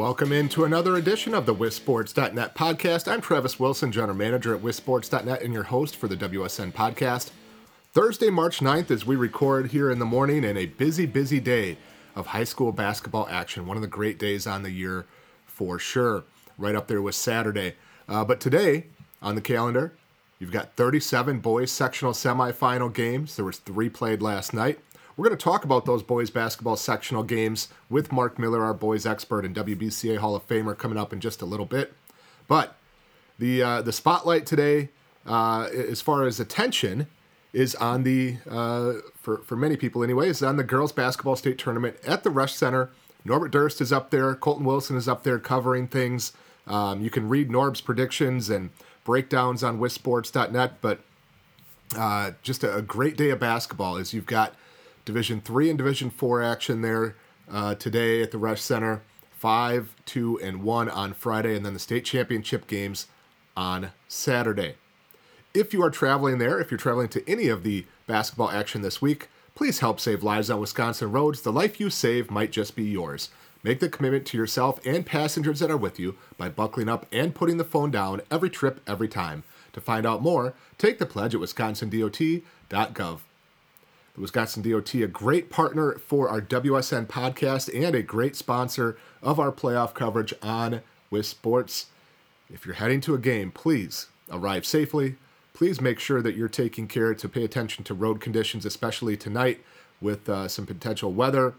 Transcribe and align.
Welcome 0.00 0.32
into 0.32 0.64
another 0.64 0.96
edition 0.96 1.34
of 1.34 1.44
the 1.44 1.54
WisSports.net 1.54 2.54
podcast. 2.54 3.06
I'm 3.06 3.20
Travis 3.20 3.60
Wilson, 3.60 3.92
General 3.92 4.16
Manager 4.16 4.54
at 4.54 4.62
WisSports.net 4.62 5.42
and 5.42 5.52
your 5.52 5.64
host 5.64 5.94
for 5.94 6.08
the 6.08 6.16
WSN 6.16 6.72
podcast. 6.72 7.32
Thursday, 7.92 8.30
March 8.30 8.60
9th, 8.60 8.90
as 8.90 9.04
we 9.04 9.14
record 9.14 9.72
here 9.72 9.90
in 9.90 9.98
the 9.98 10.06
morning, 10.06 10.42
and 10.42 10.56
a 10.56 10.64
busy, 10.64 11.04
busy 11.04 11.38
day 11.38 11.76
of 12.16 12.28
high 12.28 12.44
school 12.44 12.72
basketball 12.72 13.28
action. 13.28 13.66
One 13.66 13.76
of 13.76 13.82
the 13.82 13.88
great 13.88 14.18
days 14.18 14.46
on 14.46 14.62
the 14.62 14.70
year 14.70 15.04
for 15.44 15.78
sure. 15.78 16.24
Right 16.56 16.74
up 16.74 16.88
there 16.88 17.02
with 17.02 17.14
Saturday. 17.14 17.74
Uh, 18.08 18.24
but 18.24 18.40
today 18.40 18.86
on 19.20 19.34
the 19.34 19.42
calendar, 19.42 19.92
you've 20.38 20.50
got 20.50 20.76
37 20.76 21.40
boys 21.40 21.70
sectional 21.70 22.14
semifinal 22.14 22.90
games. 22.90 23.36
There 23.36 23.44
was 23.44 23.58
three 23.58 23.90
played 23.90 24.22
last 24.22 24.54
night. 24.54 24.78
We're 25.16 25.26
going 25.26 25.36
to 25.36 25.42
talk 25.42 25.64
about 25.64 25.86
those 25.86 26.02
boys 26.02 26.30
basketball 26.30 26.76
sectional 26.76 27.22
games 27.22 27.68
with 27.88 28.12
Mark 28.12 28.38
Miller, 28.38 28.62
our 28.62 28.74
boys 28.74 29.06
expert 29.06 29.44
and 29.44 29.54
WBCA 29.54 30.18
Hall 30.18 30.34
of 30.34 30.46
Famer, 30.46 30.76
coming 30.76 30.98
up 30.98 31.12
in 31.12 31.20
just 31.20 31.42
a 31.42 31.46
little 31.46 31.66
bit. 31.66 31.92
But 32.48 32.76
the 33.38 33.62
uh, 33.62 33.82
the 33.82 33.92
spotlight 33.92 34.46
today, 34.46 34.90
uh, 35.26 35.68
as 35.72 36.00
far 36.00 36.24
as 36.24 36.40
attention, 36.40 37.06
is 37.52 37.74
on 37.76 38.02
the 38.04 38.36
uh, 38.48 38.94
for 39.14 39.38
for 39.38 39.56
many 39.56 39.76
people 39.76 40.02
anyway, 40.02 40.28
is 40.28 40.42
on 40.42 40.56
the 40.56 40.64
girls 40.64 40.92
basketball 40.92 41.36
state 41.36 41.58
tournament 41.58 41.96
at 42.06 42.22
the 42.22 42.30
Resch 42.30 42.54
Center. 42.54 42.90
Norbert 43.24 43.52
Durst 43.52 43.80
is 43.80 43.92
up 43.92 44.10
there. 44.10 44.34
Colton 44.34 44.64
Wilson 44.64 44.96
is 44.96 45.08
up 45.08 45.24
there 45.24 45.38
covering 45.38 45.86
things. 45.86 46.32
Um, 46.66 47.02
you 47.02 47.10
can 47.10 47.28
read 47.28 47.50
Norb's 47.50 47.80
predictions 47.80 48.48
and 48.48 48.70
breakdowns 49.04 49.62
on 49.62 49.78
WisSports.net, 49.78 50.74
but 50.80 51.00
uh, 51.96 52.32
just 52.42 52.62
a, 52.62 52.76
a, 52.76 52.82
great 52.82 53.16
day 53.16 53.30
of 53.30 53.40
basketball 53.40 53.96
as 53.96 54.14
you've 54.14 54.26
got 54.26 54.54
Division 55.10 55.40
three 55.40 55.68
and 55.68 55.76
Division 55.76 56.08
four 56.08 56.40
action 56.40 56.82
there 56.82 57.16
uh, 57.50 57.74
today 57.74 58.22
at 58.22 58.30
the 58.30 58.38
Resch 58.38 58.58
Center. 58.58 59.02
Five, 59.32 59.96
two, 60.06 60.38
and 60.40 60.62
one 60.62 60.88
on 60.88 61.14
Friday, 61.14 61.56
and 61.56 61.66
then 61.66 61.72
the 61.72 61.80
state 61.80 62.04
championship 62.04 62.68
games 62.68 63.08
on 63.56 63.90
Saturday. 64.06 64.76
If 65.52 65.72
you 65.72 65.82
are 65.82 65.90
traveling 65.90 66.38
there, 66.38 66.60
if 66.60 66.70
you're 66.70 66.78
traveling 66.78 67.08
to 67.08 67.28
any 67.28 67.48
of 67.48 67.64
the 67.64 67.86
basketball 68.06 68.50
action 68.50 68.82
this 68.82 69.02
week, 69.02 69.28
please 69.56 69.80
help 69.80 69.98
save 69.98 70.22
lives 70.22 70.48
on 70.48 70.60
Wisconsin 70.60 71.10
roads. 71.10 71.40
The 71.40 71.50
life 71.50 71.80
you 71.80 71.90
save 71.90 72.30
might 72.30 72.52
just 72.52 72.76
be 72.76 72.84
yours. 72.84 73.30
Make 73.64 73.80
the 73.80 73.88
commitment 73.88 74.26
to 74.26 74.38
yourself 74.38 74.78
and 74.86 75.04
passengers 75.04 75.58
that 75.58 75.72
are 75.72 75.76
with 75.76 75.98
you 75.98 76.16
by 76.36 76.50
buckling 76.50 76.88
up 76.88 77.06
and 77.10 77.34
putting 77.34 77.56
the 77.56 77.64
phone 77.64 77.90
down 77.90 78.20
every 78.30 78.50
trip, 78.50 78.80
every 78.86 79.08
time. 79.08 79.42
To 79.72 79.80
find 79.80 80.06
out 80.06 80.22
more, 80.22 80.54
take 80.78 80.98
the 80.98 81.06
pledge 81.06 81.34
at 81.34 81.40
wisconsindot.gov. 81.40 83.20
The 84.14 84.20
Wisconsin 84.20 84.68
DOT, 84.68 84.94
a 84.94 85.06
great 85.06 85.50
partner 85.50 85.92
for 85.92 86.28
our 86.28 86.40
WSN 86.40 87.06
podcast 87.06 87.72
and 87.72 87.94
a 87.94 88.02
great 88.02 88.34
sponsor 88.34 88.96
of 89.22 89.38
our 89.38 89.52
playoff 89.52 89.94
coverage 89.94 90.34
on 90.42 90.80
WIS 91.10 91.28
Sports. 91.28 91.86
If 92.52 92.66
you're 92.66 92.74
heading 92.74 93.00
to 93.02 93.14
a 93.14 93.18
game, 93.18 93.52
please 93.52 94.08
arrive 94.30 94.66
safely. 94.66 95.14
Please 95.54 95.80
make 95.80 96.00
sure 96.00 96.22
that 96.22 96.34
you're 96.34 96.48
taking 96.48 96.88
care 96.88 97.14
to 97.14 97.28
pay 97.28 97.44
attention 97.44 97.84
to 97.84 97.94
road 97.94 98.20
conditions, 98.20 98.66
especially 98.66 99.16
tonight 99.16 99.60
with 100.00 100.28
uh, 100.28 100.48
some 100.48 100.66
potential 100.66 101.12
weather. 101.12 101.54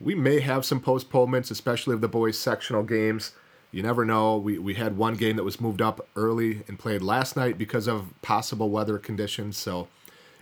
We 0.00 0.14
may 0.14 0.38
have 0.38 0.64
some 0.64 0.80
postponements, 0.80 1.50
especially 1.50 1.94
of 1.94 2.00
the 2.00 2.08
boys' 2.08 2.38
sectional 2.38 2.84
games. 2.84 3.32
You 3.72 3.82
never 3.82 4.04
know. 4.04 4.36
We, 4.36 4.58
we 4.58 4.74
had 4.74 4.96
one 4.96 5.14
game 5.14 5.34
that 5.36 5.44
was 5.44 5.60
moved 5.60 5.82
up 5.82 6.06
early 6.14 6.62
and 6.68 6.78
played 6.78 7.02
last 7.02 7.36
night 7.36 7.58
because 7.58 7.88
of 7.88 8.14
possible 8.22 8.70
weather 8.70 8.98
conditions. 8.98 9.56
So 9.56 9.88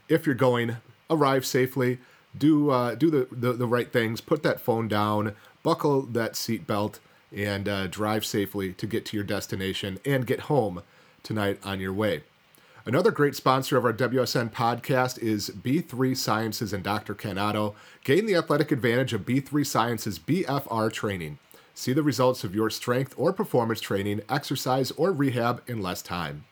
if 0.08 0.26
you're 0.26 0.34
going, 0.34 0.76
arrive 1.10 1.46
safely, 1.46 1.98
do 2.36 2.70
uh, 2.70 2.94
do 2.94 3.10
the, 3.10 3.28
the, 3.30 3.52
the 3.52 3.66
right 3.66 3.92
things, 3.92 4.20
put 4.20 4.42
that 4.42 4.60
phone 4.60 4.88
down, 4.88 5.34
buckle 5.62 6.02
that 6.02 6.34
seatbelt, 6.34 6.98
and 7.34 7.68
uh, 7.68 7.86
drive 7.86 8.24
safely 8.24 8.72
to 8.72 8.86
get 8.86 9.04
to 9.06 9.16
your 9.16 9.24
destination 9.24 9.98
and 10.04 10.26
get 10.26 10.40
home 10.40 10.82
tonight 11.22 11.58
on 11.64 11.80
your 11.80 11.92
way. 11.92 12.22
Another 12.84 13.10
great 13.10 13.34
sponsor 13.34 13.76
of 13.76 13.84
our 13.84 13.92
WSN 13.92 14.52
podcast 14.52 15.18
is 15.18 15.50
B3 15.50 16.16
Sciences 16.16 16.72
and 16.72 16.84
Dr. 16.84 17.16
Otto. 17.36 17.74
Gain 18.04 18.26
the 18.26 18.36
athletic 18.36 18.70
advantage 18.70 19.12
of 19.12 19.22
B3 19.22 19.66
Sciences 19.66 20.20
BFR 20.20 20.92
training. 20.92 21.38
See 21.74 21.92
the 21.92 22.04
results 22.04 22.44
of 22.44 22.54
your 22.54 22.70
strength 22.70 23.12
or 23.16 23.32
performance 23.32 23.80
training, 23.80 24.20
exercise, 24.28 24.92
or 24.92 25.10
rehab 25.10 25.62
in 25.66 25.82
less 25.82 26.00
time 26.00 26.44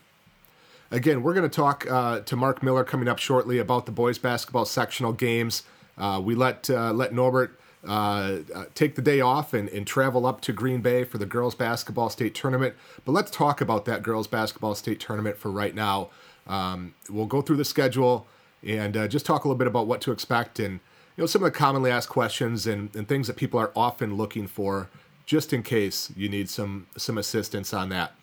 Again, 0.89 1.21
we're 1.21 1.33
going 1.33 1.49
to 1.49 1.55
talk 1.55 1.89
uh, 1.89 2.21
to 2.21 2.35
Mark 2.35 2.63
Miller 2.63 2.83
coming 2.83 3.07
up 3.07 3.19
shortly 3.19 3.57
about 3.57 3.85
the 3.85 3.91
boys 3.91 4.17
basketball 4.17 4.65
sectional 4.65 5.11
games. 5.11 5.63
Uh, 5.97 6.21
we 6.23 6.35
let 6.35 6.69
uh, 6.69 6.93
let 6.93 7.13
Norbert 7.13 7.59
uh, 7.87 8.39
uh, 8.53 8.65
take 8.75 8.95
the 8.95 9.01
day 9.01 9.21
off 9.21 9.53
and, 9.53 9.69
and 9.69 9.87
travel 9.87 10.25
up 10.25 10.41
to 10.41 10.53
Green 10.53 10.81
Bay 10.81 11.03
for 11.03 11.17
the 11.17 11.25
girls 11.25 11.55
basketball 11.55 12.09
state 12.09 12.35
tournament. 12.35 12.75
But 13.05 13.13
let's 13.13 13.31
talk 13.31 13.61
about 13.61 13.85
that 13.85 14.03
girls 14.03 14.27
basketball 14.27 14.75
state 14.75 14.99
tournament 14.99 15.37
for 15.37 15.49
right 15.49 15.73
now. 15.73 16.09
Um, 16.47 16.93
we'll 17.09 17.25
go 17.25 17.41
through 17.41 17.57
the 17.57 17.65
schedule 17.65 18.27
and 18.65 18.97
uh, 18.97 19.07
just 19.07 19.25
talk 19.25 19.43
a 19.43 19.47
little 19.47 19.57
bit 19.57 19.67
about 19.67 19.87
what 19.87 20.01
to 20.01 20.11
expect 20.11 20.59
and 20.59 20.79
you 21.15 21.23
know 21.23 21.25
some 21.25 21.43
of 21.43 21.51
the 21.51 21.57
commonly 21.57 21.91
asked 21.91 22.09
questions 22.09 22.67
and, 22.67 22.95
and 22.95 23.07
things 23.07 23.27
that 23.27 23.35
people 23.35 23.59
are 23.59 23.71
often 23.75 24.15
looking 24.15 24.47
for 24.47 24.89
just 25.25 25.51
in 25.53 25.61
case 25.63 26.11
you 26.15 26.29
need 26.29 26.49
some 26.49 26.87
some 26.95 27.17
assistance 27.17 27.73
on 27.73 27.89
that. 27.89 28.13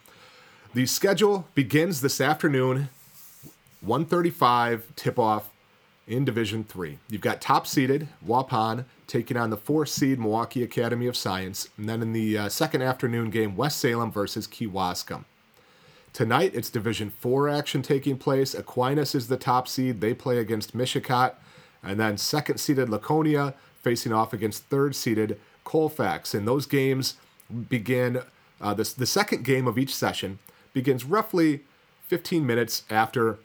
The 0.74 0.86
schedule 0.86 1.46
begins 1.54 2.00
this 2.00 2.20
afternoon, 2.20 2.88
1:35 3.84 4.82
tip 4.96 5.18
off 5.18 5.50
in 6.06 6.24
Division 6.24 6.64
3. 6.64 6.98
You've 7.08 7.20
got 7.20 7.40
top 7.40 7.66
seeded 7.66 8.08
Waupun 8.26 8.84
taking 9.06 9.36
on 9.36 9.50
the 9.50 9.56
four 9.56 9.86
seed 9.86 10.18
Milwaukee 10.18 10.62
Academy 10.62 11.06
of 11.06 11.16
Science. 11.16 11.68
And 11.76 11.88
then 11.88 12.02
in 12.02 12.12
the 12.12 12.38
uh, 12.38 12.48
second 12.48 12.82
afternoon 12.82 13.30
game, 13.30 13.56
West 13.56 13.78
Salem 13.78 14.12
versus 14.12 14.46
Kewaskum. 14.46 15.24
Tonight, 16.12 16.52
it's 16.54 16.70
Division 16.70 17.10
4 17.10 17.48
action 17.48 17.82
taking 17.82 18.16
place. 18.16 18.54
Aquinas 18.54 19.14
is 19.14 19.28
the 19.28 19.36
top 19.36 19.66
seed. 19.66 20.00
They 20.00 20.14
play 20.14 20.38
against 20.38 20.76
Mishicot. 20.76 21.34
And 21.82 21.98
then 21.98 22.18
second 22.18 22.58
seeded 22.58 22.88
Laconia 22.88 23.54
facing 23.82 24.12
off 24.12 24.32
against 24.32 24.64
third 24.64 24.94
seeded 24.94 25.40
Colfax. 25.64 26.34
And 26.34 26.46
those 26.46 26.66
games 26.66 27.16
begin, 27.68 28.20
uh, 28.60 28.74
the, 28.74 28.94
the 28.96 29.06
second 29.06 29.44
game 29.44 29.66
of 29.66 29.78
each 29.78 29.94
session 29.94 30.38
begins 30.72 31.04
roughly 31.04 31.64
15 32.08 32.46
minutes 32.46 32.84
after 32.90 33.38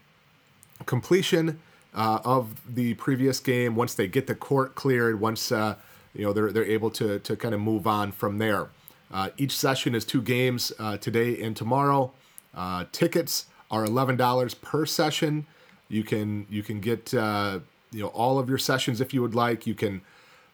completion 0.86 1.60
uh, 1.94 2.20
of 2.24 2.62
the 2.74 2.94
previous 2.96 3.40
game. 3.40 3.76
Once 3.76 3.94
they 3.94 4.08
get 4.08 4.28
the 4.28 4.36
court 4.36 4.76
cleared, 4.76 5.20
once 5.20 5.52
uh, 5.52 5.76
you 6.14 6.24
know 6.24 6.34
they're 6.34 6.52
they're 6.52 6.66
able 6.66 6.90
to 6.92 7.20
to 7.20 7.36
kind 7.36 7.54
of 7.54 7.62
move 7.62 7.88
on 7.88 8.12
from 8.12 8.38
there. 8.38 8.70
Uh, 9.12 9.30
each 9.38 9.56
session 9.56 9.96
is 9.96 10.06
two 10.06 10.22
games 10.22 10.72
uh, 10.80 10.98
today 10.98 11.42
and 11.42 11.56
tomorrow. 11.58 12.12
Uh, 12.54 12.86
tickets 12.92 13.46
are 13.72 13.86
eleven 13.86 14.16
dollars 14.16 14.54
per 14.54 14.86
session. 14.86 15.46
You 15.88 16.04
can 16.04 16.46
you 16.50 16.64
can 16.64 16.80
get 16.80 17.14
uh, 17.14 17.60
you 17.92 18.02
know 18.02 18.10
all 18.10 18.40
of 18.40 18.50
your 18.50 18.60
sessions 18.60 19.02
if 19.02 19.14
you 19.14 19.22
would 19.22 19.36
like. 19.36 19.66
You 19.66 19.76
can 19.76 20.02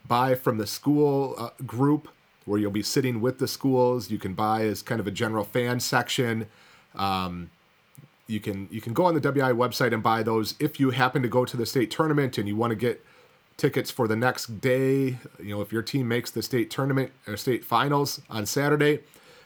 buy 0.08 0.36
from 0.36 0.58
the 0.58 0.68
school 0.68 1.52
group 1.66 2.10
where 2.46 2.60
you'll 2.60 2.72
be 2.72 2.84
sitting 2.84 3.22
with 3.22 3.40
the 3.40 3.48
schools. 3.48 4.12
You 4.12 4.20
can 4.20 4.34
buy 4.34 4.66
as 4.66 4.82
kind 4.82 5.02
of 5.02 5.08
a 5.08 5.12
general 5.12 5.44
fan 5.44 5.80
section. 5.80 6.48
Um, 6.94 7.50
you 8.28 8.40
can 8.40 8.68
you 8.72 8.82
can 8.82 8.94
go 8.94 9.06
on 9.06 9.14
the 9.14 9.20
WI 9.20 9.52
website 9.52 9.94
and 9.94 10.02
buy 10.02 10.24
those 10.24 10.56
if 10.60 10.80
you 10.80 10.92
happen 10.92 11.22
to 11.22 11.28
go 11.28 11.46
to 11.46 11.56
the 11.56 11.66
state 11.66 11.92
tournament 11.92 12.38
and 12.38 12.48
you 12.48 12.56
want 12.56 12.72
to 12.72 12.76
get 12.76 13.06
tickets 13.58 13.92
for 13.92 14.08
the 14.08 14.16
next 14.16 14.60
day. 14.62 15.18
You 15.40 15.56
know, 15.56 15.62
if 15.62 15.72
your 15.72 15.82
team 15.82 16.08
makes 16.08 16.32
the 16.32 16.42
state 16.42 16.70
tournament 16.70 17.12
or 17.28 17.38
state 17.38 17.64
finals 17.64 18.22
on 18.30 18.46
Saturday, 18.46 19.00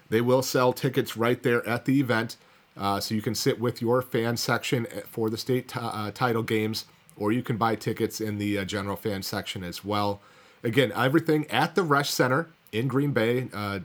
they 0.10 0.22
will 0.22 0.42
sell 0.42 0.74
tickets 0.74 1.18
right 1.18 1.42
there 1.44 1.68
at 1.68 1.86
the 1.86 2.00
event. 2.00 2.38
Uh, 2.78 3.00
so 3.00 3.14
you 3.14 3.22
can 3.22 3.36
sit 3.36 3.60
with 3.60 3.82
your 3.82 4.02
fan 4.02 4.38
section 4.38 4.88
for 5.06 5.30
the 5.30 5.38
state 5.38 5.68
t- 5.68 5.80
uh, 5.82 6.12
title 6.12 6.44
games, 6.44 6.86
or 7.18 7.32
you 7.32 7.44
can 7.44 7.58
buy 7.58 7.76
tickets 7.76 8.22
in 8.22 8.38
the 8.38 8.58
uh, 8.58 8.64
general 8.64 8.96
fan 8.96 9.22
section 9.22 9.64
as 9.64 9.84
well. 9.84 10.22
Again, 10.64 10.94
everything 10.96 11.46
at 11.52 11.76
the 11.76 11.84
Resch 11.84 12.08
Center 12.08 12.48
in 12.72 12.88
Green 12.88 13.12
Bay, 13.12 13.50
uh, 13.54 13.80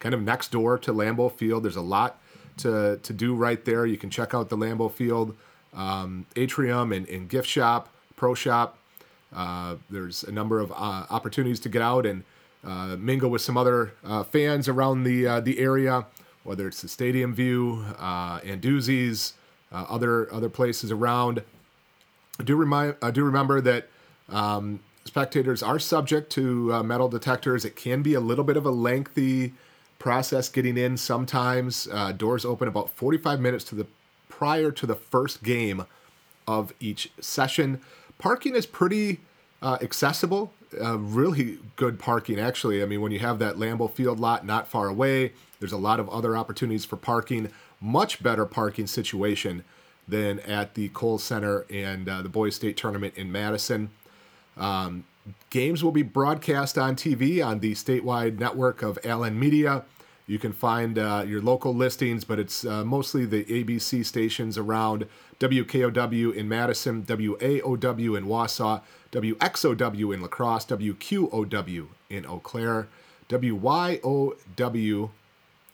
kind 0.00 0.14
of 0.14 0.22
next 0.22 0.50
door 0.50 0.76
to 0.78 0.92
Lambeau 0.92 1.30
Field. 1.30 1.62
There's 1.62 1.76
a 1.76 1.82
lot 1.82 2.20
to 2.58 2.98
to 3.02 3.12
do 3.12 3.34
right 3.34 3.64
there. 3.64 3.86
You 3.86 3.96
can 3.96 4.10
check 4.10 4.34
out 4.34 4.48
the 4.48 4.56
Lambeau 4.56 4.92
Field 4.92 5.36
um, 5.74 6.26
atrium 6.36 6.92
and, 6.92 7.08
and, 7.08 7.28
gift 7.28 7.48
shop, 7.48 7.88
pro 8.16 8.34
shop. 8.34 8.78
Uh, 9.34 9.76
there's 9.90 10.22
a 10.24 10.32
number 10.32 10.60
of 10.60 10.70
uh, 10.72 11.06
opportunities 11.10 11.58
to 11.60 11.68
get 11.68 11.80
out 11.80 12.04
and 12.04 12.24
uh, 12.64 12.96
mingle 12.98 13.30
with 13.30 13.40
some 13.40 13.56
other 13.56 13.94
uh, 14.04 14.22
fans 14.22 14.68
around 14.68 15.04
the 15.04 15.26
uh, 15.26 15.40
the 15.40 15.58
area, 15.58 16.06
whether 16.44 16.68
it's 16.68 16.82
the 16.82 16.88
Stadium 16.88 17.34
View, 17.34 17.84
uh, 17.98 18.40
Anduzzi's, 18.40 19.34
other 19.72 20.32
other 20.32 20.50
places 20.50 20.90
around. 20.90 21.42
I 22.38 22.42
do 22.44 22.56
remind 22.56 22.96
I 23.00 23.10
do 23.10 23.24
remember 23.24 23.60
that 23.62 23.88
um, 24.28 24.80
spectators 25.04 25.62
are 25.62 25.78
subject 25.78 26.30
to 26.32 26.82
metal 26.82 27.08
detectors. 27.08 27.64
It 27.64 27.74
can 27.74 28.02
be 28.02 28.14
a 28.14 28.20
little 28.20 28.44
bit 28.44 28.56
of 28.56 28.66
a 28.66 28.70
lengthy 28.70 29.54
process 30.02 30.48
getting 30.48 30.76
in 30.76 30.96
sometimes. 30.96 31.86
Uh, 31.92 32.10
doors 32.10 32.44
open 32.44 32.66
about 32.66 32.90
45 32.90 33.38
minutes 33.38 33.62
to 33.62 33.76
the 33.76 33.86
prior 34.28 34.72
to 34.72 34.84
the 34.84 34.96
first 34.96 35.44
game 35.44 35.86
of 36.44 36.74
each 36.80 37.12
session. 37.20 37.80
Parking 38.18 38.56
is 38.56 38.66
pretty 38.66 39.20
uh, 39.62 39.78
accessible, 39.80 40.52
uh, 40.80 40.98
really 40.98 41.60
good 41.76 42.00
parking, 42.00 42.40
actually. 42.40 42.82
I 42.82 42.86
mean, 42.86 43.00
when 43.00 43.12
you 43.12 43.20
have 43.20 43.38
that 43.38 43.58
Lambeau 43.58 43.88
Field 43.88 44.18
lot 44.18 44.44
not 44.44 44.66
far 44.66 44.88
away, 44.88 45.34
there's 45.60 45.70
a 45.70 45.76
lot 45.76 46.00
of 46.00 46.08
other 46.08 46.36
opportunities 46.36 46.84
for 46.84 46.96
parking. 46.96 47.52
Much 47.80 48.24
better 48.24 48.44
parking 48.44 48.88
situation 48.88 49.62
than 50.08 50.40
at 50.40 50.74
the 50.74 50.88
Kohl 50.88 51.20
Center 51.20 51.64
and 51.70 52.08
uh, 52.08 52.22
the 52.22 52.28
Boys 52.28 52.56
State 52.56 52.76
Tournament 52.76 53.14
in 53.16 53.30
Madison. 53.30 53.90
Um, 54.56 55.04
games 55.50 55.84
will 55.84 55.92
be 55.92 56.02
broadcast 56.02 56.76
on 56.76 56.96
TV 56.96 57.44
on 57.44 57.60
the 57.60 57.72
statewide 57.74 58.40
network 58.40 58.82
of 58.82 58.98
Allen 59.04 59.38
Media. 59.38 59.84
You 60.26 60.38
can 60.38 60.52
find 60.52 60.98
uh, 60.98 61.24
your 61.26 61.42
local 61.42 61.74
listings, 61.74 62.24
but 62.24 62.38
it's 62.38 62.64
uh, 62.64 62.84
mostly 62.84 63.24
the 63.26 63.44
ABC 63.44 64.04
stations 64.04 64.56
around 64.56 65.06
WKOW 65.40 66.34
in 66.34 66.48
Madison, 66.48 67.02
WAOW 67.02 68.16
in 68.16 68.26
Wausau, 68.26 68.82
WXOW 69.10 70.14
in 70.14 70.22
La 70.22 70.28
Crosse, 70.28 70.66
WQOW 70.66 71.88
in 72.08 72.24
Eau 72.26 72.38
Claire, 72.38 72.88
WYOW 73.28 75.10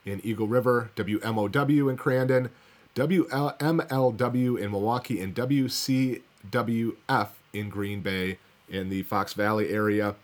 in 0.04 0.20
Eagle 0.24 0.48
River, 0.48 0.90
WMOW 0.96 1.90
in 1.90 1.96
Crandon, 1.96 2.50
WMLW 2.94 4.58
in 4.58 4.70
Milwaukee, 4.70 5.20
and 5.20 5.34
WCWF 5.34 7.28
in 7.52 7.68
Green 7.68 8.00
Bay 8.00 8.38
in 8.68 8.88
the 8.88 9.02
Fox 9.02 9.34
Valley 9.34 9.68
area. 9.68 10.14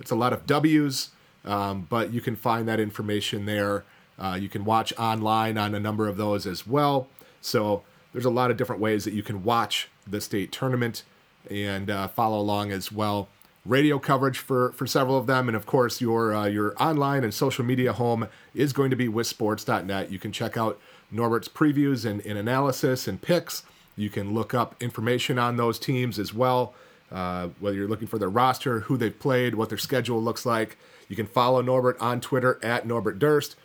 It's 0.00 0.10
a 0.10 0.16
lot 0.16 0.32
of 0.32 0.46
W's, 0.46 1.10
um, 1.44 1.86
but 1.88 2.12
you 2.12 2.20
can 2.20 2.36
find 2.36 2.66
that 2.68 2.80
information 2.80 3.46
there. 3.46 3.84
Uh, 4.18 4.38
you 4.40 4.48
can 4.48 4.64
watch 4.64 4.92
online 4.98 5.58
on 5.58 5.74
a 5.74 5.80
number 5.80 6.08
of 6.08 6.16
those 6.16 6.46
as 6.46 6.66
well. 6.66 7.08
So 7.40 7.82
there's 8.12 8.24
a 8.24 8.30
lot 8.30 8.50
of 8.50 8.56
different 8.56 8.80
ways 8.80 9.04
that 9.04 9.12
you 9.12 9.22
can 9.22 9.42
watch 9.42 9.88
the 10.06 10.20
state 10.20 10.52
tournament 10.52 11.02
and 11.50 11.90
uh, 11.90 12.08
follow 12.08 12.38
along 12.38 12.72
as 12.72 12.90
well. 12.90 13.28
Radio 13.66 13.98
coverage 13.98 14.38
for, 14.38 14.72
for 14.72 14.86
several 14.86 15.16
of 15.16 15.26
them, 15.26 15.48
and 15.48 15.56
of 15.56 15.64
course 15.64 16.00
your 16.00 16.34
uh, 16.34 16.46
your 16.46 16.74
online 16.80 17.24
and 17.24 17.32
social 17.32 17.64
media 17.64 17.94
home 17.94 18.28
is 18.54 18.74
going 18.74 18.90
to 18.90 18.96
be 18.96 19.08
wissports.net. 19.08 20.10
You 20.12 20.18
can 20.18 20.32
check 20.32 20.56
out 20.56 20.78
Norbert's 21.10 21.48
previews 21.48 22.04
and, 22.04 22.24
and 22.26 22.38
analysis 22.38 23.08
and 23.08 23.20
picks. 23.20 23.62
You 23.96 24.10
can 24.10 24.34
look 24.34 24.52
up 24.52 24.74
information 24.82 25.38
on 25.38 25.56
those 25.56 25.78
teams 25.78 26.18
as 26.18 26.34
well, 26.34 26.74
uh, 27.14 27.48
whether 27.60 27.76
you're 27.76 27.88
looking 27.88 28.08
for 28.08 28.18
their 28.18 28.28
roster, 28.28 28.80
who 28.80 28.96
they've 28.96 29.18
played, 29.18 29.54
what 29.54 29.68
their 29.68 29.78
schedule 29.78 30.20
looks 30.20 30.44
like. 30.44 30.76
You 31.08 31.14
can 31.14 31.26
follow 31.26 31.62
Norbert 31.62 31.96
on 32.00 32.20
Twitter 32.20 32.58
at 32.62 32.86
Norbert 32.86 33.18
Durst. 33.20 33.56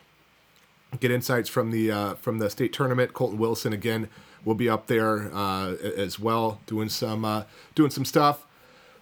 Get 0.99 1.11
insights 1.11 1.49
from 1.49 1.71
the 1.71 1.91
uh, 1.91 2.13
from 2.15 2.37
the 2.39 2.49
state 2.49 2.73
tournament. 2.73 3.13
Colton 3.13 3.39
Wilson 3.39 3.73
again 3.73 4.07
will 4.45 4.55
be 4.55 4.69
up 4.69 4.87
there 4.87 5.33
uh, 5.33 5.73
as 5.73 6.19
well, 6.19 6.61
doing 6.65 6.89
some 6.89 7.25
uh, 7.25 7.43
doing 7.75 7.91
some 7.91 8.05
stuff. 8.05 8.45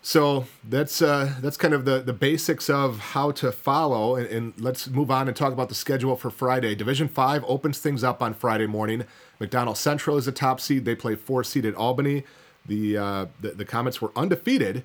So 0.01 0.45
that's 0.63 1.01
uh, 1.01 1.33
that's 1.41 1.57
kind 1.57 1.73
of 1.73 1.85
the 1.85 1.99
the 1.99 2.13
basics 2.13 2.69
of 2.69 2.99
how 2.99 3.31
to 3.31 3.51
follow, 3.51 4.15
and, 4.15 4.27
and, 4.27 4.53
let's 4.59 4.87
move 4.87 5.11
on 5.11 5.27
and 5.27 5.35
talk 5.35 5.51
about 5.51 5.69
the 5.69 5.75
schedule 5.75 6.15
for 6.15 6.29
Friday. 6.29 6.75
Division 6.75 7.09
Five 7.09 7.43
opens 7.47 7.79
things 7.79 8.03
up 8.03 8.21
on 8.21 8.33
Friday 8.33 8.67
morning. 8.67 9.03
McDonell 9.41 9.75
Central 9.75 10.17
is 10.17 10.27
a 10.27 10.31
top 10.31 10.61
seed. 10.61 10.85
They 10.85 10.95
play 10.95 11.15
four 11.15 11.43
seeded 11.43 11.75
Albany. 11.75 12.23
The, 12.67 12.97
uh, 12.97 13.25
the 13.41 13.51
the 13.51 13.65
Comets 13.65 14.01
were 14.01 14.11
undefeated, 14.15 14.83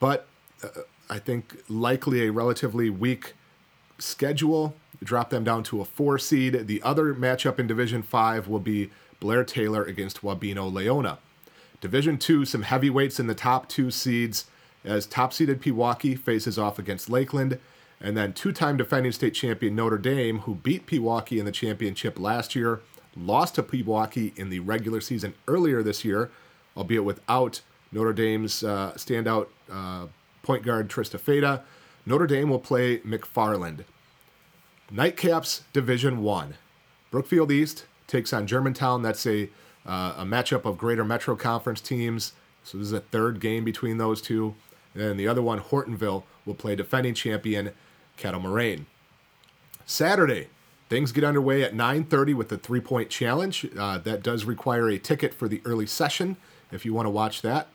but 0.00 0.26
uh, 0.62 0.68
I 1.08 1.18
think 1.18 1.56
likely 1.68 2.26
a 2.26 2.32
relatively 2.32 2.90
weak 2.90 3.34
schedule. 3.98 4.74
Drop 5.02 5.30
them 5.30 5.44
down 5.44 5.62
to 5.64 5.80
a 5.80 5.84
four 5.84 6.18
seed. 6.18 6.66
The 6.66 6.82
other 6.82 7.14
matchup 7.14 7.58
in 7.58 7.66
Division 7.66 8.02
Five 8.02 8.48
will 8.48 8.60
be 8.60 8.90
Blair 9.20 9.44
Taylor 9.44 9.84
against 9.84 10.22
Wabeno 10.22 10.72
Laona. 10.72 11.18
Division 11.80 12.18
two, 12.18 12.44
some 12.44 12.62
heavyweights 12.62 13.20
in 13.20 13.26
the 13.26 13.34
top 13.34 13.68
two 13.68 13.90
seeds 13.90 14.46
as 14.84 15.06
top 15.06 15.32
seeded 15.32 15.62
Pewaukee 15.62 16.18
faces 16.18 16.58
off 16.58 16.78
against 16.78 17.08
Lakeland, 17.08 17.58
and 18.00 18.16
then 18.16 18.32
two 18.32 18.52
time 18.52 18.76
defending 18.76 19.12
state 19.12 19.34
champion 19.34 19.74
Notre 19.74 19.98
Dame, 19.98 20.40
who 20.40 20.54
beat 20.56 20.86
Pewaukee 20.86 21.38
in 21.38 21.44
the 21.44 21.52
championship 21.52 22.18
last 22.18 22.54
year, 22.54 22.80
lost 23.16 23.54
to 23.54 23.62
Pewaukee 23.62 24.36
in 24.36 24.50
the 24.50 24.60
regular 24.60 25.00
season 25.00 25.34
earlier 25.46 25.82
this 25.82 26.04
year, 26.04 26.30
albeit 26.76 27.04
without 27.04 27.60
Notre 27.92 28.12
Dame's 28.12 28.62
uh, 28.64 28.92
standout 28.96 29.48
uh, 29.70 30.06
point 30.42 30.64
guard 30.64 30.88
Trista 30.88 31.18
Fayta. 31.18 31.62
Notre 32.06 32.26
Dame 32.26 32.50
will 32.50 32.58
play 32.58 32.98
McFarland. 32.98 33.84
Nightcaps 34.92 35.62
Division 35.72 36.22
One. 36.22 36.54
Brookfield 37.10 37.50
East 37.50 37.86
takes 38.06 38.32
on 38.32 38.46
Germantown. 38.46 39.02
That's 39.02 39.26
a 39.26 39.48
uh, 39.86 40.14
a 40.18 40.24
matchup 40.24 40.64
of 40.64 40.78
Greater 40.78 41.04
Metro 41.04 41.36
Conference 41.36 41.80
teams. 41.80 42.32
So 42.62 42.78
this 42.78 42.86
is 42.86 42.92
a 42.92 43.00
third 43.00 43.40
game 43.40 43.64
between 43.64 43.98
those 43.98 44.22
two. 44.22 44.54
And 44.94 45.20
the 45.20 45.28
other 45.28 45.42
one, 45.42 45.60
Hortonville, 45.60 46.22
will 46.46 46.54
play 46.54 46.74
defending 46.74 47.14
champion 47.14 47.72
Kettle 48.16 48.40
Moraine. 48.40 48.86
Saturday, 49.84 50.48
things 50.88 51.12
get 51.12 51.24
underway 51.24 51.62
at 51.62 51.74
9:30 51.74 52.34
with 52.34 52.48
the 52.48 52.56
three-point 52.56 53.10
challenge. 53.10 53.66
Uh, 53.78 53.98
that 53.98 54.22
does 54.22 54.44
require 54.44 54.88
a 54.88 54.98
ticket 54.98 55.34
for 55.34 55.48
the 55.48 55.60
early 55.64 55.86
session 55.86 56.36
if 56.74 56.84
you 56.84 56.92
want 56.92 57.06
to 57.06 57.10
watch 57.10 57.42
that. 57.42 57.68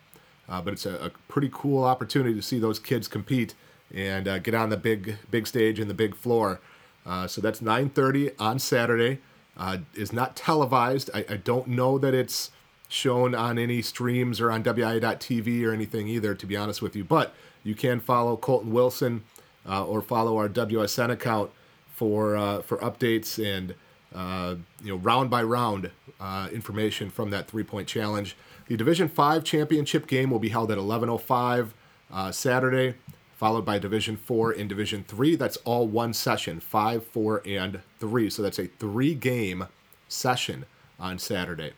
Uh, 0.50 0.62
but 0.62 0.74
it's 0.74 0.86
a, 0.86 0.96
a, 0.96 1.10
pretty 1.28 1.50
cool 1.52 1.84
opportunity 1.84 2.34
to 2.34 2.42
see 2.42 2.58
those 2.58 2.80
kids 2.80 3.08
compete 3.08 3.54
and 3.94 4.28
uh, 4.28 4.40
get 4.40 4.56
on 4.56 4.70
the 4.70 4.78
big 4.78 5.18
big 5.30 5.46
stage 5.46 5.80
and 5.80 5.90
the 5.90 5.94
big 5.94 6.16
floor. 6.16 6.60
Uh, 7.06 7.28
so 7.28 7.40
that's 7.40 7.60
9:30 7.62 8.34
on 8.40 8.58
Saturday 8.58 9.20
uh, 9.58 9.78
is 9.94 10.12
not 10.12 10.36
televised. 10.36 11.10
I, 11.14 11.26
I, 11.30 11.38
don't 11.38 11.68
know 11.68 11.98
that 12.00 12.14
it's 12.14 12.52
shown 12.88 13.36
on 13.36 13.60
any 13.60 13.82
streams 13.82 14.42
or 14.42 14.52
on 14.52 14.64
WIAA.tv 14.64 15.66
or 15.66 15.72
anything 15.72 16.08
either, 16.08 16.34
to 16.34 16.46
be 16.46 16.58
honest 16.58 16.82
with 16.82 16.96
you. 16.96 17.04
But 17.04 17.34
you 17.64 17.76
can 17.76 18.00
follow 18.00 18.36
Colton 18.36 18.74
Wilson 18.74 19.24
uh, 19.68 19.86
or 19.86 20.02
follow 20.02 20.38
our 20.38 20.50
WSN 20.50 21.12
account 21.12 21.52
for 21.94 22.36
uh, 22.36 22.62
for 22.62 22.78
updates 22.78 23.38
and 23.44 23.76
you 24.84 24.92
know 24.92 24.96
round 24.96 25.30
by 25.30 25.44
round 25.44 25.92
information 26.52 27.12
from 27.12 27.30
that 27.30 27.48
three 27.48 27.64
point 27.64 27.88
challenge. 27.88 28.36
The 28.70 28.78
Division 28.78 29.10
Five 29.10 29.44
championship 29.44 30.06
game 30.06 30.30
will 30.30 30.40
be 30.40 30.50
held 30.50 30.72
at 30.72 30.78
11:05 30.78 31.70
uh, 32.14 32.32
Saturday 32.32 32.94
followed 33.40 33.64
by 33.64 33.80
Division 33.80 34.18
4 34.18 34.52
and 34.52 34.68
Division 34.68 35.06
3. 35.08 35.38
That's 35.38 35.56
all 35.64 35.88
one 35.88 36.14
session, 36.14 36.60
5, 36.60 37.06
4, 37.06 37.42
and 37.46 37.80
3. 37.98 38.30
So 38.30 38.42
that's 38.44 38.60
a 38.60 38.68
three 38.68 39.16
game 39.16 39.68
session 40.10 40.66
on 41.00 41.18
Saturday. 41.18 41.72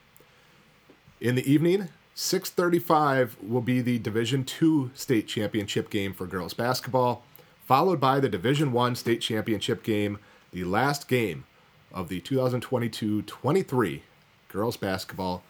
In 1.22 1.36
the 1.36 1.50
evening, 1.50 1.90
6:35 2.16 3.42
will 3.42 3.62
be 3.62 3.80
the 3.80 4.00
Division 4.00 4.44
2 4.44 4.92
state 4.94 5.28
championship 5.28 5.90
game 5.90 6.14
for 6.14 6.26
girls 6.26 6.54
basketball, 6.54 7.24
followed 7.66 8.02
by 8.02 8.20
the 8.20 8.28
Division 8.28 8.74
1 8.74 8.96
state 8.96 9.22
championship 9.22 9.82
game, 9.82 10.18
the 10.52 10.66
last 10.66 11.08
game 11.08 11.46
of 11.94 12.10
the 12.10 12.20
2022-23 12.20 14.02
girls 14.50 14.76
basketball 14.76 15.44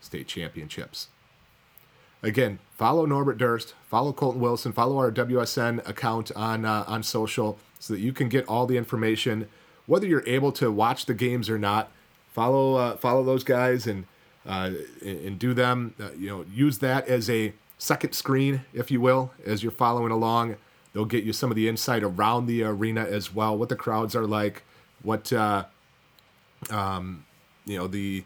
state 0.00 0.26
championships. 0.26 1.08
Again, 2.22 2.58
follow 2.76 3.06
Norbert 3.06 3.38
Durst, 3.38 3.74
follow 3.88 4.12
Colton 4.12 4.40
Wilson, 4.40 4.72
follow 4.72 4.98
our 4.98 5.10
WSN 5.10 5.86
account 5.88 6.30
on 6.36 6.64
uh, 6.64 6.84
on 6.86 7.02
social 7.02 7.58
so 7.78 7.94
that 7.94 8.00
you 8.00 8.12
can 8.12 8.28
get 8.28 8.46
all 8.46 8.66
the 8.66 8.76
information. 8.76 9.48
Whether 9.86 10.06
you're 10.06 10.26
able 10.26 10.52
to 10.52 10.70
watch 10.70 11.06
the 11.06 11.14
games 11.14 11.48
or 11.48 11.58
not, 11.58 11.90
follow 12.28 12.74
uh, 12.74 12.96
follow 12.96 13.24
those 13.24 13.42
guys 13.42 13.86
and 13.86 14.04
uh, 14.46 14.72
and 15.02 15.38
do 15.38 15.54
them. 15.54 15.94
Uh, 15.98 16.10
you 16.16 16.28
know, 16.28 16.44
use 16.52 16.78
that 16.78 17.08
as 17.08 17.30
a 17.30 17.54
second 17.78 18.12
screen, 18.12 18.62
if 18.74 18.90
you 18.90 19.00
will, 19.00 19.32
as 19.46 19.62
you're 19.62 19.72
following 19.72 20.12
along. 20.12 20.56
They'll 20.92 21.04
get 21.04 21.24
you 21.24 21.32
some 21.32 21.50
of 21.50 21.56
the 21.56 21.68
insight 21.68 22.02
around 22.02 22.46
the 22.46 22.64
arena 22.64 23.02
as 23.02 23.32
well, 23.32 23.56
what 23.56 23.68
the 23.68 23.76
crowds 23.76 24.16
are 24.16 24.26
like, 24.26 24.64
what 25.02 25.32
uh, 25.32 25.64
um, 26.68 27.24
you 27.64 27.78
know 27.78 27.86
the 27.86 28.24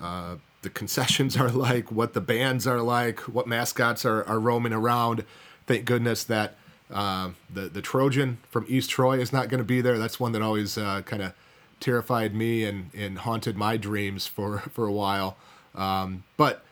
uh, 0.00 0.36
the 0.64 0.70
concessions 0.70 1.36
are 1.36 1.50
like, 1.50 1.92
what 1.92 2.14
the 2.14 2.20
bands 2.20 2.66
are 2.66 2.82
like, 2.82 3.20
what 3.20 3.46
mascots 3.46 4.04
are, 4.04 4.24
are 4.24 4.40
roaming 4.40 4.72
around. 4.72 5.24
Thank 5.66 5.84
goodness 5.84 6.24
that 6.24 6.56
uh, 6.92 7.30
the 7.48 7.62
the 7.62 7.80
Trojan 7.80 8.38
from 8.50 8.66
East 8.68 8.90
Troy 8.90 9.18
is 9.18 9.32
not 9.32 9.48
going 9.48 9.58
to 9.58 9.64
be 9.64 9.80
there. 9.80 9.98
That's 9.98 10.20
one 10.20 10.32
that 10.32 10.42
always 10.42 10.76
uh, 10.76 11.02
kind 11.02 11.22
of 11.22 11.32
terrified 11.80 12.34
me 12.34 12.64
and, 12.64 12.90
and 12.94 13.18
haunted 13.18 13.56
my 13.56 13.76
dreams 13.76 14.26
for 14.26 14.58
for 14.72 14.86
a 14.86 14.92
while. 14.92 15.36
Um, 15.74 16.24
but 16.36 16.64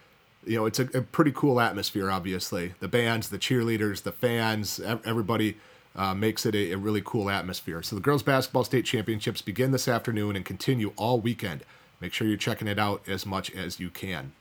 you 0.44 0.56
know, 0.56 0.66
it's 0.66 0.80
a, 0.80 0.86
a, 0.94 1.02
pretty 1.02 1.32
cool 1.32 1.60
atmosphere. 1.60 2.10
Obviously, 2.10 2.74
the 2.80 2.88
bands, 2.88 3.28
the 3.28 3.38
cheerleaders, 3.38 4.02
the 4.02 4.12
fans, 4.12 4.80
everybody 4.80 5.56
uh, 5.94 6.14
makes 6.14 6.44
it 6.46 6.54
a, 6.54 6.72
a 6.72 6.76
really 6.76 7.02
cool 7.04 7.30
atmosphere. 7.30 7.82
So 7.82 7.96
the 7.96 8.02
girls 8.02 8.22
basketball 8.22 8.64
state 8.64 8.84
championships 8.84 9.42
begin 9.42 9.70
this 9.70 9.86
afternoon 9.86 10.36
and 10.36 10.44
continue 10.44 10.92
all 10.96 11.20
weekend. 11.20 11.64
Make 12.02 12.12
sure 12.12 12.26
you're 12.26 12.36
checking 12.36 12.66
it 12.66 12.80
out 12.80 13.08
as 13.08 13.24
much 13.24 13.52
as 13.52 13.78
you 13.78 13.88
can. 13.88 14.32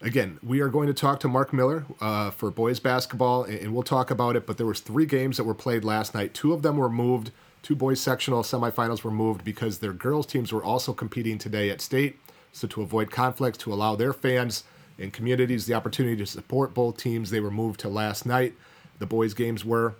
again, 0.00 0.40
we 0.42 0.60
are 0.60 0.68
going 0.68 0.88
to 0.88 0.94
talk 0.94 1.20
to 1.20 1.28
Mark 1.28 1.52
Miller 1.52 1.84
uh, 2.00 2.32
for 2.32 2.50
boys 2.50 2.80
basketball, 2.80 3.44
and 3.44 3.72
we'll 3.72 3.84
talk 3.84 4.10
about 4.10 4.34
it. 4.34 4.44
But 4.44 4.56
there 4.56 4.66
was 4.66 4.80
three 4.80 5.06
games 5.06 5.36
that 5.36 5.44
were 5.44 5.54
played 5.54 5.84
last 5.84 6.14
night. 6.14 6.34
Two 6.34 6.52
of 6.52 6.62
them 6.62 6.76
were 6.76 6.88
moved. 6.88 7.30
Two 7.62 7.76
boys 7.76 8.00
sectional 8.00 8.42
semifinals 8.42 9.04
were 9.04 9.12
moved 9.12 9.44
because 9.44 9.78
their 9.78 9.92
girls 9.92 10.26
teams 10.26 10.52
were 10.52 10.62
also 10.62 10.92
competing 10.92 11.38
today 11.38 11.70
at 11.70 11.80
state. 11.80 12.18
So 12.52 12.66
to 12.66 12.82
avoid 12.82 13.12
conflicts, 13.12 13.58
to 13.58 13.72
allow 13.72 13.94
their 13.94 14.12
fans 14.12 14.64
and 14.98 15.12
communities 15.12 15.66
the 15.66 15.74
opportunity 15.74 16.16
to 16.16 16.26
support 16.26 16.74
both 16.74 16.96
teams, 16.96 17.30
they 17.30 17.38
were 17.38 17.52
moved 17.52 17.78
to 17.80 17.88
last 17.88 18.26
night. 18.26 18.54
The 18.98 19.06
boys 19.06 19.34
games 19.34 19.64
were, 19.64 19.94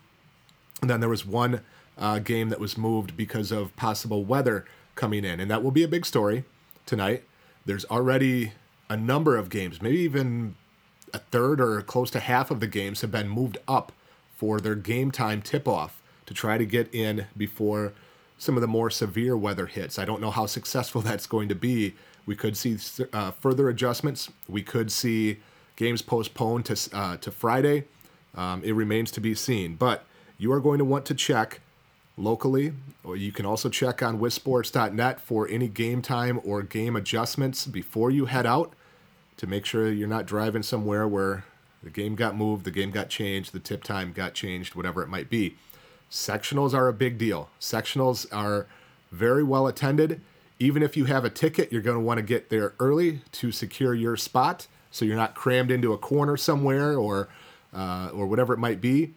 and 0.80 0.90
then 0.90 0.98
there 0.98 1.08
was 1.08 1.24
one 1.24 1.60
uh, 1.96 2.18
game 2.18 2.48
that 2.48 2.58
was 2.58 2.76
moved 2.76 3.16
because 3.16 3.52
of 3.52 3.76
possible 3.76 4.24
weather 4.24 4.64
coming 4.98 5.24
in, 5.24 5.40
and 5.40 5.50
that 5.50 5.62
will 5.62 5.70
be 5.70 5.82
a 5.82 5.88
big 5.88 6.04
story 6.04 6.44
tonight. 6.84 7.24
There's 7.64 7.86
already 7.86 8.52
a 8.90 8.96
number 8.96 9.36
of 9.36 9.48
games, 9.48 9.80
maybe 9.80 10.00
even 10.00 10.56
a 11.14 11.18
third 11.18 11.60
or 11.60 11.80
close 11.80 12.10
to 12.10 12.20
half 12.20 12.50
of 12.50 12.60
the 12.60 12.66
games 12.66 13.00
have 13.00 13.10
been 13.10 13.28
moved 13.28 13.56
up 13.66 13.92
for 14.36 14.60
their 14.60 14.74
game 14.74 15.10
time 15.10 15.40
tip 15.40 15.66
off 15.66 16.02
to 16.26 16.34
try 16.34 16.58
to 16.58 16.66
get 16.66 16.92
in 16.94 17.26
before 17.36 17.94
some 18.36 18.56
of 18.56 18.60
the 18.60 18.68
more 18.68 18.90
severe 18.90 19.36
weather 19.36 19.66
hits. 19.66 19.98
I 19.98 20.04
don't 20.04 20.20
know 20.20 20.30
how 20.30 20.46
successful 20.46 21.00
that's 21.08 21.26
going 21.26 21.48
to 21.48 21.54
be. 21.54 21.94
We 22.26 22.36
could 22.36 22.56
see 22.56 22.76
uh, 23.12 23.30
further 23.32 23.68
adjustments. 23.68 24.30
We 24.48 24.62
could 24.62 24.92
see 24.92 25.38
games 25.76 26.02
postponed 26.02 26.66
to 26.66 26.96
uh, 26.96 27.16
to 27.18 27.30
Friday. 27.30 27.84
Um, 28.34 28.62
it 28.62 28.72
remains 28.72 29.10
to 29.12 29.20
be 29.20 29.34
seen. 29.34 29.76
But 29.76 30.04
you 30.36 30.52
are 30.52 30.60
going 30.60 30.78
to 30.78 30.84
want 30.84 31.06
to 31.06 31.14
check 31.14 31.60
locally, 32.18 32.72
or 33.04 33.16
you 33.16 33.32
can 33.32 33.46
also 33.46 33.68
check 33.68 34.02
on 34.02 34.18
wissports.net 34.18 35.20
for 35.20 35.48
any 35.48 35.68
game 35.68 36.02
time 36.02 36.40
or 36.44 36.62
game 36.62 36.96
adjustments 36.96 37.66
before 37.66 38.10
you 38.10 38.26
head 38.26 38.44
out 38.44 38.72
to 39.36 39.46
make 39.46 39.64
sure 39.64 39.90
you're 39.90 40.08
not 40.08 40.26
driving 40.26 40.62
somewhere 40.62 41.06
where 41.06 41.44
the 41.82 41.90
game 41.90 42.16
got 42.16 42.36
moved, 42.36 42.64
the 42.64 42.70
game 42.70 42.90
got 42.90 43.08
changed, 43.08 43.52
the 43.52 43.60
tip 43.60 43.84
time 43.84 44.12
got 44.12 44.34
changed, 44.34 44.74
whatever 44.74 45.02
it 45.02 45.08
might 45.08 45.30
be. 45.30 45.56
Sectionals 46.10 46.74
are 46.74 46.88
a 46.88 46.92
big 46.92 47.18
deal. 47.18 47.48
Sectionals 47.60 48.26
are 48.32 48.66
very 49.12 49.44
well 49.44 49.66
attended. 49.66 50.20
Even 50.58 50.82
if 50.82 50.96
you 50.96 51.04
have 51.04 51.24
a 51.24 51.30
ticket, 51.30 51.70
you're 51.70 51.82
going 51.82 51.96
to 51.96 52.02
want 52.02 52.18
to 52.18 52.22
get 52.22 52.50
there 52.50 52.74
early 52.80 53.20
to 53.32 53.52
secure 53.52 53.94
your 53.94 54.16
spot 54.16 54.66
so 54.90 55.04
you're 55.04 55.16
not 55.16 55.34
crammed 55.34 55.70
into 55.70 55.92
a 55.92 55.98
corner 55.98 56.36
somewhere 56.36 56.98
or 56.98 57.28
uh, 57.72 58.10
or 58.12 58.26
whatever 58.26 58.54
it 58.54 58.58
might 58.58 58.80
be. 58.80 59.12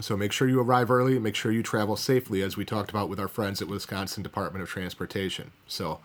So 0.00 0.16
make 0.16 0.32
sure 0.32 0.48
you 0.48 0.60
arrive 0.60 0.90
early. 0.90 1.18
Make 1.18 1.36
sure 1.36 1.52
you 1.52 1.62
travel 1.62 1.96
safely, 1.96 2.42
as 2.42 2.56
we 2.56 2.64
talked 2.64 2.90
about 2.90 3.08
with 3.08 3.20
our 3.20 3.28
friends 3.28 3.62
at 3.62 3.68
Wisconsin 3.68 4.22
Department 4.22 4.62
of 4.62 4.68
Transportation. 4.68 5.52
So 5.66 6.00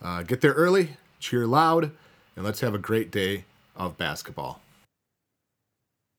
uh, 0.00 0.22
get 0.22 0.40
there 0.40 0.52
early, 0.52 0.96
cheer 1.18 1.46
loud, 1.46 1.90
and 2.36 2.44
let's 2.44 2.60
have 2.60 2.74
a 2.74 2.78
great 2.78 3.10
day 3.10 3.44
of 3.76 3.98
basketball. 3.98 4.60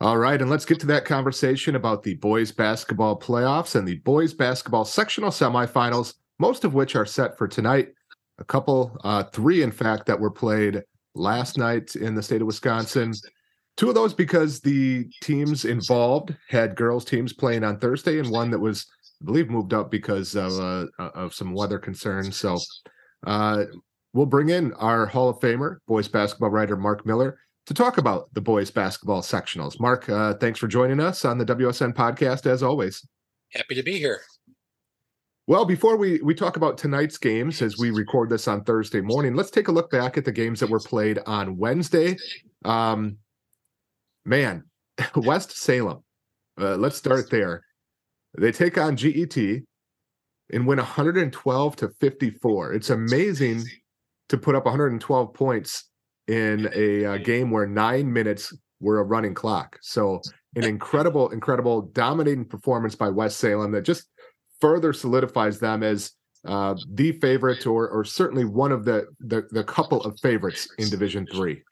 All 0.02 0.18
right, 0.18 0.42
and 0.42 0.50
let's 0.50 0.66
get 0.66 0.80
to 0.82 0.86
that 0.88 1.06
conversation 1.06 1.76
about 1.76 2.04
the 2.04 2.16
boys 2.16 2.52
basketball 2.52 3.18
playoffs 3.18 3.76
and 3.76 3.88
the 3.88 3.96
boys 4.00 4.34
basketball 4.34 4.84
sectional 4.84 5.30
semifinals, 5.30 6.16
most 6.38 6.66
of 6.66 6.74
which 6.74 6.98
are 6.98 7.06
set 7.06 7.38
for 7.38 7.48
tonight. 7.48 7.94
A 8.40 8.44
couple, 8.44 8.98
uh, 9.06 9.24
three 9.24 9.64
in 9.64 9.72
fact, 9.72 10.06
that 10.08 10.20
were 10.20 10.30
played 10.30 10.84
last 11.16 11.58
night 11.58 11.96
in 11.96 12.14
the 12.14 12.22
state 12.22 12.42
of 12.42 12.48
Wisconsin. 12.48 13.14
Two 13.78 13.90
of 13.90 13.96
those 13.96 14.14
because 14.14 14.62
the 14.62 15.06
teams 15.22 15.66
involved 15.66 16.36
had 16.48 16.76
girls 16.76 17.04
teams 17.04 17.34
playing 17.34 17.64
on 17.64 17.78
Thursday, 17.78 18.20
and 18.20 18.30
one 18.30 18.50
that 18.52 18.60
was, 18.60 18.86
I 19.22 19.26
believe, 19.26 19.50
moved 19.50 19.74
up 19.74 19.92
because 19.92 20.36
of 20.36 20.54
uh, 20.54 20.86
uh, 20.98 21.10
of 21.14 21.34
some 21.34 21.54
weather 21.54 21.78
concerns. 21.78 22.38
So, 22.38 22.58
uh, 23.28 23.66
we'll 24.14 24.26
bring 24.26 24.50
in 24.50 24.72
our 24.74 25.06
Hall 25.06 25.28
of 25.28 25.40
Famer, 25.40 25.78
boys 25.88 26.08
basketball 26.08 26.52
writer 26.52 26.78
Mark 26.78 27.06
Miller, 27.06 27.38
to 27.66 27.74
talk 27.74 27.98
about 27.98 28.34
the 28.34 28.42
boys 28.42 28.72
basketball 28.72 29.22
sectionals. 29.22 29.78
Mark, 29.80 30.08
uh, 30.08 30.36
thanks 30.36 30.58
for 30.58 30.68
joining 30.68 31.02
us 31.02 31.26
on 31.26 31.38
the 31.38 31.46
WSN 31.46 31.94
podcast 31.94 32.46
as 32.46 32.64
always. 32.64 33.06
Happy 33.52 33.76
to 33.76 33.84
be 33.84 33.98
here. 33.98 34.22
Well, 35.48 35.66
before 35.66 35.96
we 35.98 36.22
we 36.22 36.34
talk 36.34 36.56
about 36.58 36.78
tonight's 36.78 37.18
games 37.18 37.62
as 37.62 37.78
we 37.78 37.92
record 37.92 38.30
this 38.30 38.48
on 38.48 38.64
Thursday 38.64 39.02
morning, 39.02 39.36
let's 39.36 39.52
take 39.52 39.68
a 39.68 39.72
look 39.72 39.92
back 39.92 40.18
at 40.18 40.26
the 40.26 40.32
games 40.32 40.60
that 40.62 40.70
were 40.70 40.80
played 40.80 41.20
on 41.28 41.58
Wednesday. 41.58 42.18
Um, 42.64 43.18
man, 44.26 44.64
West 45.16 45.58
Salem. 45.58 46.04
Uh, 46.60 46.76
let's 46.76 46.98
start 46.98 47.30
there. 47.30 47.62
They 48.38 48.52
take 48.52 48.78
on 48.78 48.98
GET 48.98 49.38
and 50.52 50.68
win 50.68 50.78
112 50.78 51.76
to 51.78 51.90
54. 52.00 52.74
It's 52.74 52.90
amazing 52.90 53.64
to 54.30 54.38
put 54.38 54.56
up 54.56 54.66
112 54.66 55.34
points 55.34 55.86
in 56.28 56.70
a 56.74 57.06
uh, 57.06 57.18
game 57.18 57.52
where 57.52 57.68
nine 57.68 58.12
minutes 58.12 58.54
were 58.80 59.00
a 59.00 59.04
running 59.04 59.34
clock. 59.34 59.78
So, 59.82 60.22
an 60.56 60.64
incredible, 60.66 61.30
incredible, 61.30 61.84
dominating 61.94 62.46
performance 62.46 62.96
by 62.96 63.10
West 63.10 63.40
Salem 63.40 63.72
that 63.72 63.84
just 63.84 64.08
further 64.60 64.94
solidifies 64.94 65.60
them 65.60 65.84
as 65.84 66.12
uh, 66.46 66.76
the 66.94 67.14
favorite, 67.14 67.66
or 67.66 67.90
or 67.90 68.04
certainly 68.04 68.46
one 68.46 68.72
of 68.72 68.86
the 68.86 69.08
the, 69.20 69.48
the 69.52 69.64
couple 69.64 70.02
of 70.02 70.20
favorites 70.20 70.68
in 70.78 70.90
Division 70.90 71.26
Three. 71.34 71.64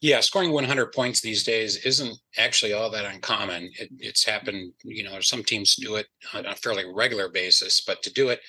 Yeah, 0.00 0.20
scoring 0.20 0.52
100 0.52 0.92
points 0.92 1.20
these 1.20 1.42
days 1.42 1.84
isn't 1.84 2.16
actually 2.36 2.72
all 2.72 2.88
that 2.90 3.04
uncommon. 3.04 3.70
It, 3.78 3.90
it's 3.98 4.24
happened, 4.24 4.72
you 4.84 5.02
know, 5.02 5.20
some 5.20 5.42
teams 5.42 5.74
do 5.74 5.96
it 5.96 6.06
on 6.34 6.46
a 6.46 6.54
fairly 6.54 6.84
regular 6.86 7.28
basis, 7.28 7.80
but 7.80 8.00
to 8.02 8.12
do 8.12 8.28
it 8.28 8.40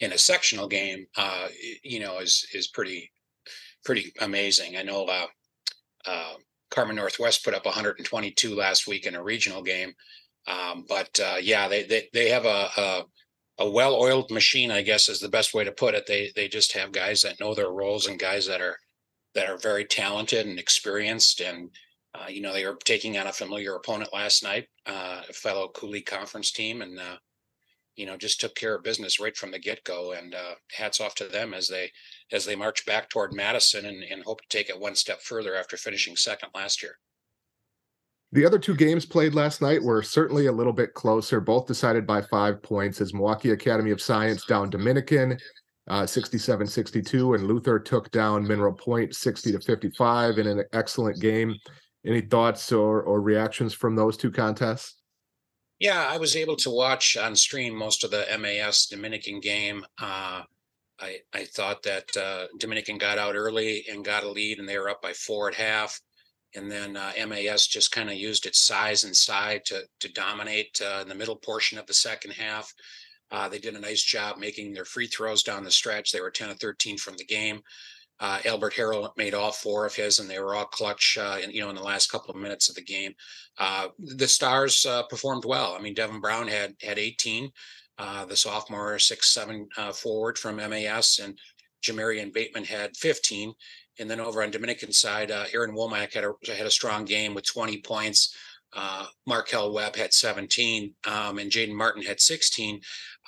in 0.00 0.12
a 0.12 0.18
sectional 0.18 0.68
game, 0.68 1.06
uh, 1.16 1.48
you 1.82 2.00
know, 2.00 2.18
is 2.18 2.46
is 2.54 2.68
pretty 2.68 3.10
pretty 3.84 4.12
amazing. 4.20 4.76
I 4.76 4.82
know 4.82 5.04
uh, 5.04 5.26
uh, 6.06 6.34
Carmen 6.70 6.96
Northwest 6.96 7.44
put 7.44 7.54
up 7.54 7.66
122 7.66 8.54
last 8.54 8.86
week 8.86 9.06
in 9.06 9.14
a 9.14 9.22
regional 9.22 9.62
game, 9.62 9.92
um, 10.46 10.84
but 10.88 11.18
uh, 11.20 11.36
yeah, 11.40 11.68
they 11.68 11.84
they 11.84 12.08
they 12.12 12.28
have 12.30 12.46
a, 12.46 12.68
a 12.76 13.04
a 13.58 13.70
well-oiled 13.70 14.30
machine, 14.30 14.70
I 14.70 14.82
guess, 14.82 15.08
is 15.08 15.20
the 15.20 15.28
best 15.28 15.54
way 15.54 15.64
to 15.64 15.72
put 15.72 15.94
it. 15.94 16.06
They 16.06 16.32
they 16.34 16.48
just 16.48 16.72
have 16.72 16.92
guys 16.92 17.22
that 17.22 17.40
know 17.40 17.54
their 17.54 17.70
roles 17.70 18.06
and 18.06 18.18
guys 18.18 18.46
that 18.46 18.60
are 18.60 18.78
that 19.36 19.50
are 19.50 19.58
very 19.58 19.84
talented 19.84 20.46
and 20.46 20.58
experienced. 20.58 21.40
And, 21.40 21.70
uh, 22.14 22.26
you 22.28 22.40
know, 22.40 22.52
they 22.52 22.66
were 22.66 22.78
taking 22.84 23.18
on 23.18 23.26
a 23.26 23.32
familiar 23.32 23.76
opponent 23.76 24.10
last 24.12 24.42
night, 24.42 24.66
uh, 24.86 25.22
a 25.28 25.32
fellow 25.32 25.68
Coulee 25.68 26.00
Conference 26.00 26.50
team, 26.50 26.80
and, 26.80 26.98
uh, 26.98 27.16
you 27.96 28.06
know, 28.06 28.16
just 28.16 28.40
took 28.40 28.54
care 28.54 28.74
of 28.74 28.82
business 28.82 29.20
right 29.20 29.36
from 29.36 29.50
the 29.50 29.58
get 29.58 29.84
go. 29.84 30.12
And 30.12 30.34
uh, 30.34 30.54
hats 30.72 31.00
off 31.00 31.14
to 31.16 31.28
them 31.28 31.54
as 31.54 31.68
they 31.68 31.92
as 32.32 32.44
they 32.44 32.56
march 32.56 32.84
back 32.86 33.08
toward 33.08 33.32
Madison 33.32 33.84
and, 33.84 34.02
and 34.02 34.24
hope 34.24 34.40
to 34.40 34.48
take 34.48 34.70
it 34.70 34.80
one 34.80 34.94
step 34.94 35.20
further 35.20 35.54
after 35.54 35.76
finishing 35.76 36.16
second 36.16 36.48
last 36.54 36.82
year. 36.82 36.98
The 38.32 38.44
other 38.44 38.58
two 38.58 38.74
games 38.74 39.06
played 39.06 39.34
last 39.34 39.62
night 39.62 39.82
were 39.82 40.02
certainly 40.02 40.46
a 40.46 40.52
little 40.52 40.72
bit 40.72 40.94
closer, 40.94 41.40
both 41.40 41.66
decided 41.66 42.06
by 42.06 42.22
five 42.22 42.62
points 42.62 43.00
as 43.00 43.14
Milwaukee 43.14 43.50
Academy 43.50 43.92
of 43.92 44.00
Science 44.00 44.44
down 44.46 44.68
Dominican 44.68 45.38
uh, 45.88 46.06
67 46.06 46.66
62, 46.66 47.34
and 47.34 47.46
Luther 47.46 47.78
took 47.78 48.10
down 48.10 48.46
Mineral 48.46 48.72
Point 48.72 49.14
60 49.14 49.52
to 49.52 49.60
55 49.60 50.38
in 50.38 50.46
an 50.46 50.64
excellent 50.72 51.20
game. 51.20 51.54
Any 52.04 52.20
thoughts 52.20 52.72
or, 52.72 53.02
or 53.02 53.20
reactions 53.20 53.74
from 53.74 53.96
those 53.96 54.16
two 54.16 54.30
contests? 54.30 54.96
Yeah, 55.78 56.06
I 56.08 56.16
was 56.16 56.36
able 56.36 56.56
to 56.56 56.70
watch 56.70 57.16
on 57.16 57.36
stream 57.36 57.74
most 57.74 58.02
of 58.02 58.10
the 58.10 58.26
MAS 58.38 58.86
Dominican 58.86 59.40
game. 59.40 59.84
Uh, 60.00 60.42
I, 60.98 61.18
I 61.34 61.44
thought 61.44 61.82
that 61.82 62.16
uh, 62.16 62.46
Dominican 62.58 62.96
got 62.96 63.18
out 63.18 63.34
early 63.34 63.84
and 63.90 64.04
got 64.04 64.24
a 64.24 64.30
lead, 64.30 64.58
and 64.58 64.68
they 64.68 64.78
were 64.78 64.88
up 64.88 65.02
by 65.02 65.12
four 65.12 65.48
at 65.48 65.54
half. 65.54 66.00
And 66.54 66.70
then 66.70 66.96
uh, 66.96 67.12
MAS 67.28 67.66
just 67.66 67.92
kind 67.92 68.08
of 68.08 68.16
used 68.16 68.46
its 68.46 68.60
size 68.60 69.04
and 69.04 69.14
side 69.14 69.64
to 69.66 69.82
to 70.00 70.12
dominate 70.12 70.80
uh, 70.82 71.00
in 71.02 71.08
the 71.08 71.14
middle 71.14 71.36
portion 71.36 71.78
of 71.78 71.86
the 71.86 71.92
second 71.92 72.30
half. 72.30 72.72
Uh, 73.30 73.48
they 73.48 73.58
did 73.58 73.74
a 73.74 73.80
nice 73.80 74.02
job 74.02 74.38
making 74.38 74.72
their 74.72 74.84
free 74.84 75.06
throws 75.06 75.42
down 75.42 75.64
the 75.64 75.70
stretch. 75.70 76.12
They 76.12 76.20
were 76.20 76.30
10 76.30 76.50
of 76.50 76.60
13 76.60 76.98
from 76.98 77.16
the 77.16 77.24
game. 77.24 77.60
Uh, 78.18 78.38
Albert 78.46 78.74
Harrell 78.74 79.10
made 79.16 79.34
all 79.34 79.52
four 79.52 79.84
of 79.84 79.94
his, 79.94 80.18
and 80.18 80.30
they 80.30 80.38
were 80.38 80.54
all 80.54 80.64
clutch. 80.64 81.18
Uh, 81.20 81.38
in, 81.42 81.50
you 81.50 81.60
know, 81.60 81.68
in 81.68 81.76
the 81.76 81.82
last 81.82 82.10
couple 82.10 82.30
of 82.30 82.40
minutes 82.40 82.68
of 82.68 82.74
the 82.74 82.82
game, 82.82 83.14
uh, 83.58 83.88
the 83.98 84.28
Stars 84.28 84.86
uh, 84.86 85.02
performed 85.04 85.44
well. 85.44 85.74
I 85.78 85.82
mean, 85.82 85.94
Devin 85.94 86.20
Brown 86.20 86.48
had 86.48 86.74
had 86.82 86.98
18. 86.98 87.50
Uh, 87.98 88.26
the 88.26 88.36
sophomore 88.36 88.98
six 88.98 89.32
seven 89.32 89.68
forward 89.94 90.38
from 90.38 90.56
MAS, 90.56 91.18
and 91.22 91.38
Jamarian 91.82 92.32
Bateman 92.32 92.64
had 92.64 92.96
15. 92.96 93.54
And 93.98 94.10
then 94.10 94.20
over 94.20 94.42
on 94.42 94.50
Dominican 94.50 94.92
side, 94.92 95.30
Aaron 95.30 95.74
Womack 95.74 96.12
had 96.12 96.24
a 96.24 96.32
had 96.54 96.66
a 96.66 96.70
strong 96.70 97.06
game 97.06 97.34
with 97.34 97.46
20 97.46 97.80
points. 97.82 98.34
Uh, 98.76 99.06
Markel 99.26 99.72
Webb 99.72 99.96
had 99.96 100.12
17, 100.12 100.94
um, 101.06 101.38
and 101.38 101.50
Jaden 101.50 101.74
Martin 101.74 102.02
had 102.02 102.20
16. 102.20 102.80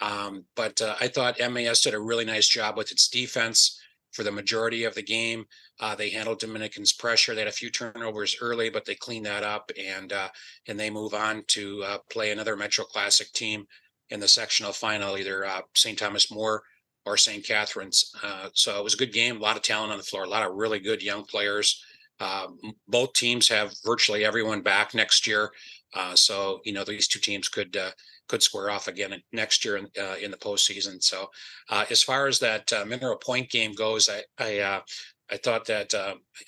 Um, 0.03 0.45
but 0.55 0.81
uh, 0.83 0.95
I 1.01 1.09
thought 1.09 1.41
MAS 1.41 1.81
did 1.81 1.95
a 1.95 2.01
really 2.01 2.27
nice 2.27 2.47
job 2.47 2.77
with 2.77 2.93
its 2.93 3.09
defense 3.09 3.81
for 4.13 4.23
the 4.23 4.31
majority 4.31 4.85
of 4.85 4.95
the 4.95 5.03
game. 5.03 5.47
Uh, 5.81 5.95
they 5.95 6.11
handled 6.11 6.41
Dominican's 6.41 6.93
pressure. 6.93 7.35
They 7.35 7.41
had 7.41 7.49
a 7.49 7.53
few 7.53 7.71
turnovers 7.71 8.37
early, 8.43 8.69
but 8.69 8.85
they 8.85 8.95
cleaned 8.95 9.27
that 9.27 9.43
up 9.43 9.71
and 9.79 10.13
uh, 10.13 10.29
and 10.67 10.79
they 10.79 10.91
move 10.91 11.15
on 11.15 11.45
to 11.49 11.83
uh, 11.85 11.99
play 12.11 12.31
another 12.31 12.57
Metro 12.57 12.85
Classic 12.85 13.33
team 13.33 13.67
in 14.11 14.21
the 14.21 14.29
sectional 14.29 14.73
final, 14.73 15.17
either 15.17 15.47
uh, 15.47 15.61
St. 15.75 15.99
Thomas 15.99 16.31
More 16.31 16.63
or 17.07 17.17
St. 17.17 17.47
Catherine's. 17.47 18.13
So 18.53 18.79
it 18.79 18.85
was 18.85 18.95
a 18.95 18.99
good 18.99 19.13
game. 19.13 19.37
A 19.37 19.41
lot 19.41 19.57
of 19.57 19.63
talent 19.63 19.93
on 19.93 19.99
the 19.99 20.05
floor. 20.05 20.25
A 20.25 20.29
lot 20.29 20.47
of 20.47 20.57
really 20.57 20.79
good 20.79 21.03
young 21.03 21.25
players. 21.25 21.83
Uh, 22.21 22.49
both 22.89 23.13
teams 23.13 23.49
have 23.49 23.73
virtually 23.85 24.25
everyone 24.25 24.63
back 24.63 24.95
next 24.95 25.27
year. 25.27 25.51
Uh, 25.95 26.15
so 26.15 26.61
you 26.65 26.73
know 26.73 26.85
these 26.85 27.09
two 27.09 27.21
teams 27.21 27.49
could 27.49 27.77
uh, 27.77 27.91
could 28.29 28.43
square 28.43 28.71
off 28.71 28.89
again 28.89 29.23
next 29.33 29.65
year 29.65 29.77
in, 29.77 29.87
uh, 30.01 30.17
in 30.21 30.31
the 30.31 30.37
postseason. 30.37 31.03
So 31.03 31.31
uh, 31.71 31.87
as 31.91 32.03
far 32.03 32.27
as 32.27 32.39
that 32.41 32.73
uh, 32.73 32.85
Mineral 32.85 33.17
Point 33.17 33.51
game 33.51 33.73
goes, 33.73 34.09
I 34.09 34.23
I, 34.39 34.83
I 35.31 35.37
thought 35.37 35.67
that 35.67 35.95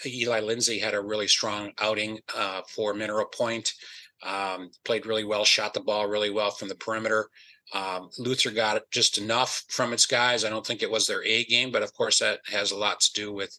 Eli 0.06 0.40
Lindsay 0.40 0.78
had 0.78 0.94
a 0.94 1.00
really 1.00 1.28
strong 1.28 1.72
outing 1.78 2.18
for 2.68 2.94
Mineral 2.94 3.26
Point. 3.26 3.72
Um, 4.22 4.70
played 4.84 5.06
really 5.06 5.24
well, 5.24 5.46
shot 5.46 5.72
the 5.72 5.80
ball 5.80 6.06
really 6.06 6.28
well 6.28 6.50
from 6.50 6.68
the 6.68 6.74
perimeter. 6.74 7.30
Um, 7.72 8.10
Luther 8.18 8.50
got 8.50 8.82
just 8.90 9.16
enough 9.18 9.64
from 9.68 9.92
its 9.92 10.06
guys. 10.06 10.44
I 10.44 10.50
don't 10.50 10.66
think 10.66 10.82
it 10.82 10.90
was 10.90 11.06
their 11.06 11.24
A 11.24 11.44
game, 11.44 11.70
but 11.70 11.82
of 11.82 11.94
course 11.94 12.18
that 12.18 12.40
has 12.46 12.70
a 12.70 12.76
lot 12.76 13.00
to 13.00 13.12
do 13.14 13.32
with, 13.32 13.56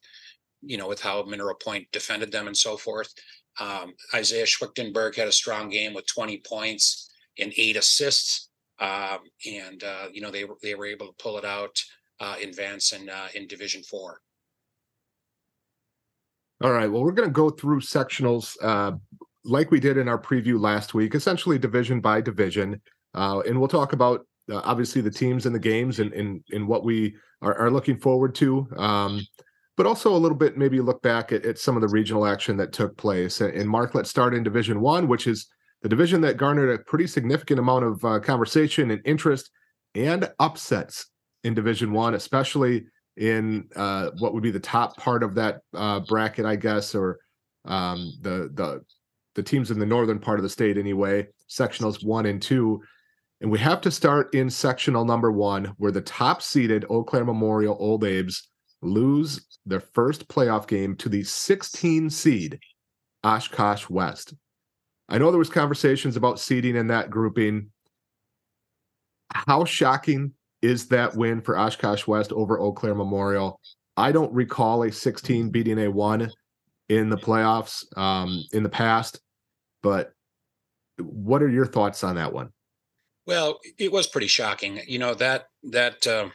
you 0.61 0.77
know, 0.77 0.87
with 0.87 1.01
how 1.01 1.23
Mineral 1.23 1.55
Point 1.55 1.87
defended 1.91 2.31
them 2.31 2.47
and 2.47 2.57
so 2.57 2.77
forth. 2.77 3.13
Um, 3.59 3.93
Isaiah 4.13 4.45
Schwichtenberg 4.45 5.15
had 5.15 5.27
a 5.27 5.31
strong 5.31 5.69
game 5.69 5.93
with 5.93 6.05
20 6.07 6.41
points 6.45 7.09
and 7.39 7.53
eight 7.57 7.75
assists, 7.75 8.49
um, 8.79 9.19
and 9.45 9.83
uh, 9.83 10.07
you 10.11 10.21
know 10.21 10.31
they 10.31 10.45
they 10.61 10.75
were 10.75 10.85
able 10.85 11.07
to 11.07 11.13
pull 11.19 11.37
it 11.37 11.45
out 11.45 11.81
uh, 12.19 12.35
in 12.41 12.53
Vance 12.53 12.93
and 12.93 13.09
uh, 13.09 13.27
in 13.35 13.47
Division 13.47 13.83
Four. 13.83 14.21
All 16.63 16.71
right. 16.71 16.91
Well, 16.91 17.03
we're 17.03 17.11
going 17.11 17.27
to 17.27 17.33
go 17.33 17.49
through 17.49 17.81
sectionals 17.81 18.55
uh, 18.61 18.91
like 19.43 19.71
we 19.71 19.79
did 19.79 19.97
in 19.97 20.07
our 20.07 20.21
preview 20.21 20.59
last 20.59 20.93
week, 20.93 21.15
essentially 21.15 21.57
division 21.57 21.99
by 21.99 22.21
division. 22.21 22.79
Uh, 23.15 23.41
and 23.47 23.57
we'll 23.57 23.67
talk 23.67 23.93
about 23.93 24.27
uh, 24.51 24.61
obviously 24.63 25.01
the 25.01 25.09
teams 25.09 25.47
and 25.47 25.55
the 25.55 25.59
games 25.59 25.99
and 25.99 26.13
and, 26.13 26.43
and 26.51 26.67
what 26.67 26.83
we 26.83 27.15
are, 27.41 27.55
are 27.57 27.71
looking 27.71 27.97
forward 27.97 28.35
to. 28.35 28.67
Um, 28.77 29.21
but 29.77 29.85
also 29.85 30.13
a 30.13 30.17
little 30.17 30.37
bit 30.37 30.57
maybe 30.57 30.81
look 30.81 31.01
back 31.01 31.31
at, 31.31 31.45
at, 31.45 31.57
some 31.57 31.75
of 31.75 31.81
the 31.81 31.87
regional 31.87 32.25
action 32.25 32.57
that 32.57 32.73
took 32.73 32.95
place. 32.97 33.41
And 33.41 33.69
Mark, 33.69 33.95
let's 33.95 34.09
start 34.09 34.33
in 34.33 34.43
Division 34.43 34.81
One, 34.81 35.07
which 35.07 35.27
is 35.27 35.47
the 35.81 35.89
division 35.89 36.21
that 36.21 36.37
garnered 36.37 36.69
a 36.69 36.83
pretty 36.83 37.07
significant 37.07 37.59
amount 37.59 37.85
of 37.85 38.05
uh, 38.05 38.19
conversation 38.19 38.91
and 38.91 39.01
interest 39.05 39.49
and 39.95 40.29
upsets 40.39 41.07
in 41.43 41.53
Division 41.53 41.91
One, 41.91 42.13
especially 42.13 42.85
in 43.17 43.67
uh, 43.75 44.11
what 44.19 44.33
would 44.33 44.43
be 44.43 44.51
the 44.51 44.59
top 44.59 44.97
part 44.97 45.23
of 45.23 45.35
that 45.35 45.61
uh, 45.73 45.99
bracket, 46.01 46.45
I 46.45 46.55
guess, 46.55 46.95
or 46.95 47.19
um, 47.65 48.13
the 48.21 48.49
the 48.53 48.81
the 49.35 49.43
teams 49.43 49.71
in 49.71 49.79
the 49.79 49.85
northern 49.85 50.19
part 50.19 50.39
of 50.39 50.43
the 50.43 50.49
state 50.49 50.77
anyway, 50.77 51.27
sectionals 51.49 52.05
one 52.05 52.25
and 52.25 52.41
two. 52.41 52.81
And 53.39 53.49
we 53.49 53.57
have 53.59 53.81
to 53.81 53.91
start 53.91 54.33
in 54.35 54.49
sectional 54.49 55.03
number 55.03 55.31
one, 55.31 55.73
where 55.77 55.91
the 55.91 56.01
top 56.01 56.41
seeded 56.41 56.85
Eau 56.89 57.03
Claire 57.03 57.25
Memorial 57.25 57.75
Old 57.79 58.03
Abe's 58.03 58.49
lose 58.81 59.45
their 59.65 59.79
first 59.79 60.27
playoff 60.27 60.67
game 60.67 60.95
to 60.97 61.09
the 61.09 61.23
16 61.23 62.09
seed 62.09 62.59
Oshkosh 63.23 63.89
West. 63.89 64.33
I 65.09 65.17
know 65.17 65.29
there 65.29 65.39
was 65.39 65.50
conversations 65.50 66.15
about 66.15 66.39
seeding 66.39 66.75
in 66.75 66.88
that 66.88 67.09
grouping. 67.09 67.69
How 69.31 69.65
shocking 69.65 70.33
is 70.61 70.88
that 70.88 71.15
win 71.15 71.41
for 71.41 71.57
Oshkosh 71.57 72.07
West 72.07 72.31
over 72.31 72.59
Eau 72.59 72.71
Claire 72.71 72.95
Memorial? 72.95 73.59
I 73.97 74.11
don't 74.11 74.33
recall 74.33 74.83
a 74.83 74.91
16 74.91 75.50
beating 75.50 75.79
a 75.79 75.91
one 75.91 76.31
in 76.89 77.09
the 77.09 77.17
playoffs 77.17 77.85
um, 77.97 78.43
in 78.53 78.63
the 78.63 78.69
past, 78.69 79.19
but 79.83 80.13
what 80.97 81.41
are 81.41 81.50
your 81.50 81.65
thoughts 81.65 82.03
on 82.03 82.15
that 82.15 82.33
one? 82.33 82.50
Well, 83.27 83.59
it 83.77 83.91
was 83.91 84.07
pretty 84.07 84.27
shocking. 84.27 84.81
You 84.88 85.00
know 85.00 85.13
that 85.15 85.45
that 85.63 86.05
uh, 86.07 86.29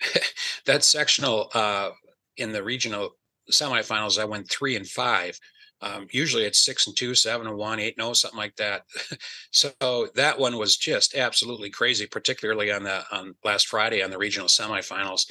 that 0.66 0.84
sectional 0.84 1.50
uh, 1.54 1.90
in 2.36 2.52
the 2.52 2.62
regional 2.62 3.10
semifinals, 3.50 4.18
I 4.18 4.24
went 4.24 4.50
three 4.50 4.76
and 4.76 4.86
five. 4.86 5.38
Um, 5.82 6.08
usually 6.10 6.44
it's 6.44 6.64
six 6.64 6.86
and 6.86 6.96
two, 6.96 7.14
seven 7.14 7.46
and 7.46 7.56
one, 7.56 7.80
eight 7.80 7.94
and 7.96 8.06
oh, 8.06 8.12
something 8.12 8.38
like 8.38 8.56
that. 8.56 8.82
so 9.50 10.08
that 10.14 10.38
one 10.38 10.58
was 10.58 10.76
just 10.76 11.14
absolutely 11.14 11.70
crazy, 11.70 12.06
particularly 12.06 12.70
on 12.70 12.82
the 12.84 13.02
on 13.10 13.34
last 13.44 13.66
Friday 13.66 14.02
on 14.02 14.10
the 14.10 14.18
regional 14.18 14.48
semifinals. 14.48 15.30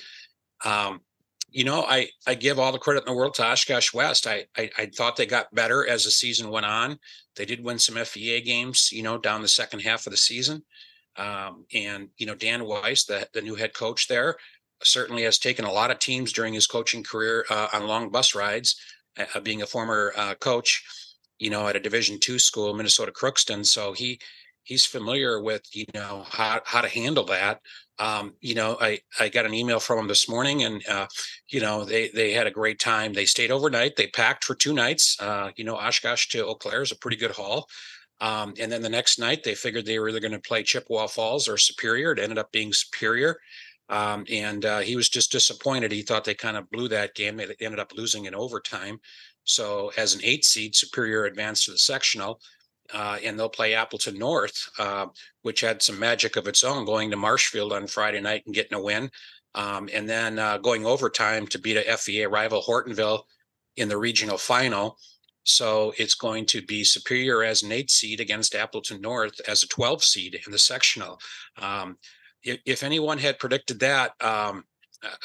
Um, 0.66 1.02
you 1.52 1.64
know, 1.64 1.84
I 1.84 2.10
I 2.28 2.36
give 2.36 2.58
all 2.58 2.72
the 2.72 2.80
credit 2.80 3.04
in 3.06 3.14
the 3.14 3.18
world 3.18 3.36
to 3.36 3.46
Oshkosh 3.46 3.94
West. 3.94 4.26
I, 4.28 4.46
I, 4.58 4.70
I 4.78 4.86
thought 4.88 5.18
they 5.18 5.26
got 5.26 5.54
better 5.54 5.88
as 5.88 6.06
the 6.06 6.12
season 6.12 6.50
went 6.50 6.66
on. 6.66 7.00
They 7.36 7.46
did 7.46 7.64
win 7.64 7.80
some 7.80 7.96
FVA 7.96 8.44
games, 8.44 8.92
you 8.92 9.04
know, 9.04 9.18
down 9.18 9.42
the 9.42 9.48
second 9.48 9.82
half 9.82 10.06
of 10.08 10.12
the 10.12 10.18
season. 10.18 10.64
Um, 11.16 11.66
and 11.74 12.10
you 12.18 12.26
know, 12.26 12.36
Dan 12.36 12.66
Weiss, 12.66 13.06
the 13.06 13.28
the 13.34 13.42
new 13.42 13.56
head 13.56 13.74
coach 13.74 14.08
there, 14.08 14.36
certainly 14.84 15.24
has 15.24 15.38
taken 15.38 15.66
a 15.66 15.72
lot 15.72 15.92
of 15.92 16.00
teams 16.00 16.34
during 16.34 16.54
his 16.54 16.68
coaching 16.68 17.04
career 17.04 17.46
uh, 17.50 17.68
on 17.74 17.88
long 17.88 18.10
bus 18.10 18.36
rides. 18.36 18.76
Uh, 19.18 19.40
being 19.42 19.62
a 19.62 19.66
former 19.66 20.14
uh, 20.16 20.36
coach, 20.36 20.84
you 21.40 21.50
know, 21.50 21.68
at 21.68 21.76
a 21.76 21.80
Division 21.80 22.20
two 22.20 22.40
school, 22.40 22.74
Minnesota 22.74 23.12
Crookston, 23.12 23.66
so 23.66 23.92
he 23.92 24.20
he's 24.64 24.86
familiar 24.86 25.42
with 25.42 25.64
you 25.74 25.86
know 25.94 26.26
how 26.30 26.62
how 26.64 26.82
to 26.82 26.88
handle 26.88 27.26
that. 27.26 27.60
Um, 27.98 28.36
you 28.40 28.56
know, 28.56 28.78
I 28.80 29.00
I 29.20 29.28
got 29.30 29.46
an 29.46 29.54
email 29.54 29.80
from 29.80 30.00
him 30.00 30.08
this 30.08 30.30
morning, 30.30 30.64
and 30.64 30.88
uh, 30.88 31.08
you 31.50 31.60
know 31.60 31.84
they 31.84 32.10
they 32.10 32.32
had 32.32 32.48
a 32.48 32.52
great 32.52 32.80
time. 32.80 33.14
They 33.14 33.26
stayed 33.26 33.52
overnight. 33.52 33.96
They 33.96 34.08
packed 34.08 34.46
for 34.46 34.56
two 34.56 34.74
nights. 34.74 35.18
Uh, 35.20 35.52
you 35.58 35.66
know, 35.66 35.76
Oshkosh 35.76 36.28
to 36.30 36.46
Eau 36.46 36.56
Claire 36.56 36.84
is 36.84 36.92
a 36.92 36.98
pretty 36.98 37.18
good 37.18 37.32
haul. 37.32 37.68
Um, 38.22 38.54
and 38.60 38.72
then 38.72 38.82
the 38.82 38.90
next 38.90 39.18
night, 39.18 39.44
they 39.44 39.56
figured 39.56 39.86
they 39.86 39.98
were 39.98 40.10
either 40.10 40.20
going 40.20 40.34
to 40.34 40.40
play 40.40 40.62
Chippewa 40.64 41.08
Falls 41.08 41.48
or 41.48 41.58
Superior. 41.58 42.12
It 42.12 42.20
ended 42.20 42.38
up 42.38 42.52
being 42.52 42.74
Superior. 42.74 43.40
Um, 43.90 44.26
and 44.32 44.66
uh, 44.66 44.80
he 44.80 44.96
was 44.96 45.10
just 45.10 45.32
disappointed. 45.32 45.92
He 45.92 46.04
thought 46.04 46.24
they 46.24 46.36
kind 46.36 46.58
of 46.58 46.70
blew 46.70 46.88
that 46.90 47.16
game. 47.16 47.38
They 47.38 47.56
ended 47.60 47.80
up 47.80 47.94
losing 47.96 48.26
in 48.26 48.36
overtime. 48.36 49.00
So, 49.46 49.92
as 49.98 50.14
an 50.14 50.22
eight 50.24 50.46
seed, 50.46 50.76
Superior 50.76 51.26
advanced 51.26 51.66
to 51.66 51.72
the 51.72 51.78
sectional, 51.80 52.40
uh, 52.94 53.18
and 53.24 53.38
they'll 53.38 53.50
play 53.50 53.74
Appleton 53.74 54.18
North, 54.20 54.70
uh, 54.78 55.08
which 55.42 55.62
had 55.62 55.82
some 55.82 55.98
magic 55.98 56.36
of 56.36 56.48
its 56.48 56.64
own, 56.64 56.86
going 56.86 57.10
to 57.10 57.18
Marshfield 57.18 57.74
on 57.74 57.88
Friday 57.88 58.22
night 58.22 58.44
and 58.46 58.54
getting 58.54 58.78
a 58.78 58.82
win, 58.82 59.10
um, 59.56 59.90
and 59.92 60.08
then 60.08 60.38
uh, 60.38 60.60
going 60.60 60.86
overtime 60.86 61.48
to 61.48 61.60
beat 61.60 61.78
a 61.78 61.82
FVA 61.82 62.32
rival 62.32 62.62
Hortonville 62.62 63.24
in 63.78 63.90
the 63.90 63.98
regional 63.98 64.38
final. 64.38 64.98
So 65.44 65.94
it's 65.98 66.16
going 66.16 66.46
to 66.48 66.62
be 66.62 66.84
Superior 66.84 67.44
as 67.44 67.64
an 67.64 67.72
eight 67.72 67.90
seed 67.90 68.20
against 68.20 68.54
Appleton 68.54 69.02
North 69.02 69.40
as 69.48 69.64
a 69.64 69.68
12 69.68 70.04
seed 70.04 70.40
in 70.46 70.52
the 70.52 70.60
sectional. 70.60 71.20
Um, 71.60 71.98
if, 72.44 72.84
anyone 72.84 73.18
had 73.18 73.40
predicted 73.40 73.80
that, 73.80 74.12
um, 74.22 74.64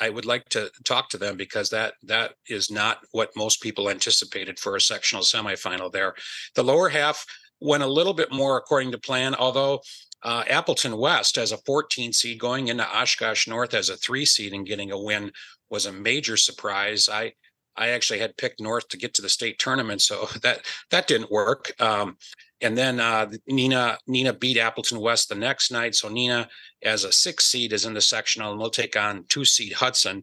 I 0.00 0.08
would 0.08 0.24
like 0.24 0.48
to 0.50 0.70
talk 0.84 1.08
to 1.10 1.18
them 1.18 1.36
because 1.36 1.70
that 1.70 1.94
that 2.04 2.34
is 2.48 2.70
not 2.70 2.98
what 3.10 3.36
most 3.36 3.60
people 3.60 3.90
anticipated 3.90 4.58
for 4.58 4.76
a 4.76 4.80
sectional 4.80 5.24
semifinal. 5.24 5.90
There, 5.90 6.14
the 6.54 6.62
lower 6.62 6.88
half 6.88 7.24
went 7.60 7.82
a 7.82 7.88
little 7.88 8.14
bit 8.14 8.32
more 8.32 8.56
according 8.56 8.92
to 8.92 8.98
plan, 8.98 9.34
although. 9.34 9.80
Uh, 10.26 10.42
Appleton 10.48 10.96
West 10.96 11.36
as 11.36 11.52
a 11.52 11.58
14 11.66 12.10
seed 12.14 12.40
going 12.40 12.68
into 12.68 12.82
Oshkosh 12.82 13.46
North 13.46 13.74
as 13.74 13.90
a 13.90 13.96
three 13.98 14.24
seed 14.24 14.54
and 14.54 14.64
getting 14.64 14.90
a 14.90 14.98
win 14.98 15.30
was 15.68 15.84
a 15.84 15.92
major 15.92 16.38
surprise. 16.38 17.10
I 17.10 17.34
I 17.76 17.88
actually 17.88 18.20
had 18.20 18.36
picked 18.36 18.60
North 18.60 18.88
to 18.88 18.96
get 18.96 19.14
to 19.14 19.22
the 19.22 19.28
state 19.28 19.58
tournament, 19.58 20.02
so 20.02 20.28
that 20.42 20.64
that 20.90 21.06
didn't 21.06 21.30
work. 21.30 21.72
Um, 21.80 22.16
and 22.60 22.76
then 22.76 23.00
uh, 23.00 23.30
Nina 23.46 23.98
Neenah 24.08 24.38
beat 24.38 24.58
Appleton 24.58 25.00
West 25.00 25.28
the 25.28 25.34
next 25.34 25.70
night. 25.70 25.94
So 25.94 26.08
Neenah 26.08 26.48
as 26.82 27.04
a 27.04 27.12
six 27.12 27.44
seed, 27.46 27.72
is 27.72 27.84
in 27.84 27.94
the 27.94 28.00
sectional, 28.00 28.50
and 28.50 28.60
we'll 28.60 28.70
take 28.70 28.96
on 28.96 29.24
two 29.28 29.44
seed 29.44 29.72
Hudson 29.72 30.22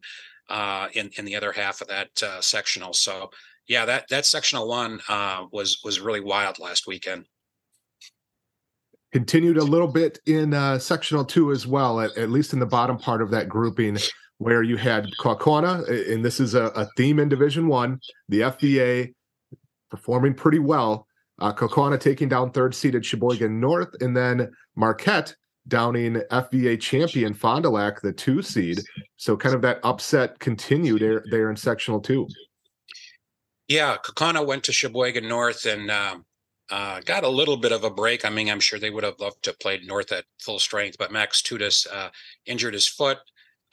uh, 0.50 0.88
in 0.94 1.10
in 1.17 1.26
the 1.26 1.36
other 1.36 1.52
half 1.52 1.82
of 1.82 1.88
that 1.88 2.24
uh, 2.24 2.41
sectional. 2.41 2.94
So 2.94 3.30
yeah, 3.67 3.86
that 3.86 4.08
that 4.10 4.26
sectional 4.26 4.67
one 4.67 5.00
uh, 5.08 5.46
was 5.52 5.80
was 5.84 6.00
really 6.00 6.22
wild 6.22 6.60
last 6.60 6.88
weekend. 6.88 7.26
Continued 9.12 9.58
a 9.58 9.63
little 9.63 9.89
bit 9.89 10.20
in 10.26 10.54
uh, 10.54 10.80
sectional 10.80 11.26
two 11.26 11.52
as 11.52 11.67
well, 11.67 12.00
at, 12.00 12.17
at 12.17 12.30
least 12.30 12.54
in 12.54 12.60
the 12.60 12.65
bottom 12.65 12.98
part 12.98 13.22
of 13.22 13.30
that 13.32 13.50
grouping 13.50 13.98
where 14.38 14.63
you 14.63 14.76
had 14.76 15.06
Kaukauna, 15.20 15.88
and 16.12 16.26
this 16.26 16.39
is 16.39 16.56
a, 16.56 16.65
a 16.67 16.88
theme 16.98 17.20
in 17.20 17.30
Division 17.30 17.67
One, 17.67 18.00
the 18.28 18.39
FVA 18.39 19.13
performing 19.91 20.34
pretty 20.34 20.58
well 20.58 21.06
uh, 21.41 21.51
Kaukauna 21.51 21.99
taking 21.99 22.30
down 22.30 22.51
third 22.51 22.73
seeded 22.73 23.06
Sheboygan 23.06 23.60
North, 23.60 23.89
and 24.01 24.15
then 24.15 24.51
Marquette 24.75 25.36
downing 25.67 26.15
FVA 26.32 26.80
champion 26.80 27.34
Fond 27.34 27.63
du 27.63 27.69
Lac, 27.69 28.01
the 28.01 28.13
two 28.13 28.41
seed. 28.41 28.80
So 29.17 29.36
kind 29.36 29.56
of 29.56 29.62
that 29.63 29.80
upset 29.84 30.39
continued 30.39 31.01
there, 31.01 31.23
there 31.30 31.49
in 31.49 31.56
sectional 31.56 31.99
two. 31.99 32.27
Yeah, 33.67 33.97
Kaukauna 33.97 34.45
went 34.45 34.63
to 34.65 34.71
Sheboygan 34.71 35.27
North 35.27 35.65
and 35.65 35.89
uh, 35.89 36.17
uh, 36.69 37.01
got 37.01 37.23
a 37.23 37.30
little 37.30 37.58
bit 37.58 37.71
of 37.71 37.84
a 37.84 37.89
break. 37.89 38.23
I 38.23 38.30
mean, 38.30 38.49
I'm 38.49 38.60
sure 38.60 38.80
they 38.80 38.89
would 38.89 39.04
have 39.04 39.19
loved 39.19 39.43
to 39.43 39.54
play 39.54 39.80
North 39.84 40.12
at 40.12 40.25
full 40.39 40.60
strength, 40.60 40.97
but 40.99 41.12
Max 41.12 41.41
Tudas 41.41 41.88
uh, 41.91 42.10
injured 42.45 42.73
his 42.73 42.88
foot 42.88 43.17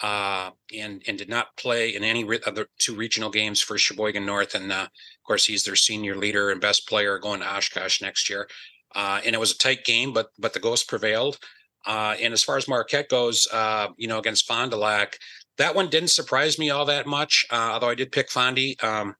uh, 0.02 0.50
and 0.76 1.02
and 1.06 1.18
did 1.18 1.28
not 1.28 1.56
play 1.56 1.94
in 1.94 2.04
any 2.04 2.24
re- 2.24 2.40
other 2.46 2.68
two 2.78 2.94
regional 2.94 3.30
games 3.30 3.60
for 3.60 3.76
Sheboygan 3.76 4.24
North. 4.24 4.54
And 4.54 4.70
uh, 4.70 4.82
of 4.84 5.24
course, 5.24 5.44
he's 5.44 5.64
their 5.64 5.76
senior 5.76 6.16
leader 6.16 6.50
and 6.50 6.60
best 6.60 6.88
player 6.88 7.18
going 7.18 7.40
to 7.40 7.46
Oshkosh 7.46 8.00
next 8.00 8.30
year. 8.30 8.48
Uh, 8.94 9.20
and 9.24 9.34
it 9.34 9.38
was 9.38 9.52
a 9.52 9.58
tight 9.58 9.84
game, 9.84 10.12
but 10.12 10.28
but 10.38 10.52
the 10.52 10.60
Ghost 10.60 10.88
prevailed. 10.88 11.38
Uh, 11.86 12.14
and 12.20 12.32
as 12.32 12.44
far 12.44 12.56
as 12.56 12.68
Marquette 12.68 13.08
goes, 13.08 13.46
uh, 13.52 13.88
you 13.96 14.08
know, 14.08 14.18
against 14.18 14.46
Fond 14.46 14.70
du 14.70 14.76
Lac, 14.76 15.18
that 15.58 15.74
one 15.74 15.88
didn't 15.88 16.08
surprise 16.08 16.58
me 16.58 16.70
all 16.70 16.84
that 16.84 17.06
much, 17.06 17.46
uh, 17.50 17.70
although 17.72 17.88
I 17.88 17.94
did 17.94 18.12
pick 18.12 18.28
Fondy. 18.28 18.82
Um, 18.82 19.14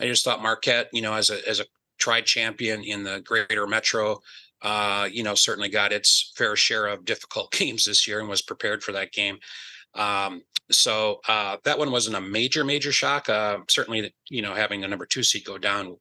I 0.00 0.06
just 0.06 0.24
thought 0.24 0.42
Marquette, 0.42 0.88
you 0.92 1.02
know, 1.02 1.14
as 1.14 1.30
a 1.30 1.46
as 1.48 1.60
a 1.60 1.66
tried 1.98 2.26
champion 2.26 2.82
in 2.82 3.04
the 3.04 3.20
Greater 3.20 3.66
Metro, 3.66 4.20
you 5.10 5.22
know, 5.22 5.34
certainly 5.34 5.68
got 5.70 5.92
its 5.92 6.32
fair 6.36 6.56
share 6.56 6.88
of 6.88 7.06
difficult 7.06 7.52
games 7.58 7.86
this 7.86 8.06
year 8.06 8.20
and 8.20 8.28
was 8.28 8.42
prepared 8.42 8.82
for 8.82 8.92
that 8.92 9.12
game. 9.12 9.38
Um, 9.94 10.42
so 10.70 11.20
uh, 11.28 11.56
that 11.64 11.78
one 11.78 11.90
wasn't 11.90 12.16
a 12.16 12.20
major, 12.20 12.64
major 12.64 12.92
shock. 12.92 13.28
Uh, 13.28 13.58
certainly, 13.68 14.14
you 14.28 14.42
know, 14.42 14.54
having 14.54 14.80
the 14.80 14.88
number 14.88 15.06
two 15.06 15.22
seat 15.22 15.44
go 15.44 15.58
down, 15.58 15.96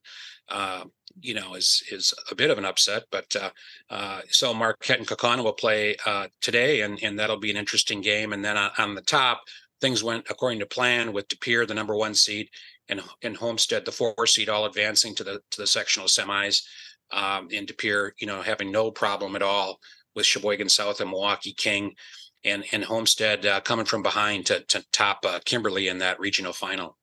uh, 0.50 0.84
you 1.22 1.34
know, 1.34 1.56
is 1.56 1.84
is 1.92 2.14
a 2.30 2.36
bit 2.36 2.52
of 2.52 2.58
an 2.58 2.66
upset. 2.66 3.04
But 3.12 3.36
uh, 3.36 3.50
uh, 3.90 4.22
so 4.30 4.54
Marquette 4.54 5.00
and 5.00 5.08
Kaukauna 5.08 5.44
will 5.44 5.54
play 5.54 5.96
uh, 6.06 6.28
today, 6.42 6.82
and 6.82 7.00
and 7.02 7.18
that'll 7.18 7.40
be 7.40 7.52
an 7.52 7.58
interesting 7.58 8.02
game. 8.02 8.34
And 8.34 8.46
then 8.46 8.58
on, 8.58 8.72
on, 8.78 8.96
the 8.96 9.02
top, 9.02 9.42
things 9.82 10.04
went 10.04 10.28
according 10.30 10.60
to 10.60 10.66
plan 10.66 11.14
with 11.14 11.28
De 11.28 11.38
Pere, 11.38 11.66
the 11.66 11.74
number 11.74 11.96
one 11.96 12.14
seed, 12.14 12.50
and 12.90 13.02
and 13.24 13.36
Homestead, 13.36 13.86
the 13.86 13.92
four 13.92 14.28
seed, 14.28 14.50
all 14.50 14.66
advancing 14.66 15.16
to 15.16 15.24
the 15.24 15.42
to 15.52 15.62
the 15.62 15.68
sectional 15.68 16.08
semis. 16.08 16.64
Um, 17.12 17.48
and 17.52 17.66
De 17.66 17.74
Pere, 17.74 18.14
you 18.20 18.28
know, 18.28 18.44
having 18.44 18.72
no 18.72 18.92
problem 18.92 19.36
at 19.36 19.42
all 19.42 19.80
with 20.16 20.28
Sheboygan 20.28 20.70
South 20.70 21.02
and 21.02 21.10
Milwaukee 21.10 21.54
King 21.54 21.96
and 22.44 22.64
and 22.72 22.84
Homestead 22.84 23.46
uh, 23.46 23.62
coming 23.62 23.86
from 23.86 24.02
behind 24.02 24.46
to 24.48 24.62
to 24.62 24.84
top 24.92 25.26
uh, 25.26 25.40
Kimberly 25.46 25.88
in 25.88 25.98
that 26.00 26.20
regional 26.20 26.54
final. 26.54 26.98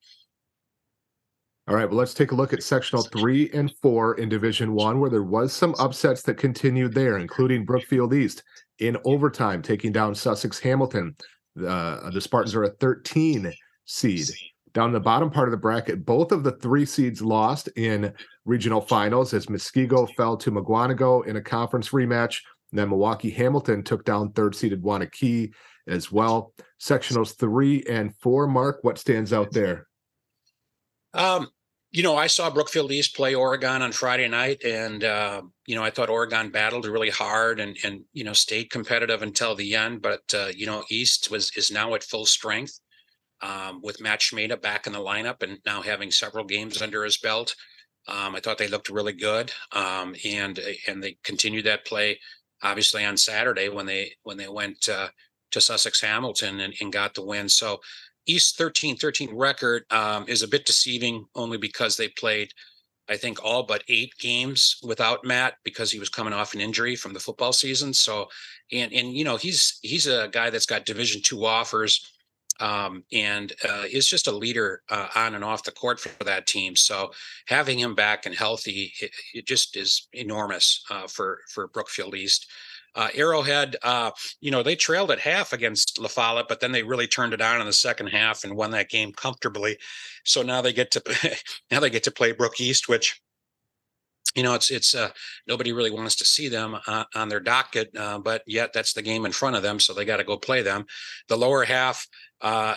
All 1.69 1.75
right, 1.75 1.89
well, 1.89 1.99
let's 1.99 2.15
take 2.15 2.31
a 2.31 2.35
look 2.35 2.53
at 2.53 2.63
sectional 2.63 3.03
three 3.03 3.51
and 3.51 3.73
four 3.83 4.15
in 4.19 4.29
Division 4.29 4.73
One, 4.73 5.01
where 5.01 5.11
there 5.11 5.25
was 5.25 5.53
some 5.53 5.75
upsets 5.81 6.23
that 6.23 6.37
continued 6.37 6.95
there, 6.95 7.19
including 7.19 7.65
Brookfield 7.65 8.15
East 8.15 8.45
in 8.79 8.97
overtime, 9.05 9.63
taking 9.63 9.91
down 9.91 10.15
Sussex 10.15 10.61
Hamilton. 10.61 11.17
Uh, 11.59 12.11
the 12.11 12.21
Spartans 12.21 12.55
are 12.55 12.65
a 12.65 12.71
13 12.71 13.53
seed. 13.85 14.29
Down 14.75 14.93
the 14.93 15.01
bottom 15.01 15.29
part 15.29 15.49
of 15.49 15.53
the 15.53 15.57
bracket, 15.57 16.05
both 16.05 16.31
of 16.31 16.45
the 16.45 16.53
three 16.53 16.85
seeds 16.85 17.21
lost 17.21 17.69
in 17.77 18.13
regional 18.45 18.81
finals 18.81 19.35
as 19.35 19.47
Muskego 19.47 20.09
fell 20.15 20.37
to 20.37 20.53
Mukwonago 20.53 21.27
in 21.27 21.37
a 21.37 21.43
conference 21.43 21.89
rematch. 21.89 22.43
And 22.71 22.79
then 22.79 22.91
Milwaukee 22.91 23.31
Hamilton 23.31 23.83
took 23.83 24.05
down 24.05 24.33
third 24.33 24.55
seeded 24.55 24.83
Waunakee 24.83 25.53
as 25.87 26.11
well. 26.11 26.53
Sectionals 26.81 27.39
three 27.39 27.85
and 27.89 28.15
four. 28.17 28.47
Mark, 28.47 28.79
what 28.83 28.99
stands 28.99 29.33
out 29.33 29.53
there? 29.53 29.87
Um, 31.15 31.49
you 31.93 32.03
know, 32.03 32.17
I 32.17 32.27
saw 32.27 32.51
Brookfield 32.51 32.93
East 32.93 33.17
play 33.17 33.35
Oregon 33.35 33.81
on 33.81 33.93
Friday 33.93 34.29
night, 34.29 34.63
and 34.65 35.03
uh, 35.03 35.43
you 35.67 35.75
know, 35.75 35.83
I 35.83 35.91
thought 35.91 36.11
Oregon 36.11 36.51
battled 36.51 36.87
really 36.87 37.11
hard 37.11 37.61
and 37.61 37.77
and 37.85 38.03
you 38.13 38.25
know 38.25 38.33
stayed 38.33 38.71
competitive 38.71 39.23
until 39.23 39.55
the 39.55 39.75
end. 39.75 40.03
But 40.03 40.23
uh, 40.35 40.49
you 40.55 40.67
know, 40.67 40.85
East 40.91 41.31
was 41.31 41.51
is 41.57 41.71
now 41.71 41.95
at 41.95 42.03
full 42.03 42.27
strength 42.27 42.79
um, 43.41 43.81
with 43.83 44.01
Matt 44.01 44.21
Schmeda 44.21 44.57
back 44.57 44.87
in 44.87 44.93
the 44.93 44.99
lineup 44.99 45.43
and 45.43 45.59
now 45.65 45.81
having 45.81 46.11
several 46.11 46.45
games 46.45 46.83
under 46.83 47.05
his 47.05 47.19
belt. 47.19 47.55
Um, 48.09 48.37
I 48.37 48.41
thought 48.41 48.59
they 48.59 48.69
looked 48.69 48.89
really 48.89 49.15
good, 49.15 49.53
um, 49.73 50.15
and 50.25 50.61
and 50.87 51.03
they 51.03 51.17
continued 51.25 51.65
that 51.65 51.87
play 51.87 52.19
obviously 52.63 53.05
on 53.05 53.17
Saturday 53.17 53.69
when 53.69 53.87
they 53.87 54.13
when 54.23 54.37
they 54.37 54.49
went 54.49 54.89
uh, 54.89 55.09
to 55.53 55.61
Sussex 55.61 56.01
Hamilton 56.01 56.61
and, 56.61 56.75
and, 56.81 56.93
got 56.93 57.15
the 57.15 57.25
win. 57.25 57.49
So 57.49 57.81
East 58.27 58.59
13 58.59 58.97
13 58.97 59.35
record 59.35 59.85
um, 59.91 60.25
is 60.29 60.43
a 60.43 60.49
bit 60.49 60.67
deceiving 60.67 61.27
only 61.35 61.59
because 61.59 61.97
they 61.97 62.09
played, 62.09 62.51
I 63.09 63.17
think, 63.17 63.45
all 63.45 63.63
but 63.63 63.85
eight 63.89 64.13
games 64.19 64.77
without 64.83 65.25
Matt 65.25 65.55
because 65.65 65.91
he 65.91 65.99
was 65.99 66.09
coming 66.09 66.33
off 66.33 66.55
an 66.55 66.61
injury 66.61 66.97
from 66.97 67.13
the 67.13 67.21
football 67.21 67.53
season. 67.53 67.95
So 67.95 68.27
and 68.73 68.93
and 68.93 69.13
you 69.13 69.25
know 69.25 69.37
he's 69.37 69.79
he's 69.83 70.07
a 70.07 70.29
guy 70.33 70.51
that's 70.51 70.67
got 70.67 70.87
Division 70.87 71.23
two 71.23 71.45
offers 71.45 72.13
um, 72.61 73.05
and 73.13 73.53
uh, 73.69 73.85
is 73.91 74.09
just 74.09 74.27
a 74.27 74.33
leader 74.33 74.83
uh, 74.91 75.09
on 75.15 75.35
and 75.35 75.45
off 75.45 75.65
the 75.65 75.73
court 75.73 76.01
for, 76.01 76.25
that 76.25 76.47
team. 76.47 76.75
So 76.77 77.13
having 77.47 77.79
him 77.79 77.95
back 77.95 78.27
and 78.27 78.35
healthy, 78.35 78.93
it, 79.01 79.11
it 79.35 79.47
just 79.47 79.77
is 79.77 80.09
enormous 80.13 80.85
uh, 80.91 81.07
for 81.07 81.41
for 81.53 81.69
Brookfield 81.69 82.15
East. 82.15 82.47
Uh, 82.95 83.09
Arrowhead, 83.15 83.77
uh, 83.83 84.11
you 84.41 84.51
know, 84.51 84.63
they 84.63 84.75
trailed 84.75 85.11
at 85.11 85.19
half 85.19 85.53
against 85.53 85.99
La 85.99 86.09
Follette, 86.09 86.49
but 86.49 86.61
then 86.61 86.73
they 86.73 86.83
really 86.83 87.07
turned 87.07 87.35
it 87.35 87.43
on 87.43 87.61
in 87.61 87.67
the 87.67 87.73
second 87.73 88.07
half 88.07 88.43
and 88.43 88.57
won 88.57 88.71
that 88.71 88.89
game 88.89 89.13
comfortably. 89.13 89.77
So 90.25 90.41
now 90.41 90.63
they 90.63 90.73
get 90.73 90.91
to 90.93 91.37
now 91.71 91.81
they 91.81 91.91
get 91.91 92.05
to 92.05 92.11
play 92.11 92.33
Brook 92.33 92.59
East, 92.59 92.89
which 92.89 93.21
you 94.37 94.43
know, 94.43 94.55
it's 94.55 94.71
it's 94.71 94.95
uh, 94.95 95.09
nobody 95.47 95.73
really 95.73 95.91
wants 95.91 96.15
to 96.17 96.25
see 96.27 96.49
them 96.49 96.77
uh, 96.87 97.05
on 97.15 97.31
their 97.31 97.41
docket, 97.41 97.97
uh, 97.97 98.19
but 98.19 98.43
yet 98.47 98.73
that's 98.75 98.93
the 98.93 99.01
game 99.01 99.25
in 99.25 99.33
front 99.33 99.57
of 99.57 99.63
them, 99.63 99.81
so 99.81 99.95
they 99.95 100.05
got 100.05 100.19
to 100.19 100.25
go 100.25 100.37
play 100.37 100.61
them. 100.61 100.85
The 101.29 101.39
lower 101.39 101.65
half 101.65 102.07
uh, 102.43 102.75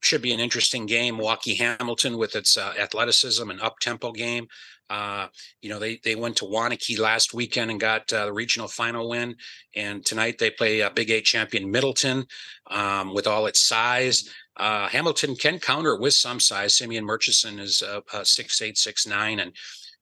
should 0.00 0.22
be 0.22 0.32
an 0.32 0.38
interesting 0.38 0.86
game. 0.86 1.16
Milwaukee 1.16 1.56
Hamilton 1.56 2.18
with 2.18 2.36
its 2.36 2.56
uh, 2.56 2.74
athleticism 2.78 3.50
and 3.50 3.60
up 3.60 3.80
tempo 3.80 4.12
game. 4.12 4.46
Uh, 4.88 5.26
you 5.60 5.70
know, 5.70 5.80
they 5.80 5.98
they 6.04 6.14
went 6.14 6.36
to 6.36 6.44
Waunakee 6.44 7.00
last 7.00 7.34
weekend 7.34 7.72
and 7.72 7.80
got 7.80 8.06
the 8.06 8.32
regional 8.32 8.68
final 8.68 9.08
win, 9.08 9.34
and 9.74 10.06
tonight 10.06 10.38
they 10.38 10.50
play 10.50 10.88
Big 10.94 11.10
Eight 11.10 11.24
champion 11.24 11.68
Middleton 11.68 12.26
um, 12.68 13.12
with 13.12 13.26
all 13.26 13.46
its 13.46 13.60
size. 13.60 14.30
Hamilton 14.56 15.34
can 15.34 15.58
counter 15.58 15.98
with 15.98 16.14
some 16.14 16.38
size. 16.38 16.76
Simeon 16.76 17.04
Murchison 17.04 17.58
is 17.58 17.82
six 18.22 18.62
eight 18.62 18.78
six 18.78 19.04
nine 19.04 19.40
and 19.40 19.52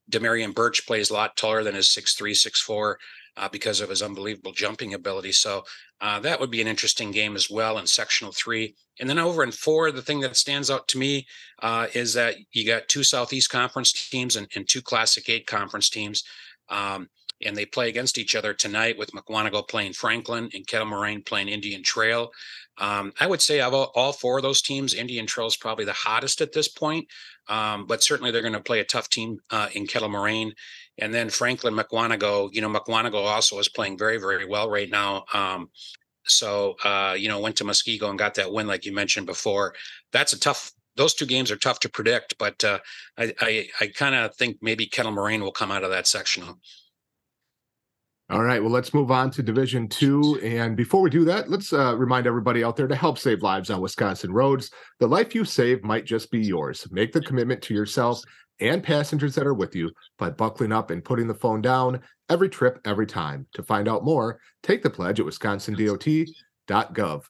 Demarion 0.09 0.53
Birch 0.53 0.85
plays 0.85 1.09
a 1.09 1.13
lot 1.13 1.37
taller 1.37 1.63
than 1.63 1.75
his 1.75 1.87
6'3, 1.87 2.31
6'4 2.31 2.95
uh, 3.37 3.49
because 3.49 3.81
of 3.81 3.89
his 3.89 4.01
unbelievable 4.01 4.51
jumping 4.51 4.93
ability. 4.93 5.31
So 5.31 5.63
uh, 6.01 6.19
that 6.21 6.39
would 6.39 6.51
be 6.51 6.61
an 6.61 6.67
interesting 6.67 7.11
game 7.11 7.35
as 7.35 7.49
well 7.49 7.77
in 7.77 7.87
sectional 7.87 8.31
three. 8.31 8.75
And 8.99 9.09
then 9.09 9.19
over 9.19 9.43
in 9.43 9.51
four, 9.51 9.91
the 9.91 10.01
thing 10.01 10.19
that 10.21 10.35
stands 10.35 10.69
out 10.69 10.87
to 10.89 10.97
me 10.97 11.27
uh, 11.61 11.87
is 11.93 12.13
that 12.15 12.35
you 12.51 12.65
got 12.65 12.87
two 12.87 13.03
Southeast 13.03 13.49
Conference 13.49 14.09
teams 14.09 14.35
and, 14.35 14.47
and 14.55 14.67
two 14.67 14.81
Classic 14.81 15.27
Eight 15.29 15.47
Conference 15.47 15.89
teams. 15.89 16.23
Um, 16.69 17.09
and 17.43 17.55
they 17.55 17.65
play 17.65 17.89
against 17.89 18.17
each 18.17 18.35
other 18.35 18.53
tonight 18.53 18.97
with 18.97 19.11
Mukwonago 19.11 19.67
playing 19.67 19.93
Franklin 19.93 20.49
and 20.53 20.67
Kettle 20.67 20.87
Moraine 20.87 21.23
playing 21.23 21.49
Indian 21.49 21.83
Trail. 21.83 22.31
Um, 22.81 23.13
I 23.19 23.27
would 23.27 23.41
say 23.41 23.61
of 23.61 23.75
all, 23.75 23.91
all, 23.93 24.11
four 24.11 24.37
of 24.37 24.43
those 24.43 24.61
teams, 24.61 24.95
Indian 24.95 25.27
Trail 25.27 25.45
is 25.45 25.55
probably 25.55 25.85
the 25.85 25.93
hottest 25.93 26.41
at 26.41 26.51
this 26.51 26.67
point, 26.67 27.07
um, 27.47 27.85
but 27.85 28.03
certainly 28.03 28.31
they're 28.31 28.41
going 28.41 28.53
to 28.53 28.59
play 28.59 28.79
a 28.79 28.83
tough 28.83 29.07
team 29.07 29.37
uh, 29.51 29.69
in 29.73 29.85
Kettle 29.85 30.09
Moraine. 30.09 30.51
And 30.97 31.13
then 31.13 31.29
Franklin 31.29 31.75
Mukwonago, 31.75 32.49
you 32.51 32.61
know, 32.61 32.69
Mukwonago 32.69 33.23
also 33.23 33.59
is 33.59 33.69
playing 33.69 33.99
very, 33.99 34.17
very 34.17 34.45
well 34.45 34.67
right 34.67 34.89
now. 34.89 35.25
Um, 35.31 35.69
so, 36.25 36.75
uh, 36.83 37.15
you 37.17 37.29
know, 37.29 37.39
went 37.39 37.55
to 37.57 37.63
Muskego 37.63 38.09
and 38.09 38.17
got 38.17 38.33
that 38.35 38.51
win, 38.51 38.65
like 38.65 38.85
you 38.85 38.93
mentioned 38.93 39.27
before. 39.27 39.75
That's 40.11 40.33
a 40.33 40.39
tough. 40.39 40.71
Those 40.95 41.13
two 41.13 41.25
games 41.25 41.51
are 41.51 41.57
tough 41.57 41.79
to 41.81 41.89
predict, 41.89 42.37
but 42.37 42.63
uh, 42.63 42.79
I, 43.17 43.33
I, 43.39 43.67
I 43.79 43.87
kind 43.87 44.13
of 44.13 44.35
think 44.35 44.57
maybe 44.61 44.87
Kettle 44.87 45.13
Moraine 45.13 45.41
will 45.41 45.51
come 45.51 45.71
out 45.71 45.83
of 45.83 45.91
that 45.91 46.07
sectional. 46.07 46.59
All 48.31 48.43
right, 48.43 48.61
well, 48.61 48.71
let's 48.71 48.93
move 48.93 49.11
on 49.11 49.29
to 49.31 49.43
Division 49.43 49.89
Two. 49.89 50.39
And 50.41 50.77
before 50.77 51.01
we 51.01 51.09
do 51.09 51.25
that, 51.25 51.49
let's 51.49 51.73
uh, 51.73 51.97
remind 51.97 52.25
everybody 52.25 52.63
out 52.63 52.77
there 52.77 52.87
to 52.87 52.95
help 52.95 53.17
save 53.17 53.43
lives 53.43 53.69
on 53.69 53.81
Wisconsin 53.81 54.31
roads. 54.31 54.71
The 55.01 55.07
life 55.07 55.35
you 55.35 55.43
save 55.43 55.83
might 55.83 56.05
just 56.05 56.31
be 56.31 56.39
yours. 56.39 56.87
Make 56.91 57.11
the 57.11 57.19
commitment 57.19 57.61
to 57.63 57.73
yourself 57.73 58.21
and 58.61 58.81
passengers 58.81 59.35
that 59.35 59.45
are 59.45 59.53
with 59.53 59.75
you 59.75 59.91
by 60.17 60.29
buckling 60.29 60.71
up 60.71 60.91
and 60.91 61.03
putting 61.03 61.27
the 61.27 61.33
phone 61.33 61.61
down 61.61 61.99
every 62.29 62.47
trip, 62.47 62.79
every 62.85 63.05
time. 63.05 63.47
To 63.55 63.63
find 63.63 63.89
out 63.89 64.05
more, 64.05 64.39
take 64.63 64.81
the 64.81 64.89
pledge 64.89 65.19
at 65.19 65.25
wisconsindot.gov. 65.25 67.23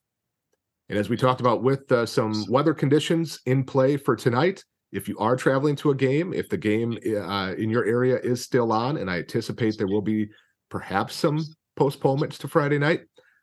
And 0.90 1.00
as 1.00 1.10
we 1.10 1.18
talked 1.18 1.42
about 1.42 1.64
with 1.64 1.92
uh, 1.92 2.06
some 2.06 2.46
weather 2.48 2.76
conditions 2.76 3.40
in 3.48 3.64
play 3.64 3.98
for 3.98 4.16
tonight, 4.16 4.64
if 4.92 5.08
you 5.08 5.18
are 5.18 5.36
traveling 5.36 5.76
to 5.78 5.90
a 5.90 5.96
game, 5.96 6.32
if 6.32 6.48
the 6.48 6.58
game 6.58 6.96
uh, 7.08 7.56
in 7.58 7.72
your 7.72 7.86
area 7.86 8.20
is 8.20 8.44
still 8.44 8.72
on, 8.72 8.98
and 8.98 9.10
I 9.10 9.18
anticipate 9.18 9.80
there 9.80 9.88
will 9.88 10.04
be 10.04 10.30
perhaps 10.72 11.14
some 11.14 11.40
postponements 11.76 12.40
to 12.40 12.48
Friday 12.48 12.80
night. 12.80 13.02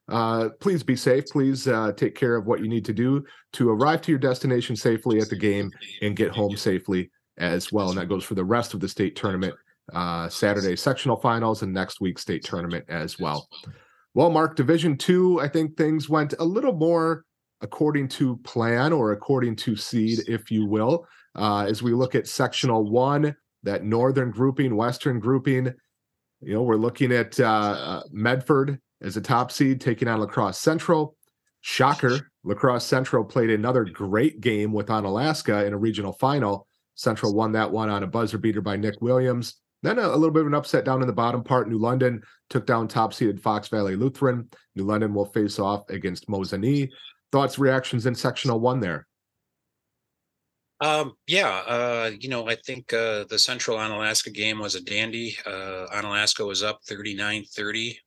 Uh, 0.08 0.48
please 0.60 0.82
be 0.82 0.96
safe. 0.96 1.26
Please 1.26 1.68
uh, 1.68 1.92
take 1.92 2.14
care 2.14 2.34
of 2.34 2.46
what 2.46 2.60
you 2.60 2.68
need 2.68 2.84
to 2.86 2.94
do 2.94 3.22
to 3.52 3.68
arrive 3.68 4.00
to 4.02 4.10
your 4.10 4.18
destination 4.18 4.74
safely 4.74 5.20
at 5.20 5.28
the 5.28 5.36
game 5.36 5.70
and 6.00 6.16
get 6.16 6.30
home 6.30 6.56
safely 6.56 7.10
as 7.36 7.70
well. 7.70 7.90
And 7.90 7.98
that 7.98 8.08
goes 8.08 8.24
for 8.24 8.34
the 8.34 8.44
rest 8.44 8.72
of 8.74 8.80
the 8.80 8.88
state 8.88 9.14
tournament, 9.14 9.54
uh, 9.92 10.28
Saturday 10.28 10.76
sectional 10.76 11.16
finals, 11.16 11.62
and 11.62 11.72
next 11.72 12.00
week's 12.00 12.22
state 12.22 12.42
tournament 12.42 12.86
as 12.88 13.18
well. 13.18 13.46
Well, 14.14 14.30
Mark, 14.30 14.56
Division 14.56 14.96
Two, 14.96 15.40
I 15.40 15.48
think 15.48 15.76
things 15.76 16.08
went 16.08 16.34
a 16.38 16.44
little 16.44 16.72
more 16.72 17.24
according 17.60 18.08
to 18.08 18.38
plan 18.38 18.92
or 18.92 19.12
according 19.12 19.56
to 19.56 19.76
seed, 19.76 20.20
if 20.26 20.50
you 20.50 20.66
will. 20.66 21.06
Uh, 21.34 21.66
as 21.68 21.82
we 21.82 21.92
look 21.92 22.14
at 22.14 22.26
sectional 22.26 22.90
one, 22.90 23.36
that 23.62 23.84
northern 23.84 24.30
grouping, 24.30 24.74
western 24.74 25.20
grouping, 25.20 25.72
you 26.40 26.54
know, 26.54 26.62
we're 26.62 26.76
looking 26.76 27.12
at 27.12 27.38
uh, 27.40 27.44
uh, 27.46 28.02
Medford 28.10 28.80
as 29.02 29.16
a 29.16 29.20
top 29.20 29.50
seed 29.50 29.80
taking 29.80 30.08
on 30.08 30.20
La 30.20 30.26
Crosse 30.26 30.58
Central. 30.58 31.16
Shocker, 31.60 32.30
La 32.44 32.54
Crosse 32.54 32.84
Central 32.84 33.24
played 33.24 33.50
another 33.50 33.84
great 33.84 34.40
game 34.40 34.72
with 34.72 34.86
Onalaska 34.86 35.66
in 35.66 35.72
a 35.72 35.78
regional 35.78 36.12
final. 36.12 36.66
Central 36.94 37.34
won 37.34 37.52
that 37.52 37.70
one 37.70 37.90
on 37.90 38.02
a 38.02 38.06
buzzer 38.06 38.38
beater 38.38 38.60
by 38.60 38.76
Nick 38.76 39.00
Williams. 39.00 39.56
Then 39.82 39.98
a, 39.98 40.06
a, 40.06 40.16
little 40.16 40.30
bit 40.30 40.42
of 40.42 40.48
an 40.48 40.54
upset 40.54 40.84
down 40.84 41.00
in 41.00 41.06
the 41.06 41.12
bottom 41.12 41.42
part. 41.42 41.68
New 41.68 41.78
London 41.78 42.22
took 42.50 42.66
down 42.66 42.88
top 42.88 43.12
seeded 43.14 43.40
Fox 43.40 43.68
Valley 43.68 43.96
Lutheran. 43.96 44.48
New 44.74 44.84
London 44.84 45.14
will 45.14 45.26
face 45.26 45.58
off 45.58 45.88
against 45.88 46.28
Mosinee. 46.28 46.88
thoughts, 47.30 47.58
reactions 47.58 48.06
in 48.06 48.14
sectional 48.14 48.60
one 48.60 48.80
there? 48.80 49.07
Um, 50.80 51.14
yeah, 51.26 51.48
uh, 51.66 52.10
you 52.20 52.28
know, 52.28 52.48
I 52.48 52.54
think 52.54 52.92
uh, 52.92 53.24
the 53.28 53.38
Central 53.38 53.78
Onalaska 53.78 54.32
game 54.32 54.60
was 54.60 54.76
a 54.76 54.80
dandy. 54.80 55.36
Uh, 55.44 55.86
Onalaska 55.92 56.46
was 56.46 56.62
up 56.62 56.80
39 56.86 57.44
30, 57.44 57.98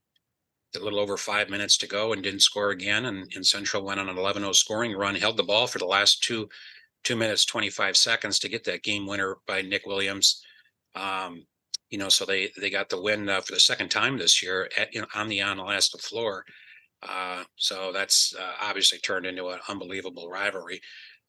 a 0.75 0.79
little 0.79 0.99
over 0.99 1.17
five 1.17 1.49
minutes 1.49 1.77
to 1.77 1.87
go, 1.87 2.13
and 2.13 2.23
didn't 2.23 2.39
score 2.41 2.69
again. 2.69 3.05
And, 3.05 3.29
and 3.35 3.45
Central 3.45 3.83
went 3.83 3.99
on 3.99 4.07
an 4.07 4.17
11 4.17 4.41
0 4.43 4.53
scoring 4.53 4.93
run, 4.93 5.15
held 5.15 5.35
the 5.35 5.43
ball 5.43 5.67
for 5.67 5.79
the 5.79 5.85
last 5.85 6.23
two 6.23 6.47
two 7.03 7.15
minutes 7.15 7.45
25 7.45 7.97
seconds 7.97 8.37
to 8.39 8.47
get 8.49 8.63
that 8.63 8.83
game 8.83 9.07
winner 9.07 9.37
by 9.47 9.61
Nick 9.61 9.85
Williams. 9.87 10.43
Um, 10.95 11.45
you 11.89 11.97
know, 11.97 12.09
so 12.09 12.25
they 12.25 12.51
they 12.59 12.69
got 12.69 12.89
the 12.89 13.01
win 13.01 13.27
uh, 13.27 13.41
for 13.41 13.51
the 13.53 13.59
second 13.59 13.89
time 13.89 14.17
this 14.17 14.41
year 14.41 14.69
at, 14.77 14.93
you 14.93 15.01
know, 15.01 15.07
on 15.13 15.27
the 15.27 15.39
Onalaska 15.39 15.99
floor. 16.01 16.45
Uh, 17.03 17.43
so 17.55 17.91
that's 17.91 18.33
uh, 18.39 18.53
obviously 18.61 18.99
turned 18.99 19.25
into 19.25 19.49
an 19.49 19.59
unbelievable 19.67 20.29
rivalry. 20.29 20.79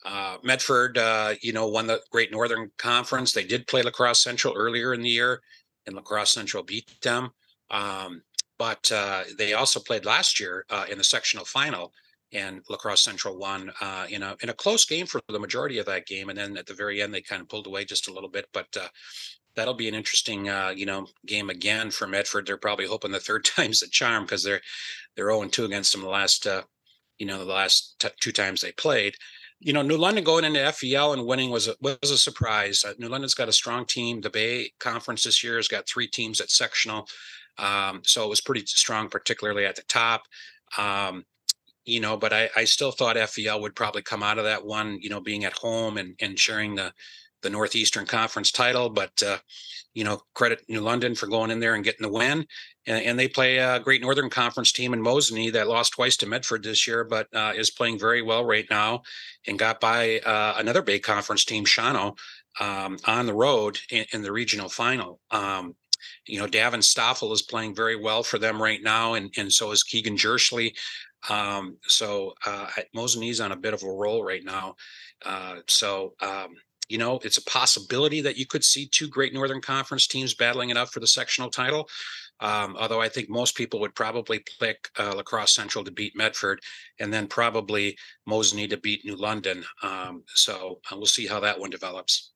Uh, 0.05 0.37
Medford, 0.43 0.99
uh, 0.99 1.35
you 1.43 1.53
know, 1.53 1.69
won 1.69 1.87
the 1.87 2.01
Great 2.11 2.33
Northern 2.33 2.71
Conference. 2.79 3.33
They 3.33 3.45
did 3.45 3.67
play 3.67 3.83
La 3.83 3.91
Crosse 3.91 4.23
Central 4.23 4.55
earlier 4.57 4.95
in 4.95 5.03
the 5.03 5.09
year, 5.09 5.41
and 5.87 5.95
La 5.95 6.03
Crosse 6.03 6.33
Central 6.33 6.62
beat 6.62 6.91
them. 7.03 7.31
Um, 7.71 8.23
but 8.59 8.91
uh, 8.93 9.25
they 9.38 9.55
also 9.55 9.81
played 9.81 10.05
last 10.05 10.41
year 10.41 10.65
uh, 10.71 10.87
in 10.91 10.99
the 10.99 11.05
sectional 11.05 11.45
final, 11.45 11.93
and 12.33 12.62
La 12.69 12.77
Crosse 12.77 13.03
Central 13.03 13.38
won 13.38 13.73
uh, 13.81 14.07
in 14.11 14.23
a 14.23 14.37
in 14.43 14.49
a 14.49 14.55
close 14.55 14.85
game 14.85 15.07
for 15.07 15.21
the 15.29 15.38
majority 15.38 15.79
of 15.79 15.87
that 15.87 16.07
game. 16.07 16.29
And 16.29 16.38
then 16.38 16.57
at 16.57 16.67
the 16.67 16.75
very 16.75 17.01
end, 17.01 17.15
they 17.15 17.23
kind 17.23 17.43
of 17.43 17.49
pulled 17.49 17.67
away 17.67 17.85
just 17.85 18.09
a 18.09 18.12
little 18.12 18.29
bit. 18.29 18.47
But 18.53 18.69
uh, 18.79 18.88
that'll 19.55 19.75
be 19.75 19.88
an 19.88 19.95
interesting, 19.95 20.47
you 20.77 20.87
know, 20.87 21.07
game 21.27 21.51
again 21.51 21.91
for 21.91 22.07
Medford. 22.07 22.47
They're 22.47 22.57
probably 22.57 22.87
hoping 22.87 23.12
the 23.12 23.21
third 23.21 23.45
time's 23.57 23.81
the 23.81 23.88
charm 23.88 24.25
because 24.25 24.43
they're 24.43 24.62
they're 25.15 25.31
0 25.31 25.49
2 25.49 25.65
against 25.65 25.93
them 25.93 26.03
the 26.03 26.09
last, 26.09 26.47
you 27.19 27.27
know, 27.27 27.38
the 27.38 27.53
last 27.53 28.01
t- 28.01 28.09
two 28.21 28.33
times 28.33 28.61
they 28.61 28.73
played 28.73 29.15
you 29.64 29.72
know, 29.72 29.83
New 29.83 29.96
London 29.96 30.25
going 30.25 30.44
into 30.44 30.59
FVL 30.59 31.12
and 31.12 31.25
winning 31.25 31.51
was 31.51 31.68
a, 31.68 31.77
was 31.81 32.11
a 32.11 32.18
surprise. 32.18 32.85
Uh, 32.85 32.94
New 32.98 33.09
London's 33.09 33.35
got 33.35 33.48
a 33.48 33.53
strong 33.53 33.87
team. 33.87 34.20
The 34.20 34.29
Bay 34.29 34.72
Conference 34.81 35.22
this 35.22 35.44
year 35.44 35.57
has 35.57 35.68
got 35.68 35.88
three 35.88 36.09
teams 36.09 36.40
at 36.40 36.51
sectional, 36.51 37.07
um, 37.59 38.03
so 38.05 38.25
it 38.25 38.29
was 38.29 38.40
pretty 38.40 38.66
strong, 38.66 39.09
particularly 39.09 39.64
at 39.64 39.77
the 39.77 39.83
top. 39.83 40.25
Um, 40.77 41.25
you 41.85 42.01
know, 42.01 42.16
but 42.16 42.33
I, 42.33 42.51
I 42.57 42.64
still 42.64 42.90
thought 42.90 43.16
FVL 43.16 43.61
would 43.61 43.77
probably 43.77 44.03
come 44.03 44.22
out 44.22 44.38
of 44.38 44.44
that 44.44 44.64
one, 44.64 44.98
you 45.01 45.11
know, 45.11 45.20
being 45.20 45.44
at 45.44 45.53
home 45.53 45.96
and, 45.96 46.14
and 46.20 46.38
sharing 46.38 46.75
the 46.75 46.92
the 47.42 47.50
Northeastern 47.50 48.07
Conference 48.07 48.50
title. 48.50 48.88
But 48.88 49.22
uh, 49.22 49.38
you 49.94 50.05
know, 50.05 50.22
credit 50.35 50.62
New 50.68 50.81
London 50.81 51.14
for 51.14 51.26
going 51.26 51.50
in 51.50 51.61
there 51.61 51.74
and 51.74 51.85
getting 51.85 52.02
the 52.02 52.12
win. 52.12 52.46
And, 52.87 53.05
and, 53.05 53.18
they 53.18 53.28
play 53.28 53.59
a 53.59 53.78
Great 53.78 54.00
Northern 54.00 54.31
Conference 54.31 54.72
team 54.72 54.92
in 54.94 55.02
Mosinee 55.02 55.52
that 55.52 55.68
lost 55.68 55.92
twice 55.92 56.16
to 56.18 56.26
Medford 56.26 56.64
this 56.64 56.87
year, 56.87 57.05
but 57.05 57.28
uh, 57.35 57.52
is 57.55 57.70
playing 57.70 57.98
very 57.98 58.22
well 58.22 58.44
right 58.44 58.66
now, 58.70 59.02
and 59.46 59.59
got 59.59 59.81
by 59.81 60.18
uh, 60.20 60.55
another 60.57 60.83
Bay 60.83 60.98
Conference 60.98 61.44
team, 61.44 61.64
Shawano, 61.64 62.16
um, 62.59 62.96
on 63.07 63.26
the 63.26 63.35
road 63.35 63.78
in, 63.90 64.05
in 64.12 64.22
the 64.22 64.33
regional 64.33 64.68
final. 64.68 65.20
Um, 65.31 65.76
you 66.26 66.40
know, 66.40 66.46
Davin 66.46 66.83
Stoffel 66.83 67.33
is 67.33 67.42
playing 67.42 67.74
very 67.74 67.96
well 67.96 68.22
for 68.22 68.38
them 68.38 68.61
right 68.61 68.83
now, 68.83 69.14
and 69.14 69.33
and 69.37 69.52
so 69.52 69.70
is 69.70 69.85
Keegan 69.85 70.16
Jersley. 70.16 70.74
Um, 71.28 71.76
so 71.83 72.35
uh, 72.44 72.66
Mosinee's 72.96 73.40
on 73.40 73.52
a 73.52 73.57
bit 73.57 73.74
of 73.74 73.83
a 73.85 73.90
roll 73.90 74.24
right 74.24 74.44
now. 74.44 74.74
Uh, 75.24 75.57
so 75.68 76.14
um, 76.20 76.57
you 76.92 76.98
know, 76.98 77.18
it's 77.24 77.38
a 77.38 77.44
possibility 77.44 78.20
that 78.20 78.37
you 78.37 78.44
could 78.44 78.62
see 78.62 78.87
two 78.87 79.09
great 79.09 79.33
Northern 79.33 79.62
Conference 79.62 80.07
teams 80.07 80.35
battling 80.35 80.68
it 80.68 80.76
out 80.76 80.92
for 80.92 81.00
the 81.00 81.07
sectional 81.07 81.48
title. 81.48 81.88
Um, 82.40 82.76
although 82.78 83.00
I 83.00 83.09
think 83.09 83.31
most 83.31 83.57
people 83.57 83.81
would 83.81 83.94
probably 83.94 84.44
pick 84.61 84.90
uh, 84.98 85.14
La 85.16 85.22
Crosse 85.22 85.55
Central 85.55 85.85
to 85.85 85.90
beat 85.90 86.14
Medford, 86.14 86.61
and 87.00 87.11
then 87.11 87.28
probably 87.28 87.96
Mosinee 88.28 88.68
to 88.68 88.76
beat 88.76 89.07
New 89.07 89.16
London. 89.16 89.64
Um, 89.83 90.22
so 90.35 90.81
uh, 90.90 90.96
we'll 90.96 91.07
see 91.07 91.26
how 91.26 91.40
that 91.40 91.59
one 91.59 91.70
develops. 91.70 92.33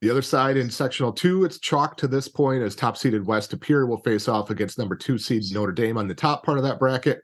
The 0.00 0.10
other 0.10 0.22
side 0.22 0.56
in 0.56 0.68
sectional 0.68 1.12
two, 1.12 1.44
it's 1.44 1.60
chalk 1.60 1.96
to 1.98 2.08
this 2.08 2.26
point 2.26 2.64
as 2.64 2.74
top 2.74 2.96
seeded 2.96 3.24
West 3.24 3.50
De 3.50 3.56
Pere 3.56 3.86
will 3.86 3.98
face 3.98 4.26
off 4.26 4.50
against 4.50 4.78
number 4.78 4.96
two 4.96 5.16
seed 5.16 5.44
Notre 5.52 5.70
Dame 5.70 5.96
on 5.96 6.08
the 6.08 6.14
top 6.14 6.44
part 6.44 6.58
of 6.58 6.64
that 6.64 6.80
bracket. 6.80 7.20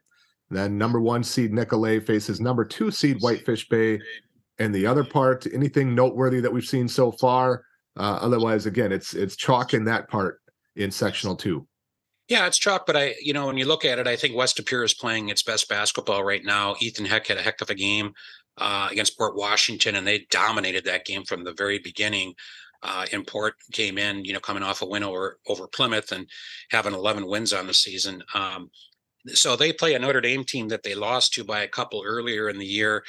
Then 0.49 0.77
number 0.77 1.01
one 1.01 1.23
seed 1.23 1.51
Nicolet 1.51 2.05
faces 2.05 2.39
number 2.39 2.63
two 2.63 2.91
seed 2.91 3.17
Whitefish 3.19 3.67
Bay 3.67 3.99
and 4.59 4.73
the 4.73 4.85
other 4.85 5.03
part 5.03 5.45
anything 5.53 5.93
noteworthy 5.93 6.39
that 6.39 6.51
we've 6.51 6.65
seen 6.65 6.87
so 6.87 7.11
far 7.11 7.63
uh, 7.97 8.19
otherwise 8.21 8.65
again 8.65 8.91
it's 8.91 9.13
it's 9.13 9.35
chalk 9.35 9.73
in 9.73 9.85
that 9.85 10.07
part 10.09 10.41
in 10.75 10.91
sectional 10.91 11.35
two 11.35 11.67
yeah 12.27 12.45
it's 12.47 12.57
chalk 12.57 12.85
but 12.85 12.95
i 12.95 13.13
you 13.21 13.33
know 13.33 13.47
when 13.47 13.57
you 13.57 13.65
look 13.65 13.85
at 13.85 13.99
it 13.99 14.07
i 14.07 14.15
think 14.15 14.35
west 14.35 14.57
De 14.57 14.63
Pere 14.63 14.83
is 14.83 14.93
playing 14.93 15.29
its 15.29 15.43
best 15.43 15.67
basketball 15.69 16.23
right 16.23 16.43
now 16.43 16.75
ethan 16.79 17.05
heck 17.05 17.27
had 17.27 17.37
a 17.37 17.41
heck 17.41 17.61
of 17.61 17.69
a 17.69 17.75
game 17.75 18.11
uh, 18.57 18.87
against 18.91 19.17
port 19.17 19.35
washington 19.35 19.95
and 19.95 20.07
they 20.07 20.25
dominated 20.29 20.85
that 20.85 21.05
game 21.05 21.23
from 21.23 21.43
the 21.43 21.53
very 21.53 21.79
beginning 21.79 22.33
uh, 22.83 23.05
Port 23.25 23.55
came 23.71 23.97
in, 23.97 24.23
you 24.23 24.33
know, 24.33 24.39
coming 24.39 24.61
off 24.61 24.83
a 24.83 24.85
win 24.85 25.03
over 25.03 25.39
over 25.47 25.67
Plymouth 25.67 26.11
and 26.11 26.29
having 26.69 26.93
11 26.93 27.25
wins 27.25 27.51
on 27.51 27.65
the 27.65 27.73
season. 27.73 28.21
Um, 28.35 28.69
so 29.27 29.55
they 29.55 29.73
play 29.73 29.95
a 29.95 29.99
Notre 29.99 30.21
Dame 30.21 30.43
team 30.43 30.67
that 30.67 30.83
they 30.83 30.93
lost 30.93 31.33
to 31.33 31.43
by 31.43 31.61
a 31.61 31.67
couple 31.67 32.03
earlier 32.05 32.47
in 32.49 32.59
the 32.59 32.65
year 32.65 33.03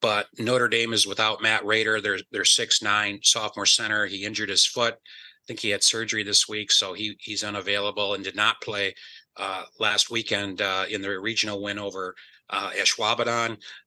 but 0.00 0.26
Notre 0.38 0.68
Dame 0.68 0.92
is 0.92 1.06
without 1.06 1.42
Matt 1.42 1.64
Rader. 1.64 2.00
They're 2.00 2.44
six 2.44 2.82
nine 2.82 3.20
sophomore 3.22 3.66
center. 3.66 4.06
He 4.06 4.24
injured 4.24 4.48
his 4.48 4.66
foot. 4.66 4.94
I 4.94 5.44
think 5.46 5.60
he 5.60 5.70
had 5.70 5.82
surgery 5.82 6.22
this 6.22 6.48
week, 6.48 6.70
so 6.70 6.92
he 6.92 7.16
he's 7.20 7.44
unavailable 7.44 8.14
and 8.14 8.24
did 8.24 8.36
not 8.36 8.60
play 8.60 8.94
uh, 9.36 9.64
last 9.78 10.10
weekend 10.10 10.60
uh, 10.60 10.84
in 10.88 11.02
the 11.02 11.18
regional 11.18 11.62
win 11.62 11.78
over 11.78 12.14
uh, 12.50 12.70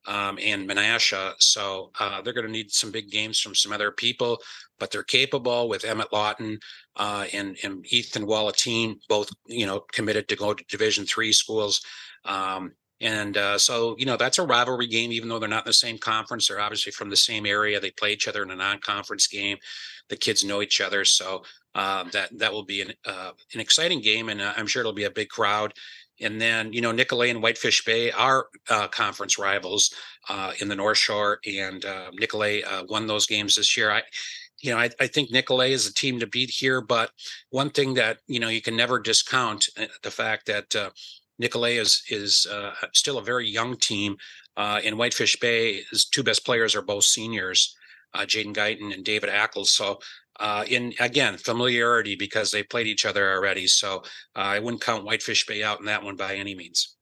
um, 0.08 0.40
and 0.42 0.70
Menasha. 0.70 1.34
So 1.40 1.92
uh, 2.00 2.22
they're 2.22 2.34
going 2.34 2.46
to 2.46 2.52
need 2.52 2.72
some 2.72 2.92
big 2.92 3.12
games 3.12 3.40
from 3.40 3.56
some 3.56 3.72
other 3.72 3.92
people, 3.92 4.42
but 4.80 4.90
they're 4.92 5.04
capable 5.04 5.68
with 5.68 5.86
Emmett 5.86 6.14
Lawton 6.14 6.60
uh, 6.96 7.26
and, 7.34 7.58
and 7.64 7.86
Ethan 7.92 8.26
Wallatine, 8.26 8.96
both 9.10 9.30
you 9.48 9.66
know 9.66 9.82
committed 9.92 10.28
to 10.30 10.36
go 10.36 10.54
to 10.54 10.64
Division 10.70 11.06
three 11.06 11.34
schools. 11.34 11.82
Um, 12.26 12.72
and 13.04 13.36
uh, 13.36 13.58
so, 13.58 13.98
you 14.00 14.06
know, 14.06 14.16
that's 14.16 14.40
a 14.40 14.46
rivalry 14.46 14.88
game, 14.88 15.12
even 15.12 15.28
though 15.28 15.38
they're 15.38 15.50
not 15.50 15.66
in 15.66 15.70
the 15.70 15.74
same 15.74 15.98
conference. 15.98 16.48
They're 16.48 16.62
obviously 16.62 16.94
from 16.94 17.10
the 17.10 17.18
same 17.18 17.46
area. 17.46 17.78
They 17.78 17.92
play 17.92 18.14
each 18.14 18.30
other 18.30 18.42
in 18.44 18.50
a 18.50 18.56
non-conference 18.56 19.28
game. 19.28 19.58
The 20.08 20.16
kids 20.16 20.46
know 20.46 20.62
each 20.62 20.80
other, 20.80 21.04
so 21.04 21.44
uh, 21.76 22.06
that 22.14 22.38
that 22.40 22.54
will 22.54 22.64
be 22.64 22.82
an 22.82 22.94
uh, 23.06 23.32
an 23.54 23.60
exciting 23.60 24.00
game, 24.00 24.30
and 24.30 24.42
uh, 24.42 24.54
I'm 24.56 24.68
sure 24.68 24.80
it'll 24.80 24.94
be 24.94 25.04
a 25.04 25.12
big 25.12 25.28
crowd. 25.28 25.74
And 26.22 26.40
then, 26.40 26.72
you 26.72 26.80
know, 26.80 26.94
Nicolet 26.94 27.32
and 27.32 27.44
Whitefish 27.44 27.84
Bay 27.84 28.12
are 28.12 28.48
uh, 28.70 28.88
conference 28.88 29.38
rivals 29.38 29.94
uh, 30.30 30.54
in 30.62 30.70
the 30.70 30.76
North 30.76 30.98
Shore, 30.98 31.40
and 31.46 31.86
Nicolet 32.14 32.64
won 32.88 33.08
those 33.08 33.28
games 33.28 33.58
this 33.58 33.76
year. 33.76 33.92
I, 33.92 34.04
you 34.62 34.72
know, 34.72 34.78
I, 34.78 34.90
I, 35.02 35.08
think 35.08 35.32
Nicolet 35.32 35.72
is 35.72 35.88
a 35.88 35.94
team 35.94 36.20
to 36.20 36.28
beat 36.28 36.52
here, 36.52 36.80
but 36.80 37.12
one 37.50 37.70
thing 37.70 37.96
that 37.96 38.20
you 38.28 38.40
know 38.40 38.48
you 38.48 38.62
can 38.62 38.78
never 38.78 39.00
discount 39.00 39.68
the 40.04 40.12
fact 40.12 40.46
that 40.46 40.94
Nicolet 41.40 41.78
is 41.78 42.04
is 42.10 42.46
uh, 42.52 42.74
still 42.94 43.18
a 43.18 43.24
very 43.24 43.48
young 43.48 43.76
team. 43.78 44.18
Uh, 44.56 44.80
in 44.84 44.98
Whitefish 44.98 45.40
Bay, 45.40 45.82
his 45.90 46.06
two 46.06 46.24
best 46.24 46.46
players 46.46 46.76
are 46.76 46.84
both 46.84 47.06
seniors, 47.06 47.76
uh, 48.14 48.20
Jaden 48.20 48.56
Guyton 48.56 48.94
and 48.94 49.04
David 49.04 49.30
Ackles. 49.30 49.68
So, 49.68 50.00
uh, 50.40 50.64
in 50.68 50.94
again 51.00 51.38
familiarity 51.38 52.16
because 52.16 52.52
they 52.52 52.64
played 52.64 52.88
each 52.88 53.06
other 53.06 53.34
already. 53.34 53.68
So, 53.68 54.04
uh, 54.36 54.40
I 54.56 54.60
wouldn't 54.60 54.84
count 54.84 55.06
Whitefish 55.06 55.48
Bay 55.48 55.64
out 55.64 55.80
in 55.80 55.86
that 55.88 56.04
one 56.04 56.16
by 56.16 56.36
any 56.36 56.56
means. 56.56 56.96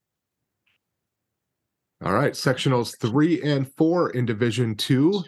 All 2.04 2.14
right, 2.14 2.34
sectionals 2.34 2.98
three 3.00 3.42
and 3.44 3.72
four 3.76 4.12
in 4.12 4.26
Division 4.26 4.76
Two, 4.76 5.24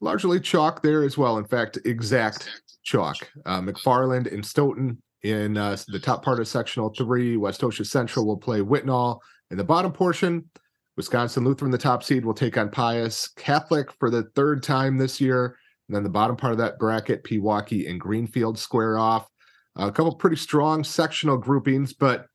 largely 0.00 0.40
chalk 0.40 0.82
there 0.82 1.04
as 1.04 1.16
well. 1.18 1.38
In 1.38 1.44
fact, 1.44 1.78
exact 1.84 2.62
chalk. 2.82 3.30
Uh, 3.46 3.60
McFarland 3.60 4.32
and 4.32 4.44
Stoughton 4.44 5.00
in 5.24 5.56
uh, 5.56 5.76
the 5.88 5.98
top 5.98 6.22
part 6.22 6.38
of 6.38 6.46
sectional 6.46 6.90
three. 6.90 7.36
Westosha 7.36 7.84
Central 7.84 8.26
will 8.26 8.36
play 8.36 8.60
Whitnall 8.60 9.18
in 9.50 9.56
the 9.56 9.64
bottom 9.64 9.90
portion. 9.90 10.44
Wisconsin 10.96 11.44
Lutheran, 11.44 11.72
the 11.72 11.78
top 11.78 12.04
seed, 12.04 12.24
will 12.24 12.34
take 12.34 12.56
on 12.56 12.70
Pius 12.70 13.28
Catholic 13.36 13.90
for 13.98 14.10
the 14.10 14.24
third 14.36 14.62
time 14.62 14.96
this 14.96 15.20
year. 15.20 15.56
And 15.88 15.96
then 15.96 16.04
the 16.04 16.10
bottom 16.10 16.36
part 16.36 16.52
of 16.52 16.58
that 16.58 16.78
bracket, 16.78 17.24
Pewaukee 17.24 17.90
and 17.90 17.98
Greenfield 17.98 18.58
square 18.58 18.96
off. 18.96 19.26
Uh, 19.78 19.88
a 19.88 19.92
couple 19.92 20.14
pretty 20.14 20.36
strong 20.36 20.84
sectional 20.84 21.36
groupings, 21.36 21.92
but 21.92 22.26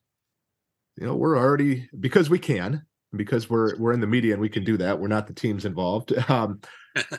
you 0.98 1.06
know 1.06 1.16
we're 1.16 1.38
already 1.38 1.88
because 2.02 2.30
we 2.30 2.38
can 2.38 2.86
because 3.16 3.50
we're 3.50 3.78
we're 3.78 3.94
in 3.94 4.02
the 4.02 4.08
media 4.08 4.34
and 4.34 4.42
we 4.42 4.50
can 4.50 4.66
do 4.66 4.76
that. 4.78 5.00
We're 5.00 5.08
not 5.08 5.28
the 5.28 5.34
teams 5.34 5.64
involved. 5.64 6.14
Um, 6.30 6.60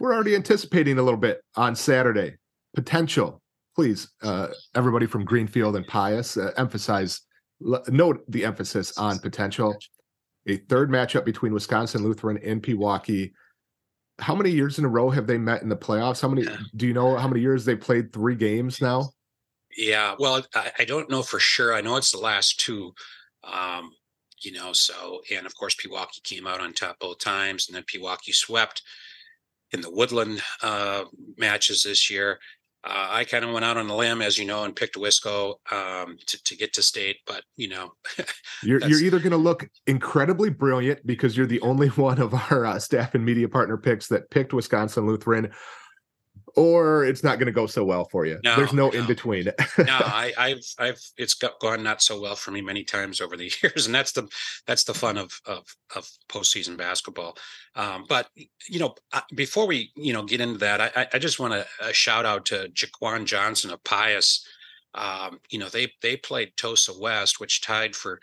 we're 0.01 0.13
already 0.13 0.35
anticipating 0.35 0.99
a 0.99 1.03
little 1.03 1.19
bit 1.19 1.41
on 1.57 1.75
Saturday 1.77 2.37
potential 2.75 3.41
please, 3.81 4.11
uh, 4.23 4.49
everybody 4.75 5.07
from 5.07 5.25
Greenfield 5.25 5.75
and 5.75 5.87
Pius, 5.87 6.37
uh, 6.37 6.51
emphasize, 6.59 7.23
note 7.89 8.23
the 8.29 8.45
emphasis 8.45 8.99
on 8.99 9.19
potential. 9.19 9.75
A 10.47 10.59
third 10.69 10.91
matchup 10.91 11.25
between 11.25 11.55
Wisconsin 11.55 12.03
Lutheran 12.03 12.37
and 12.45 12.63
Pewaukee. 12.63 13.33
How 14.19 14.35
many 14.35 14.51
years 14.51 14.79
in 14.79 14.85
a 14.85 14.89
row 14.89 15.09
have 15.09 15.27
they 15.27 15.39
met 15.39 15.63
in 15.63 15.71
the 15.71 15.79
playoffs? 15.79 16.21
How 16.21 16.29
many? 16.29 16.47
Do 16.77 16.87
you 16.87 16.93
know 16.93 17.17
how 17.17 17.27
many 17.27 17.41
years 17.41 17.65
they 17.65 17.75
played 17.75 18.13
three 18.13 18.35
games 18.35 18.83
now? 18.83 19.09
Yeah, 19.75 20.15
well, 20.19 20.45
I, 20.55 20.73
I 20.81 20.85
don't 20.85 21.09
know 21.09 21.23
for 21.23 21.41
sure. 21.41 21.73
I 21.73 21.81
know 21.81 21.97
it's 21.97 22.13
the 22.13 22.19
last 22.19 22.61
two. 22.61 22.93
Um, 23.45 23.93
you 24.43 24.53
know, 24.53 24.75
so 24.75 25.23
and 25.35 25.47
of 25.47 25.57
course 25.57 25.75
Pewaukee 25.75 26.23
came 26.23 26.47
out 26.47 26.61
on 26.61 26.75
top 26.75 26.99
both 26.99 27.19
times, 27.19 27.67
and 27.67 27.75
then 27.75 27.85
Pewaukee 27.85 28.35
swept 28.35 28.83
in 29.73 29.81
the 29.81 29.91
Woodland 29.91 30.43
uh, 30.63 31.05
matches 31.39 31.83
this 31.83 32.11
year. 32.11 32.41
Uh, 32.83 33.09
I 33.11 33.25
kind 33.25 33.45
of 33.45 33.53
went 33.53 33.65
out 33.65 33.77
on 33.77 33.91
a 33.91 33.97
limb, 33.97 34.23
as 34.23 34.39
you 34.39 34.47
know, 34.47 34.65
and 34.65 34.75
picked 34.75 34.97
Wisco 34.97 35.57
um, 35.71 36.17
to, 36.27 36.43
to 36.45 36.57
get 36.57 36.73
to 36.75 36.83
state. 36.83 37.17
But 37.27 37.43
you 37.57 37.69
know, 37.69 37.93
you're 38.63 38.81
you're 38.87 39.03
either 39.03 39.19
going 39.19 39.33
to 39.33 39.37
look 39.37 39.69
incredibly 39.87 40.49
brilliant 40.49 41.07
because 41.07 41.37
you're 41.37 41.47
the 41.47 41.61
only 41.61 41.89
one 41.89 42.19
of 42.21 42.33
our 42.35 42.65
uh, 42.65 42.79
staff 42.79 43.15
and 43.15 43.25
media 43.25 43.49
partner 43.49 43.77
picks 43.77 44.09
that 44.09 44.31
picked 44.31 44.55
Wisconsin 44.55 45.07
Lutheran, 45.07 45.51
or 46.57 47.05
it's 47.05 47.23
not 47.23 47.39
going 47.39 47.47
to 47.47 47.53
go 47.53 47.67
so 47.67 47.85
well 47.85 48.05
for 48.05 48.27
you. 48.27 48.39
No, 48.45 48.57
There's 48.57 48.73
no, 48.73 48.89
no. 48.89 48.99
in 48.99 49.07
between. 49.07 49.45
no, 49.79 49.85
I, 49.89 50.33
have 50.37 50.59
I've 50.79 51.01
it's 51.17 51.35
gone 51.35 51.83
not 51.83 52.03
so 52.03 52.21
well 52.21 52.35
for 52.35 52.51
me 52.51 52.61
many 52.61 52.85
times 52.85 53.21
over 53.21 53.37
the 53.37 53.53
years, 53.63 53.87
and 53.87 53.95
that's 53.95 54.13
the 54.13 54.29
that's 54.67 54.85
the 54.85 54.95
fun 54.95 55.19
of 55.19 55.33
of 55.47 55.65
of 55.95 56.09
postseason 56.29 56.77
basketball. 56.77 57.37
Um, 57.77 58.05
but 58.09 58.29
you 58.69 58.79
know, 58.79 58.95
before 59.35 59.67
we 59.67 59.93
you 59.97 60.13
know 60.13 60.25
get 60.25 60.41
into 60.41 60.59
that, 60.59 60.81
I 60.97 61.09
I 61.13 61.19
just 61.19 61.39
want 61.39 61.53
to 61.55 61.67
uh, 61.83 61.93
shout 61.93 62.27
out 62.27 62.47
to 62.47 62.71
Jaquan 62.75 63.25
Johnson 63.25 63.71
of 63.71 63.83
Pius. 63.85 64.47
Um, 64.95 65.41
you 65.51 65.59
know, 65.59 65.69
they 65.69 65.93
they 66.03 66.17
played 66.17 66.57
Tosa 66.57 66.93
West, 66.99 67.41
which 67.41 67.61
tied 67.61 67.95
for 67.95 68.21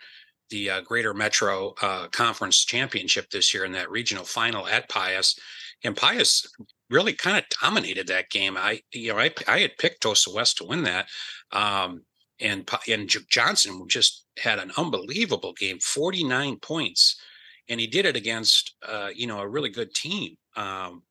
the 0.50 0.70
uh, 0.70 0.80
Greater 0.80 1.14
Metro 1.14 1.74
uh, 1.82 2.08
Conference 2.08 2.64
Championship 2.64 3.30
this 3.30 3.52
year 3.52 3.64
in 3.64 3.72
that 3.72 3.90
regional 3.90 4.24
final 4.24 4.66
at 4.66 4.88
Pius. 4.88 5.38
And 5.84 5.96
Pius 5.96 6.46
really 6.90 7.12
kind 7.12 7.38
of 7.38 7.44
dominated 7.60 8.06
that 8.08 8.30
game. 8.30 8.56
I, 8.56 8.80
you 8.92 9.12
know, 9.12 9.18
I, 9.18 9.32
I 9.46 9.60
had 9.60 9.78
picked 9.78 10.02
Tosa 10.02 10.30
West 10.32 10.58
to 10.58 10.64
win 10.64 10.82
that. 10.84 11.08
Um, 11.52 12.02
and, 12.40 12.68
and 12.88 13.10
Johnson 13.28 13.84
just 13.88 14.24
had 14.38 14.58
an 14.58 14.72
unbelievable 14.76 15.52
game, 15.54 15.78
49 15.80 16.56
points. 16.60 17.20
And 17.68 17.80
he 17.80 17.86
did 17.86 18.06
it 18.06 18.16
against, 18.16 18.74
uh, 18.86 19.10
you 19.14 19.26
know, 19.26 19.40
a 19.40 19.48
really 19.48 19.68
good 19.70 19.92
team. 19.94 20.36
Um, 20.56 21.02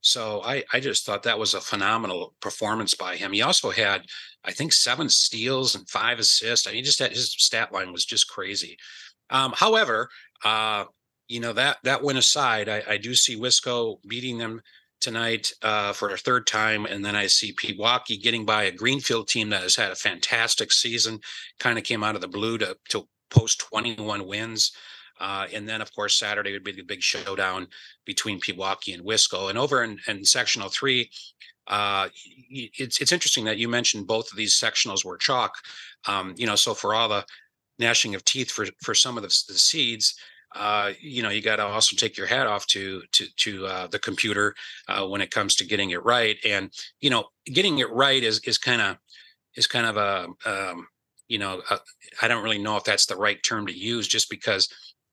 so 0.00 0.40
I, 0.44 0.62
I 0.72 0.80
just 0.80 1.04
thought 1.04 1.24
that 1.24 1.38
was 1.38 1.54
a 1.54 1.60
phenomenal 1.60 2.34
performance 2.40 2.94
by 2.94 3.16
him. 3.16 3.32
He 3.32 3.42
also 3.42 3.70
had, 3.70 4.02
I 4.44 4.52
think, 4.52 4.72
seven 4.72 5.08
steals 5.08 5.74
and 5.74 5.88
five 5.88 6.20
assists. 6.20 6.66
I 6.66 6.72
mean, 6.72 6.84
just 6.84 7.00
his 7.00 7.32
stat 7.32 7.72
line 7.72 7.92
was 7.92 8.04
just 8.04 8.28
crazy. 8.28 8.76
Um, 9.30 9.52
however, 9.56 10.08
uh, 10.44 10.84
you 11.28 11.40
know 11.40 11.52
that 11.54 11.78
that 11.82 12.02
went 12.02 12.18
aside. 12.18 12.68
I, 12.68 12.82
I 12.88 12.96
do 12.98 13.14
see 13.14 13.36
Wisco 13.36 13.96
beating 14.08 14.38
them 14.38 14.60
tonight 15.00 15.52
uh, 15.62 15.92
for 15.92 16.10
a 16.10 16.16
third 16.18 16.46
time, 16.46 16.86
and 16.86 17.04
then 17.04 17.16
I 17.16 17.26
see 17.26 17.52
Pewaukee 17.52 18.22
getting 18.22 18.44
by 18.44 18.64
a 18.64 18.72
Greenfield 18.72 19.28
team 19.28 19.50
that 19.50 19.62
has 19.62 19.76
had 19.76 19.92
a 19.92 19.96
fantastic 19.96 20.72
season. 20.72 21.20
Kind 21.58 21.78
of 21.78 21.84
came 21.84 22.02
out 22.02 22.14
of 22.14 22.20
the 22.20 22.28
blue 22.28 22.58
to 22.58 22.76
to 22.90 23.08
post 23.30 23.60
21 23.60 24.26
wins. 24.26 24.72
Uh, 25.18 25.46
and 25.52 25.66
then, 25.66 25.80
of 25.80 25.94
course, 25.94 26.14
Saturday 26.14 26.52
would 26.52 26.64
be 26.64 26.72
the 26.72 26.82
big 26.82 27.02
showdown 27.02 27.66
between 28.04 28.40
Pewaukee 28.40 28.94
and 28.94 29.04
Wisco. 29.04 29.48
And 29.48 29.58
over 29.58 29.82
in, 29.82 29.98
in 30.08 30.24
sectional 30.24 30.68
three, 30.68 31.10
uh, 31.68 32.08
it's 32.50 33.00
it's 33.00 33.12
interesting 33.12 33.44
that 33.46 33.58
you 33.58 33.68
mentioned 33.68 34.06
both 34.06 34.30
of 34.30 34.36
these 34.36 34.54
sectionals 34.54 35.04
were 35.04 35.16
chalk. 35.16 35.54
Um, 36.06 36.34
you 36.36 36.46
know, 36.46 36.54
so 36.54 36.74
for 36.74 36.94
all 36.94 37.08
the 37.08 37.24
gnashing 37.78 38.14
of 38.14 38.24
teeth 38.24 38.50
for 38.50 38.66
for 38.82 38.94
some 38.94 39.16
of 39.16 39.22
the, 39.22 39.28
the 39.48 39.58
seeds, 39.58 40.14
uh, 40.58 40.92
you 41.00 41.22
know, 41.22 41.28
you 41.28 41.42
got 41.42 41.56
to 41.56 41.64
also 41.64 41.96
take 41.96 42.16
your 42.16 42.26
hat 42.26 42.46
off 42.46 42.66
to 42.66 43.02
to 43.12 43.26
to 43.36 43.66
uh, 43.66 43.86
the 43.86 43.98
computer 43.98 44.54
uh, 44.88 45.06
when 45.06 45.20
it 45.20 45.30
comes 45.30 45.54
to 45.56 45.66
getting 45.66 45.90
it 45.90 46.04
right. 46.04 46.36
And 46.44 46.70
you 47.00 47.10
know, 47.10 47.26
getting 47.46 47.78
it 47.78 47.90
right 47.90 48.22
is 48.22 48.40
is 48.40 48.58
kind 48.58 48.80
of 48.80 48.96
is 49.54 49.66
kind 49.66 49.86
of 49.86 49.96
a 49.96 50.28
um, 50.48 50.86
you 51.28 51.38
know 51.38 51.62
I 52.22 52.28
don't 52.28 52.42
really 52.42 52.58
know 52.58 52.76
if 52.76 52.84
that's 52.84 53.06
the 53.06 53.16
right 53.16 53.42
term 53.42 53.66
to 53.66 53.76
use, 53.76 54.08
just 54.08 54.30
because 54.30 54.68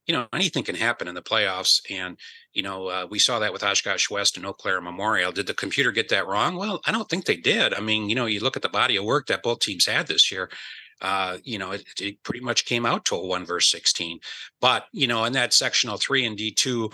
you 0.07 0.13
know 0.13 0.27
anything 0.33 0.63
can 0.63 0.75
happen 0.75 1.07
in 1.07 1.15
the 1.15 1.21
playoffs. 1.21 1.81
And 1.89 2.17
you 2.53 2.63
know, 2.63 2.87
uh, 2.87 3.07
we 3.09 3.19
saw 3.19 3.39
that 3.39 3.51
with 3.51 3.63
Oshkosh 3.63 4.09
West 4.09 4.37
and 4.37 4.45
Eau 4.45 4.53
Claire 4.53 4.81
Memorial. 4.81 5.31
Did 5.31 5.47
the 5.47 5.53
computer 5.53 5.91
get 5.91 6.09
that 6.09 6.27
wrong? 6.27 6.55
Well, 6.55 6.81
I 6.85 6.91
don't 6.91 7.09
think 7.09 7.25
they 7.25 7.37
did. 7.37 7.73
I 7.73 7.81
mean, 7.81 8.09
you 8.09 8.15
know, 8.15 8.27
you 8.27 8.39
look 8.39 8.55
at 8.55 8.61
the 8.61 8.69
body 8.69 8.95
of 8.95 9.03
work 9.03 9.27
that 9.27 9.43
both 9.43 9.59
teams 9.59 9.87
had 9.87 10.07
this 10.07 10.31
year 10.31 10.49
uh, 11.01 11.37
you 11.43 11.57
know, 11.57 11.71
it, 11.71 11.83
it, 11.99 12.23
pretty 12.23 12.39
much 12.39 12.65
came 12.65 12.85
out 12.85 13.05
to 13.05 13.15
a 13.15 13.25
one 13.25 13.45
verse 13.45 13.69
16. 13.71 14.19
But, 14.61 14.85
you 14.91 15.07
know, 15.07 15.25
in 15.25 15.33
that 15.33 15.53
sectional 15.53 15.97
three 15.97 16.25
and 16.25 16.37
D2, 16.37 16.93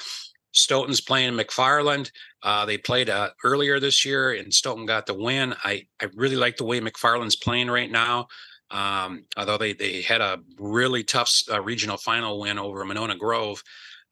Stoughton's 0.51 1.01
playing 1.01 1.33
McFarland. 1.33 2.11
Uh, 2.41 2.65
they 2.65 2.77
played 2.77 3.09
uh, 3.09 3.29
earlier 3.43 3.79
this 3.79 4.03
year 4.03 4.33
and 4.33 4.53
Stoughton 4.53 4.85
got 4.85 5.05
the 5.05 5.13
win. 5.13 5.53
I, 5.63 5.85
I 6.01 6.07
really 6.15 6.35
like 6.35 6.57
the 6.57 6.65
way 6.65 6.81
McFarland's 6.81 7.35
playing 7.35 7.69
right 7.69 7.91
now. 7.91 8.27
Um, 8.71 9.25
although 9.37 9.57
they, 9.57 9.73
they 9.73 10.01
had 10.01 10.21
a 10.21 10.39
really 10.59 11.03
tough 11.03 11.33
uh, 11.51 11.61
regional 11.61 11.97
final 11.97 12.39
win 12.39 12.59
over 12.59 12.83
Monona 12.85 13.15
Grove. 13.15 13.63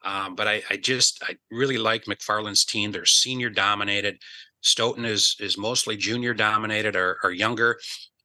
Um, 0.04 0.34
but 0.34 0.46
I, 0.46 0.62
I 0.70 0.76
just 0.76 1.22
I 1.24 1.36
really 1.50 1.78
like 1.78 2.04
McFarland's 2.04 2.64
team. 2.64 2.92
They're 2.92 3.04
senior 3.04 3.50
dominated. 3.50 4.18
Stoughton 4.60 5.04
is 5.04 5.36
is 5.40 5.58
mostly 5.58 5.96
junior 5.96 6.34
dominated 6.34 6.96
or, 6.96 7.18
or 7.22 7.32
younger. 7.32 7.78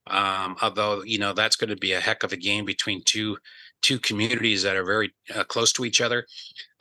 Um, 0.07 0.57
although 0.61 1.03
you 1.03 1.17
know 1.17 1.33
that's 1.33 1.55
going 1.55 1.69
to 1.69 1.77
be 1.77 1.93
a 1.93 1.99
heck 1.99 2.23
of 2.23 2.33
a 2.33 2.37
game 2.37 2.65
between 2.65 3.03
two 3.03 3.37
two 3.83 3.99
communities 3.99 4.63
that 4.63 4.77
are 4.77 4.85
very 4.85 5.13
uh, 5.35 5.43
close 5.43 5.73
to 5.73 5.85
each 5.85 6.01
other. 6.01 6.25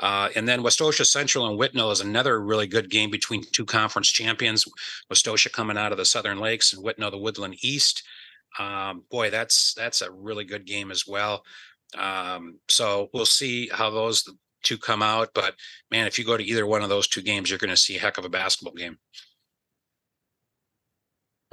Uh, 0.01 0.29
and 0.37 0.49
then 0.49 0.63
Westosha 0.63 1.05
Central 1.05 1.49
and 1.49 1.59
Whitnall 1.59 1.91
is 1.91 2.01
another 2.01 2.41
really 2.41 2.69
good 2.69 2.89
game 2.89 3.11
between 3.11 3.43
two 3.51 3.65
conference 3.65 4.09
champions. 4.09 4.65
Westosha 5.13 5.53
coming 5.53 5.77
out 5.77 5.93
of 5.93 5.99
the 5.99 6.05
Southern 6.05 6.39
Lakes 6.39 6.73
and 6.73 6.83
Whitnall 6.83 7.11
the 7.11 7.19
Woodland 7.19 7.57
East. 7.63 8.05
Um, 8.59 9.05
boy, 9.11 9.31
that's 9.31 9.75
that's 9.75 10.01
a 10.01 10.11
really 10.11 10.45
good 10.45 10.65
game 10.65 10.91
as 10.91 11.07
well. 11.07 11.45
Um, 11.99 12.59
so 12.69 13.11
we'll 13.13 13.27
see 13.27 13.69
how 13.69 13.91
those 13.91 14.25
two 14.63 14.79
come 14.79 15.03
out. 15.03 15.31
But 15.35 15.55
man, 15.91 16.07
if 16.07 16.19
you 16.19 16.25
go 16.25 16.37
to 16.37 16.45
either 16.45 16.67
one 16.67 16.83
of 16.83 16.89
those 16.89 17.09
two 17.09 17.23
games, 17.23 17.51
you're 17.51 17.59
going 17.59 17.71
to 17.71 17.77
see 17.77 17.97
a 17.97 18.01
heck 18.01 18.19
of 18.19 18.25
a 18.25 18.31
basketball 18.31 18.75
game. 18.75 18.99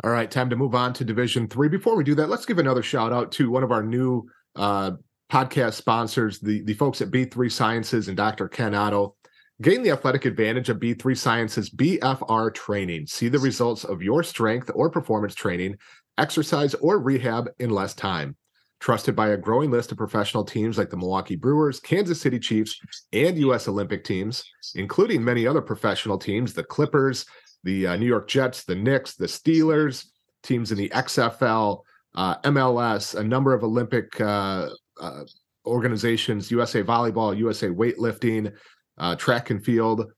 All 0.04 0.12
right, 0.12 0.32
time 0.32 0.50
to 0.50 0.56
move 0.56 0.76
on 0.76 0.94
to 0.94 1.04
Division 1.04 1.48
Three. 1.50 1.68
Before 1.68 1.98
we 1.98 2.06
do 2.06 2.16
that, 2.16 2.30
let's 2.30 2.46
give 2.46 2.58
another 2.58 2.82
shout 2.82 3.12
out 3.12 3.34
to 3.34 3.52
one 3.52 3.64
of 3.64 3.72
our 3.72 3.84
new 3.84 4.30
uh, 4.56 4.92
podcast 5.30 5.74
sponsors, 5.74 6.40
the 6.40 6.62
the 6.64 6.74
folks 6.74 7.02
at 7.02 7.12
B3 7.12 7.52
Sciences 7.52 8.08
and 8.08 8.16
Dr. 8.16 8.48
Ken 8.48 8.74
Otto. 8.74 9.16
Gain 9.62 9.84
the 9.84 9.92
athletic 9.92 10.24
advantage 10.24 10.70
of 10.70 10.78
B3 10.78 11.18
Sciences 11.18 11.70
BFR 11.70 12.54
training. 12.54 13.08
See 13.08 13.28
the 13.28 13.40
results 13.40 13.84
of 13.84 14.02
your 14.02 14.24
strength 14.24 14.72
or 14.74 14.90
performance 14.90 15.36
training, 15.36 15.76
exercise, 16.18 16.76
or 16.76 17.00
rehab 17.00 17.50
in 17.60 17.70
less 17.70 17.94
time. 17.94 18.38
Trusted 18.80 19.18
by 19.18 19.30
a 19.30 19.38
growing 19.38 19.70
list 19.70 19.92
of 19.92 19.98
professional 19.98 20.46
teams 20.46 20.78
like 20.78 20.90
the 20.90 20.96
Milwaukee 20.96 21.36
Brewers, 21.36 21.82
Kansas 21.82 22.22
City 22.22 22.40
Chiefs, 22.40 22.80
and 23.12 23.38
U.S. 23.38 23.68
Olympic 23.68 24.06
teams, 24.06 24.46
including 24.76 25.22
many 25.22 25.46
other 25.46 25.62
professional 25.62 26.18
teams, 26.18 26.54
the 26.54 26.64
Clippers, 26.64 27.26
the 27.63 27.88
uh, 27.88 27.95
New 27.95 28.06
York 28.06 28.28
Jets, 28.28 28.63
the 28.63 28.76
Knicks, 28.76 29.15
the 29.15 29.26
Steelers, 29.26 30.06
teams 30.43 30.72
in 30.72 30.78
the 30.78 30.89
XFL, 30.89 31.82
uh, 32.15 32.39
MLS, 32.41 33.15
a 33.15 33.24
number 33.24 33.54
of 33.54 33.63
Olympic 33.63 34.19
uh, 34.22 34.69
uh, 35.00 35.24
organizations, 35.65 36.52
USA 36.52 36.84
Volleyball, 36.84 37.38
USA 37.38 37.67
Weightlifting, 37.67 38.54
uh, 38.98 39.15
track 39.15 39.50
and 39.50 39.63
field, 39.63 40.12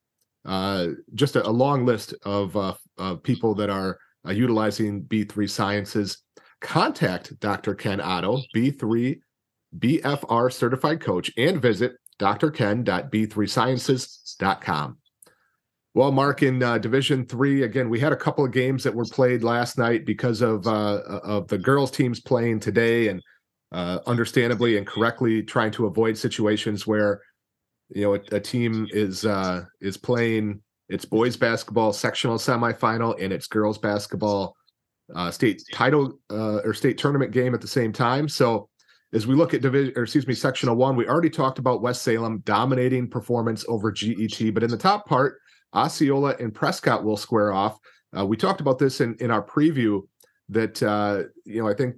uh, 0.46 0.88
just 1.14 1.36
a, 1.36 1.48
a, 1.48 1.50
long 1.50 1.86
list 1.86 2.16
of, 2.24 2.56
of 2.56 2.80
people 3.24 3.54
that 3.56 3.70
are 3.70 4.00
utilizing 4.26 5.04
B3 5.04 5.50
Sciences. 5.50 6.24
Contact 6.62 7.38
Dr. 7.40 7.76
Ken 7.76 8.00
Otto, 8.00 8.40
B3 8.56 9.20
BFR 9.78 10.54
certified 10.54 11.02
coach, 11.02 11.30
and 11.38 11.62
visit 11.62 11.98
drken.b3sciences.com. 12.20 14.98
Well, 15.94 16.12
Mark, 16.14 16.42
in 16.42 16.64
uh, 16.64 16.78
Division 16.78 17.26
Three, 17.26 17.64
again, 17.64 17.90
we 17.90 18.00
had 18.00 18.14
a 18.14 18.18
couple 18.18 18.46
of 18.46 18.52
games 18.52 18.84
that 18.84 18.96
were 18.96 19.06
played 19.06 19.44
last 19.44 19.78
night 19.78 20.06
because 20.06 20.42
of 20.42 20.66
uh, 20.66 21.02
of 21.24 21.48
the 21.50 21.58
girls' 21.58 21.92
teams 21.92 22.22
playing 22.22 22.62
today, 22.62 23.10
and 23.10 23.22
uh, 23.74 24.00
understandably 24.08 24.78
and 24.78 24.88
correctly 24.88 25.44
trying 25.44 25.72
to 25.72 25.88
avoid 25.88 26.18
situations 26.18 26.88
where 26.88 27.22
you 27.90 28.04
know 28.04 28.16
a, 28.16 28.36
a 28.36 28.40
team 28.40 28.88
is 28.92 29.26
uh, 29.26 29.66
is 29.82 29.98
playing 29.98 30.62
its 30.88 31.04
boys 31.04 31.36
basketball 31.36 31.92
sectional 31.92 32.38
semifinal 32.38 33.22
and 33.22 33.34
its 33.34 33.48
girls 33.48 33.78
basketball 33.78 34.56
uh, 35.14 35.30
state 35.30 35.62
title 35.74 36.20
uh, 36.30 36.60
or 36.64 36.74
state 36.74 36.98
tournament 36.98 37.34
game 37.34 37.54
at 37.54 37.60
the 37.60 37.68
same 37.68 37.92
time. 37.92 38.30
So 38.30 38.70
as 39.14 39.28
we 39.28 39.36
look 39.36 39.54
at 39.54 39.62
division 39.62 39.94
or 39.98 40.04
excuse 40.04 40.26
me 40.26 40.36
sectional 40.36 40.78
one, 40.78 40.96
we 40.96 41.06
already 41.06 41.30
talked 41.30 41.60
about 41.60 41.82
West 41.82 42.02
Salem 42.02 42.42
dominating 42.46 43.10
performance 43.10 43.66
over 43.68 43.92
GET, 43.92 44.54
but 44.54 44.64
in 44.64 44.70
the 44.70 44.78
top 44.78 45.06
part 45.06 45.41
Osceola 45.74 46.36
and 46.40 46.54
Prescott 46.54 47.04
will 47.04 47.18
square 47.18 47.54
off. 47.54 47.78
Uh, 48.18 48.26
we 48.26 48.38
talked 48.38 48.62
about 48.62 48.78
this 48.78 49.02
in, 49.02 49.16
in 49.20 49.32
our 49.32 49.44
preview 49.44 50.02
that, 50.50 50.82
uh, 50.84 51.24
you 51.46 51.62
know, 51.62 51.70
I 51.70 51.74
think 51.74 51.96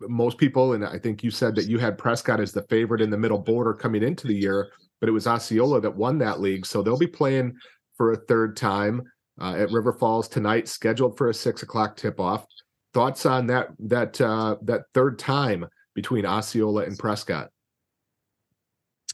most 0.00 0.38
people, 0.38 0.74
and 0.74 0.84
I 0.84 0.98
think 0.98 1.24
you 1.24 1.30
said 1.30 1.54
that 1.56 1.66
you 1.66 1.78
had 1.78 1.98
Prescott 1.98 2.40
as 2.40 2.52
the 2.52 2.62
favorite 2.62 3.00
in 3.00 3.10
the 3.10 3.18
middle 3.18 3.38
border 3.38 3.74
coming 3.74 4.02
into 4.02 4.26
the 4.26 4.34
year, 4.34 4.68
but 5.00 5.08
it 5.08 5.12
was 5.12 5.26
Osceola 5.26 5.80
that 5.80 5.96
won 5.96 6.18
that 6.18 6.40
league. 6.40 6.66
So 6.66 6.82
they'll 6.82 6.98
be 6.98 7.06
playing 7.06 7.56
for 7.96 8.12
a 8.12 8.16
third 8.16 8.56
time 8.56 9.02
uh, 9.40 9.54
at 9.56 9.70
River 9.70 9.92
Falls 9.92 10.28
tonight, 10.28 10.68
scheduled 10.68 11.16
for 11.16 11.30
a 11.30 11.34
six 11.34 11.62
o'clock 11.62 11.96
tip 11.96 12.20
off. 12.20 12.46
Thoughts 12.94 13.26
on 13.26 13.46
that 13.48 13.68
that 13.80 14.18
uh, 14.20 14.56
that 14.62 14.82
third 14.94 15.18
time 15.18 15.66
between 15.94 16.24
Osceola 16.24 16.84
and 16.84 16.98
Prescott? 16.98 17.50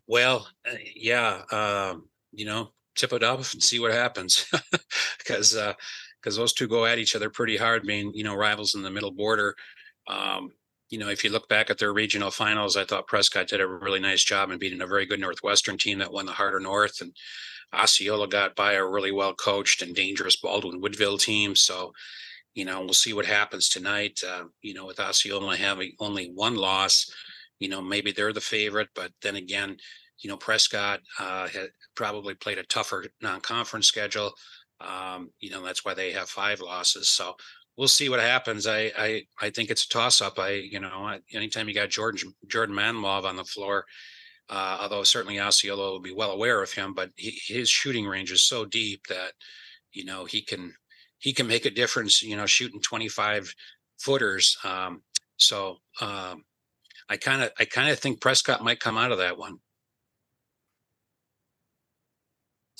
Well, 0.06 0.46
uh, 0.68 0.74
yeah, 0.94 1.42
um, 1.50 2.08
you 2.32 2.44
know, 2.44 2.72
tip 2.94 3.12
it 3.12 3.22
up 3.22 3.38
and 3.38 3.62
see 3.62 3.78
what 3.78 3.92
happens, 3.92 4.46
because 5.18 5.56
uh, 5.56 5.74
because 6.20 6.36
those 6.36 6.52
two 6.52 6.68
go 6.68 6.86
at 6.86 6.98
each 6.98 7.16
other 7.16 7.30
pretty 7.30 7.56
hard, 7.56 7.82
being 7.82 8.12
you 8.14 8.24
know 8.24 8.34
rivals 8.34 8.74
in 8.74 8.82
the 8.82 8.90
middle 8.90 9.12
border. 9.12 9.54
Um, 10.08 10.52
you 10.90 10.98
know, 10.98 11.08
if 11.08 11.24
you 11.24 11.30
look 11.30 11.48
back 11.48 11.70
at 11.70 11.78
their 11.78 11.92
regional 11.92 12.30
finals, 12.30 12.76
I 12.76 12.84
thought 12.84 13.06
Prescott 13.06 13.48
did 13.48 13.62
a 13.62 13.66
really 13.66 14.00
nice 14.00 14.22
job 14.22 14.50
in 14.50 14.58
beating 14.58 14.82
a 14.82 14.86
very 14.86 15.06
good 15.06 15.20
Northwestern 15.20 15.78
team 15.78 15.98
that 15.98 16.12
won 16.12 16.26
the 16.26 16.32
Heart 16.32 16.54
O'North, 16.54 17.00
and 17.00 17.12
Osceola 17.74 18.28
got 18.28 18.54
by 18.54 18.74
a 18.74 18.84
really 18.84 19.12
well 19.12 19.34
coached 19.34 19.82
and 19.82 19.94
dangerous 19.94 20.36
Baldwin 20.36 20.80
Woodville 20.80 21.18
team. 21.18 21.56
So, 21.56 21.92
you 22.54 22.64
know, 22.64 22.80
we'll 22.80 22.92
see 22.92 23.14
what 23.14 23.24
happens 23.24 23.68
tonight. 23.68 24.20
Uh, 24.26 24.44
you 24.60 24.74
know, 24.74 24.86
with 24.86 25.00
Osceola 25.00 25.56
having 25.56 25.92
only 25.98 26.30
one 26.34 26.56
loss, 26.56 27.10
you 27.58 27.68
know, 27.68 27.80
maybe 27.80 28.12
they're 28.12 28.32
the 28.32 28.40
favorite, 28.40 28.88
but 28.94 29.12
then 29.22 29.36
again, 29.36 29.78
you 30.22 30.30
know, 30.30 30.36
Prescott 30.36 31.00
uh, 31.18 31.48
had 31.48 31.70
probably 31.94 32.34
played 32.34 32.58
a 32.58 32.64
tougher 32.64 33.04
non-conference 33.20 33.86
schedule. 33.86 34.32
Um, 34.80 35.30
you 35.40 35.50
know, 35.50 35.62
that's 35.62 35.84
why 35.84 35.94
they 35.94 36.12
have 36.12 36.28
five 36.28 36.60
losses. 36.60 37.08
So 37.08 37.34
we'll 37.76 37.88
see 37.88 38.08
what 38.08 38.20
happens. 38.20 38.66
I 38.66 38.92
I 38.96 39.22
I 39.40 39.50
think 39.50 39.70
it's 39.70 39.84
a 39.84 39.88
toss-up. 39.88 40.38
I 40.38 40.50
you 40.50 40.80
know, 40.80 41.18
anytime 41.32 41.68
you 41.68 41.74
got 41.74 41.90
Jordan 41.90 42.32
Jordan 42.46 42.74
Manlove 42.74 43.24
on 43.24 43.36
the 43.36 43.44
floor, 43.44 43.84
uh, 44.48 44.78
although 44.80 45.02
certainly 45.02 45.40
Osceola 45.40 45.90
will 45.90 46.00
be 46.00 46.14
well 46.14 46.30
aware 46.30 46.62
of 46.62 46.72
him, 46.72 46.94
but 46.94 47.10
he, 47.16 47.38
his 47.46 47.68
shooting 47.68 48.06
range 48.06 48.32
is 48.32 48.42
so 48.42 48.64
deep 48.64 49.06
that 49.08 49.32
you 49.92 50.04
know 50.04 50.24
he 50.24 50.42
can 50.42 50.74
he 51.18 51.32
can 51.32 51.46
make 51.46 51.64
a 51.64 51.70
difference. 51.70 52.22
You 52.22 52.36
know, 52.36 52.46
shooting 52.46 52.80
25 52.80 53.54
footers. 53.98 54.56
Um, 54.64 55.02
so 55.36 55.78
um, 56.00 56.44
I 57.08 57.16
kind 57.16 57.42
of 57.42 57.50
I 57.58 57.64
kind 57.64 57.90
of 57.90 57.98
think 57.98 58.20
Prescott 58.20 58.62
might 58.62 58.80
come 58.80 58.96
out 58.96 59.12
of 59.12 59.18
that 59.18 59.38
one. 59.38 59.58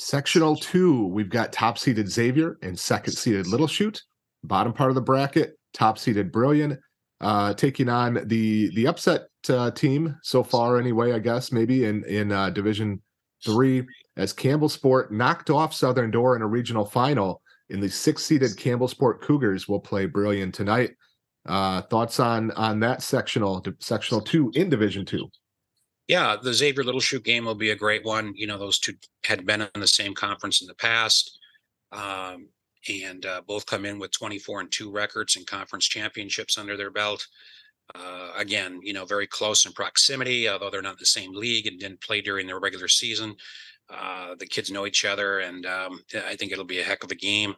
Sectional 0.03 0.57
two, 0.57 1.07
we've 1.07 1.31
got 1.31 1.53
top 1.53 1.79
seeded 1.79 2.11
Xavier 2.11 2.59
and 2.63 2.77
second 2.77 3.13
seeded 3.13 3.47
Little 3.47 3.69
Chute. 3.69 4.03
Bottom 4.43 4.73
part 4.73 4.91
of 4.91 4.97
the 4.97 5.01
bracket, 5.01 5.57
top 5.73 5.97
seeded 5.97 6.33
Brillion, 6.33 6.77
uh, 7.21 7.55
taking 7.55 7.89
on 7.89 8.15
the 8.27 8.75
the 8.75 8.89
upset 8.89 9.29
uh, 9.49 9.71
team 9.71 10.19
so 10.25 10.43
far, 10.43 10.77
anyway. 10.77 11.13
I 11.13 11.21
guess 11.21 11.53
maybe 11.53 11.85
in 11.85 12.05
in 12.07 12.33
uh, 12.33 12.51
Division 12.51 13.01
three, 13.45 13.87
as 14.17 14.33
Campbell 14.33 14.69
Sport 14.69 15.13
knocked 15.13 15.51
off 15.51 15.73
Southern 15.73 16.11
Door 16.11 16.35
in 16.35 16.43
a 16.43 16.49
regional 16.49 16.85
final. 16.85 17.41
In 17.71 17.79
the 17.79 17.89
six 17.89 18.25
seeded 18.25 18.57
Campbell 18.57 18.89
Sport 18.89 19.23
Cougars 19.23 19.69
will 19.69 19.81
play 19.81 20.07
Brillion 20.07 20.51
tonight. 20.51 20.91
Uh, 21.47 21.81
thoughts 21.83 22.19
on 22.19 22.51
on 22.53 22.81
that 22.81 23.03
sectional 23.03 23.65
sectional 23.79 24.21
two 24.21 24.51
in 24.57 24.69
Division 24.69 25.07
two? 25.07 25.31
Yeah, 26.09 26.37
the 26.43 26.53
Xavier 26.53 26.85
Little 26.85 27.01
Chute 27.01 27.25
game 27.25 27.45
will 27.45 27.55
be 27.55 27.71
a 27.71 27.77
great 27.77 28.05
one. 28.05 28.33
You 28.35 28.47
know, 28.47 28.59
those 28.59 28.79
two 28.79 28.95
had 29.25 29.47
been 29.47 29.63
in 29.63 29.81
the 29.81 29.87
same 29.87 30.15
conference 30.15 30.61
in 30.61 30.67
the 30.67 30.75
past, 30.75 31.39
um, 31.93 32.49
and 32.89 33.25
uh, 33.25 33.43
both 33.47 33.67
come 33.67 33.85
in 33.85 33.99
with 33.99 34.11
24 34.11 34.61
and 34.61 34.73
two 34.73 34.91
records 34.91 35.37
and 35.37 35.47
conference 35.47 35.87
championships 35.87 36.59
under 36.59 36.77
their 36.77 36.91
belt. 36.91 37.27
Uh, 37.95 38.33
again, 38.37 38.81
you 38.83 38.93
know, 38.93 39.05
very 39.05 39.27
close 39.27 39.67
in 39.67 39.73
proximity, 39.73 40.49
although 40.49 40.71
they're 40.71 40.83
not 40.83 40.95
in 40.95 41.01
the 41.01 41.07
same 41.07 41.33
league 41.35 41.67
and 41.67 41.79
didn't 41.79 42.01
play 42.01 42.21
during 42.21 42.47
their 42.47 42.59
regular 42.59 42.89
season. 42.89 43.35
Uh, 43.91 44.35
the 44.39 44.47
kids 44.47 44.71
know 44.71 44.87
each 44.87 45.05
other, 45.05 45.41
and 45.41 45.67
um, 45.67 46.01
I 46.27 46.35
think 46.35 46.51
it'll 46.53 46.65
be 46.65 46.81
a 46.81 46.85
heck 46.85 47.05
of 47.05 47.11
a 47.11 47.17
game. 47.17 47.55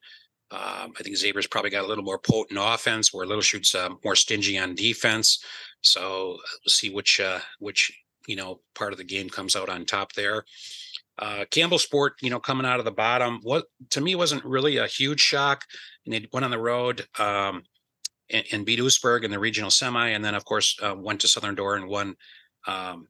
Um, 0.51 0.93
I 0.99 1.03
think 1.03 1.17
Xavier's 1.17 1.47
probably 1.47 1.71
got 1.71 1.85
a 1.85 1.87
little 1.87 2.05
more 2.05 2.19
potent 2.19 2.59
offense, 2.61 3.13
where 3.13 3.27
Little 3.27 3.43
Chute's 3.43 3.75
uh, 3.75 3.91
more 4.05 4.17
stingy 4.17 4.59
on 4.59 4.75
defense. 4.75 5.43
So 5.81 6.37
we'll 6.65 6.69
see 6.69 6.91
which 6.91 7.21
uh, 7.21 7.41
which 7.59 7.93
you 8.27 8.37
know 8.37 8.61
part 8.75 8.93
of 8.93 8.99
the 8.99 9.05
game 9.05 9.29
comes 9.29 9.57
out 9.57 9.69
on 9.69 9.85
top 9.85 10.13
there. 10.13 10.45
Uh, 11.19 11.45
Campbell 11.51 11.79
Sport, 11.79 12.15
you 12.23 12.31
know, 12.31 12.41
coming 12.41 12.67
out 12.67 12.81
of 12.81 12.85
the 12.85 12.91
bottom, 12.91 13.39
what 13.43 13.67
to 13.91 14.01
me 14.01 14.17
wasn't 14.17 14.45
really 14.45 14.79
a 14.79 14.87
huge 14.87 15.21
shock. 15.21 15.65
And 16.05 16.13
they 16.13 16.27
went 16.33 16.45
on 16.45 16.51
the 16.51 16.59
road 16.59 17.07
um, 17.19 17.63
and, 18.31 18.45
and, 18.51 18.67
beat 18.67 18.81
Oostburg 18.81 19.23
in 19.23 19.31
the 19.31 19.39
regional 19.39 19.71
semi, 19.71 20.09
and 20.09 20.25
then 20.25 20.35
of 20.35 20.45
course 20.45 20.77
uh, 20.83 20.95
went 20.97 21.21
to 21.21 21.29
Southern 21.29 21.55
Door 21.55 21.77
and 21.77 21.89
won 21.89 22.17
um, 22.67 23.07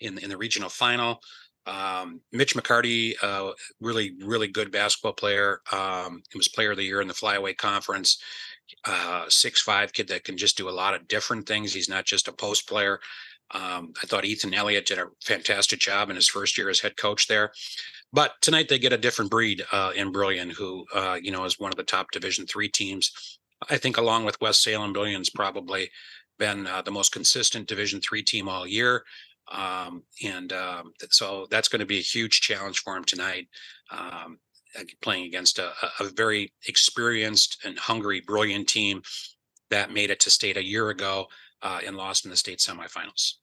in 0.00 0.18
in 0.18 0.30
the 0.30 0.36
regional 0.36 0.68
final. 0.68 1.20
Um, 1.66 2.20
Mitch 2.32 2.54
McCarty, 2.54 3.14
uh, 3.22 3.52
really 3.80 4.14
really 4.20 4.48
good 4.48 4.72
basketball 4.72 5.12
player. 5.12 5.60
Um, 5.72 6.22
he 6.30 6.38
was 6.38 6.48
Player 6.48 6.72
of 6.72 6.76
the 6.76 6.84
Year 6.84 7.00
in 7.00 7.08
the 7.08 7.14
Flyway 7.14 7.56
Conference. 7.56 8.20
Uh, 8.84 9.26
six 9.28 9.60
five 9.62 9.92
kid 9.92 10.08
that 10.08 10.24
can 10.24 10.36
just 10.36 10.56
do 10.56 10.68
a 10.68 10.70
lot 10.70 10.94
of 10.94 11.06
different 11.06 11.46
things. 11.46 11.72
He's 11.72 11.88
not 11.88 12.04
just 12.04 12.28
a 12.28 12.32
post 12.32 12.68
player. 12.68 12.98
Um, 13.50 13.92
I 14.02 14.06
thought 14.06 14.24
Ethan 14.24 14.54
Elliott 14.54 14.86
did 14.86 14.98
a 14.98 15.06
fantastic 15.24 15.78
job 15.78 16.10
in 16.10 16.16
his 16.16 16.28
first 16.28 16.56
year 16.58 16.70
as 16.70 16.80
head 16.80 16.96
coach 16.96 17.28
there. 17.28 17.52
But 18.12 18.32
tonight 18.40 18.68
they 18.68 18.78
get 18.78 18.92
a 18.92 18.98
different 18.98 19.30
breed 19.30 19.64
uh, 19.72 19.92
in 19.94 20.12
Brillion, 20.12 20.50
who 20.50 20.86
uh, 20.94 21.18
you 21.20 21.30
know 21.30 21.44
is 21.44 21.58
one 21.58 21.72
of 21.72 21.76
the 21.76 21.82
top 21.82 22.10
Division 22.12 22.46
three 22.46 22.68
teams. 22.68 23.38
I 23.68 23.76
think 23.76 23.96
along 23.96 24.24
with 24.24 24.40
West 24.40 24.62
Salem, 24.62 24.92
Brillion's 24.92 25.30
probably 25.30 25.90
been 26.38 26.66
uh, 26.66 26.82
the 26.82 26.90
most 26.90 27.12
consistent 27.12 27.68
Division 27.68 28.00
three 28.00 28.22
team 28.22 28.48
all 28.48 28.66
year. 28.66 29.04
Um, 29.50 30.04
and 30.24 30.52
um, 30.52 30.92
so 31.10 31.46
that's 31.50 31.68
going 31.68 31.80
to 31.80 31.86
be 31.86 31.98
a 31.98 32.02
huge 32.02 32.40
challenge 32.40 32.78
for 32.80 32.96
him 32.96 33.04
tonight, 33.04 33.48
um, 33.90 34.38
playing 35.02 35.26
against 35.26 35.58
a, 35.58 35.72
a, 36.00 36.04
very 36.16 36.52
experienced 36.66 37.58
and 37.64 37.78
hungry, 37.78 38.20
Brillion 38.20 38.64
team 38.64 39.02
that 39.70 39.92
made 39.92 40.10
it 40.10 40.20
to 40.20 40.30
state 40.30 40.56
a 40.56 40.64
year 40.64 40.88
ago 40.88 41.26
uh, 41.64 41.80
and 41.84 41.96
lost 41.96 42.24
in 42.24 42.30
the 42.30 42.36
state 42.36 42.58
semifinals. 42.58 43.34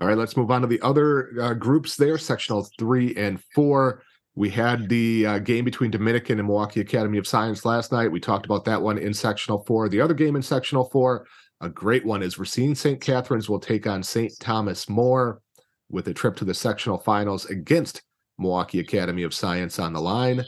All 0.00 0.08
right, 0.08 0.18
let's 0.18 0.36
move 0.36 0.50
on 0.50 0.62
to 0.62 0.66
the 0.66 0.80
other 0.82 1.30
uh, 1.40 1.54
groups 1.54 1.96
there, 1.96 2.18
sectional 2.18 2.68
three 2.78 3.14
and 3.14 3.40
four. 3.54 4.02
We 4.34 4.50
had 4.50 4.90
the 4.90 5.26
uh, 5.26 5.38
game 5.38 5.64
between 5.64 5.90
Dominican 5.90 6.38
and 6.38 6.46
Milwaukee 6.46 6.80
Academy 6.80 7.16
of 7.16 7.26
Science 7.26 7.64
last 7.64 7.92
night. 7.92 8.12
We 8.12 8.20
talked 8.20 8.44
about 8.44 8.66
that 8.66 8.82
one 8.82 8.98
in 8.98 9.14
sectional 9.14 9.64
four. 9.64 9.88
The 9.88 10.00
other 10.00 10.12
game 10.12 10.36
in 10.36 10.42
sectional 10.42 10.90
four, 10.90 11.26
a 11.62 11.70
great 11.70 12.04
one, 12.04 12.22
is 12.22 12.38
Racine 12.38 12.74
St. 12.74 13.00
Catherine's 13.00 13.48
will 13.48 13.60
take 13.60 13.86
on 13.86 14.02
St. 14.02 14.32
Thomas 14.38 14.90
More 14.90 15.40
with 15.88 16.08
a 16.08 16.14
trip 16.14 16.36
to 16.36 16.44
the 16.44 16.52
sectional 16.52 16.98
finals 16.98 17.46
against 17.46 18.02
Milwaukee 18.38 18.80
Academy 18.80 19.22
of 19.22 19.32
Science 19.32 19.78
on 19.78 19.94
the 19.94 20.00
line. 20.00 20.44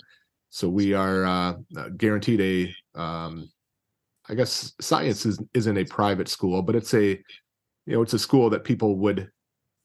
So 0.50 0.68
we 0.68 0.92
are 0.92 1.24
uh, 1.24 1.54
guaranteed 1.96 2.74
a 2.94 3.00
um, 3.00 3.48
I 4.28 4.34
guess 4.34 4.72
science 4.80 5.24
is 5.24 5.40
isn't 5.54 5.78
a 5.78 5.84
private 5.84 6.28
school, 6.28 6.62
but 6.62 6.76
it's 6.76 6.94
a 6.94 7.10
you 7.86 7.94
know 7.94 8.02
it's 8.02 8.12
a 8.12 8.18
school 8.18 8.50
that 8.50 8.64
people 8.64 8.96
would 8.98 9.30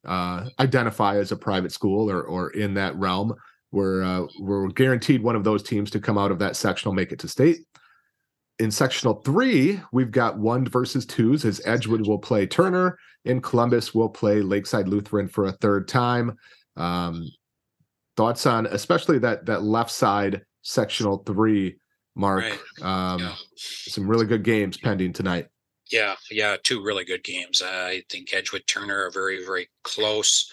uh, 0.06 0.50
identify 0.60 1.18
as 1.18 1.32
a 1.32 1.38
private 1.38 1.72
school 1.72 2.10
or 2.10 2.24
or 2.24 2.50
in 2.52 2.74
that 2.76 2.96
realm. 2.96 3.34
We're 3.72 4.04
uh, 4.04 4.28
we're 4.40 4.68
guaranteed 4.68 5.24
one 5.24 5.36
of 5.36 5.44
those 5.44 5.64
teams 5.64 5.90
to 5.92 6.00
come 6.00 6.18
out 6.18 6.32
of 6.32 6.40
that 6.40 6.56
sectional 6.56 6.94
make 6.94 7.12
it 7.12 7.20
to 7.20 7.28
state. 7.28 7.60
In 8.60 8.70
sectional 8.70 9.22
three, 9.22 9.80
we've 9.92 10.12
got 10.12 10.38
one 10.38 10.66
versus 10.66 11.06
twos 11.06 11.44
as 11.44 11.62
Edgewood 11.66 12.06
will 12.06 12.20
play 12.20 12.46
Turner 12.46 13.00
and 13.26 13.42
Columbus 13.42 13.96
will 13.96 14.10
play 14.10 14.42
Lakeside 14.42 14.88
Lutheran 14.88 15.28
for 15.28 15.46
a 15.46 15.54
third 15.54 15.88
time. 15.88 16.38
Um, 16.76 17.28
thoughts 18.16 18.46
on 18.46 18.68
especially 18.68 19.20
that 19.20 19.46
that 19.46 19.64
left 19.64 19.90
side 19.90 20.42
sectional 20.62 21.24
three 21.26 21.78
Mark. 22.16 22.44
Right. 22.44 23.14
Um, 23.14 23.20
yeah. 23.20 23.36
Some 23.56 24.08
really 24.08 24.26
good 24.26 24.44
games 24.44 24.78
pending 24.78 25.14
tonight. 25.14 25.48
Yeah, 25.92 26.16
yeah, 26.32 26.58
two 26.64 26.84
really 26.84 27.06
good 27.06 27.24
games. 27.24 27.62
I 27.64 28.04
think 28.10 28.34
Edgewood 28.34 28.64
Turner 28.68 29.06
are 29.06 29.12
very, 29.12 29.46
very 29.46 29.70
close 29.84 30.52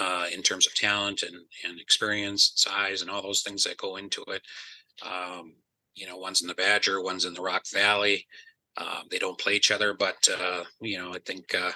uh, 0.00 0.26
in 0.32 0.42
terms 0.42 0.66
of 0.66 0.74
talent 0.74 1.22
and, 1.22 1.36
and 1.64 1.80
experience, 1.80 2.52
size, 2.56 3.02
and 3.02 3.10
all 3.10 3.22
those 3.22 3.42
things 3.42 3.64
that 3.64 3.76
go 3.76 3.96
into 3.96 4.24
it. 4.28 4.42
Um, 5.06 5.54
you 5.94 6.06
know, 6.06 6.16
one's 6.16 6.40
in 6.40 6.48
the 6.48 6.54
Badger, 6.54 7.02
one's 7.02 7.24
in 7.24 7.34
the 7.34 7.42
Rock 7.42 7.62
Valley. 7.72 8.26
Um, 8.76 9.04
they 9.10 9.18
don't 9.18 9.38
play 9.38 9.54
each 9.54 9.70
other, 9.70 9.92
but 9.92 10.26
uh, 10.28 10.64
you 10.80 10.96
know, 10.96 11.14
I 11.14 11.18
think 11.18 11.54
uh, 11.54 11.72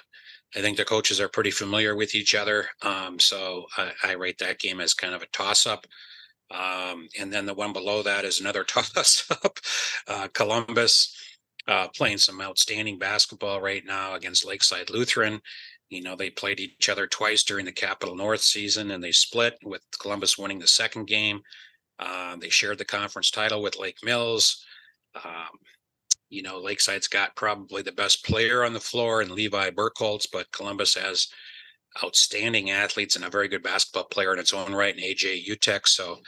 I 0.57 0.61
think 0.61 0.79
the 0.79 0.85
coaches 0.85 1.20
are 1.20 1.29
pretty 1.29 1.51
familiar 1.51 1.95
with 1.95 2.14
each 2.14 2.35
other. 2.35 2.66
Um, 2.81 3.18
so 3.18 3.66
I, 3.77 3.93
I, 4.03 4.12
rate 4.12 4.39
that 4.39 4.59
game 4.59 4.81
as 4.81 4.95
kind 4.95 5.14
of 5.14 5.22
a 5.22 5.27
toss-up. 5.27 5.87
Um, 6.51 7.09
and 7.18 7.32
then 7.32 7.47
the 7.47 7.55
one 7.55 7.72
below 7.72 8.03
that 8.03 8.24
is 8.24 8.40
another 8.40 8.64
toss 8.68 9.24
up. 9.30 9.59
Uh, 10.07 10.28
Columbus 10.32 11.14
uh, 11.68 11.88
playing 11.88 12.18
some 12.18 12.40
outstanding 12.40 12.99
basketball 12.99 13.61
right 13.61 13.84
now 13.84 14.14
against 14.14 14.47
Lakeside 14.47 14.90
Lutheran. 14.90 15.40
You 15.88 16.03
know, 16.03 16.16
they 16.16 16.30
played 16.30 16.61
each 16.61 16.88
other 16.88 17.07
twice 17.07 17.44
during 17.44 17.64
the 17.64 17.72
Capital 17.72 18.16
North 18.16 18.40
season 18.40 18.90
and 18.90 19.03
they 19.03 19.12
split 19.12 19.57
with 19.64 19.82
Columbus 20.01 20.36
winning 20.36 20.59
the 20.59 20.66
second 20.66 21.07
game. 21.07 21.40
Uh, 21.99 22.36
they 22.36 22.49
shared 22.49 22.78
the 22.78 22.84
conference 22.84 23.30
title 23.30 23.62
with 23.62 23.78
Lake 23.78 23.99
Mills. 24.03 24.64
Um, 25.24 25.59
you 26.28 26.42
know, 26.42 26.61
Lakeside's 26.61 27.09
got 27.09 27.36
probably 27.36 27.82
the 27.82 27.92
best 27.92 28.24
player 28.24 28.64
on 28.64 28.72
the 28.72 28.80
floor 28.80 29.20
and 29.20 29.30
Levi 29.30 29.70
Burkholz, 29.70 30.26
but 30.30 30.51
Columbus 30.51 30.94
has 30.94 31.28
outstanding 32.05 32.70
athletes 32.70 33.16
and 33.16 33.24
a 33.24 33.30
very 33.30 33.49
good 33.49 33.62
basketball 33.62 34.05
player 34.05 34.32
in 34.32 34.38
its 34.38 34.53
own 34.53 34.72
right, 34.72 34.94
and 34.94 35.03
AJ 35.03 35.47
Utek. 35.47 35.86
So, 35.86 36.20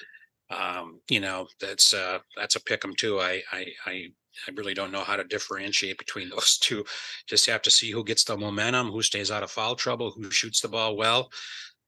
um, 0.50 1.00
you 1.08 1.20
know, 1.20 1.46
that's 1.60 1.94
uh, 1.94 2.18
that's 2.36 2.56
a 2.56 2.62
pick 2.62 2.84
'em 2.84 2.94
too. 2.94 3.20
I, 3.20 3.42
I 3.52 3.66
I 3.86 4.08
I 4.46 4.52
really 4.54 4.74
don't 4.74 4.92
know 4.92 5.04
how 5.04 5.16
to 5.16 5.24
differentiate 5.24 5.98
between 5.98 6.28
those 6.30 6.58
two. 6.58 6.84
Just 7.26 7.46
have 7.46 7.62
to 7.62 7.70
see 7.70 7.90
who 7.90 8.04
gets 8.04 8.24
the 8.24 8.36
momentum, 8.36 8.90
who 8.90 9.02
stays 9.02 9.30
out 9.30 9.42
of 9.42 9.50
foul 9.50 9.74
trouble, 9.74 10.10
who 10.10 10.30
shoots 10.30 10.60
the 10.60 10.68
ball 10.68 10.96
well, 10.96 11.30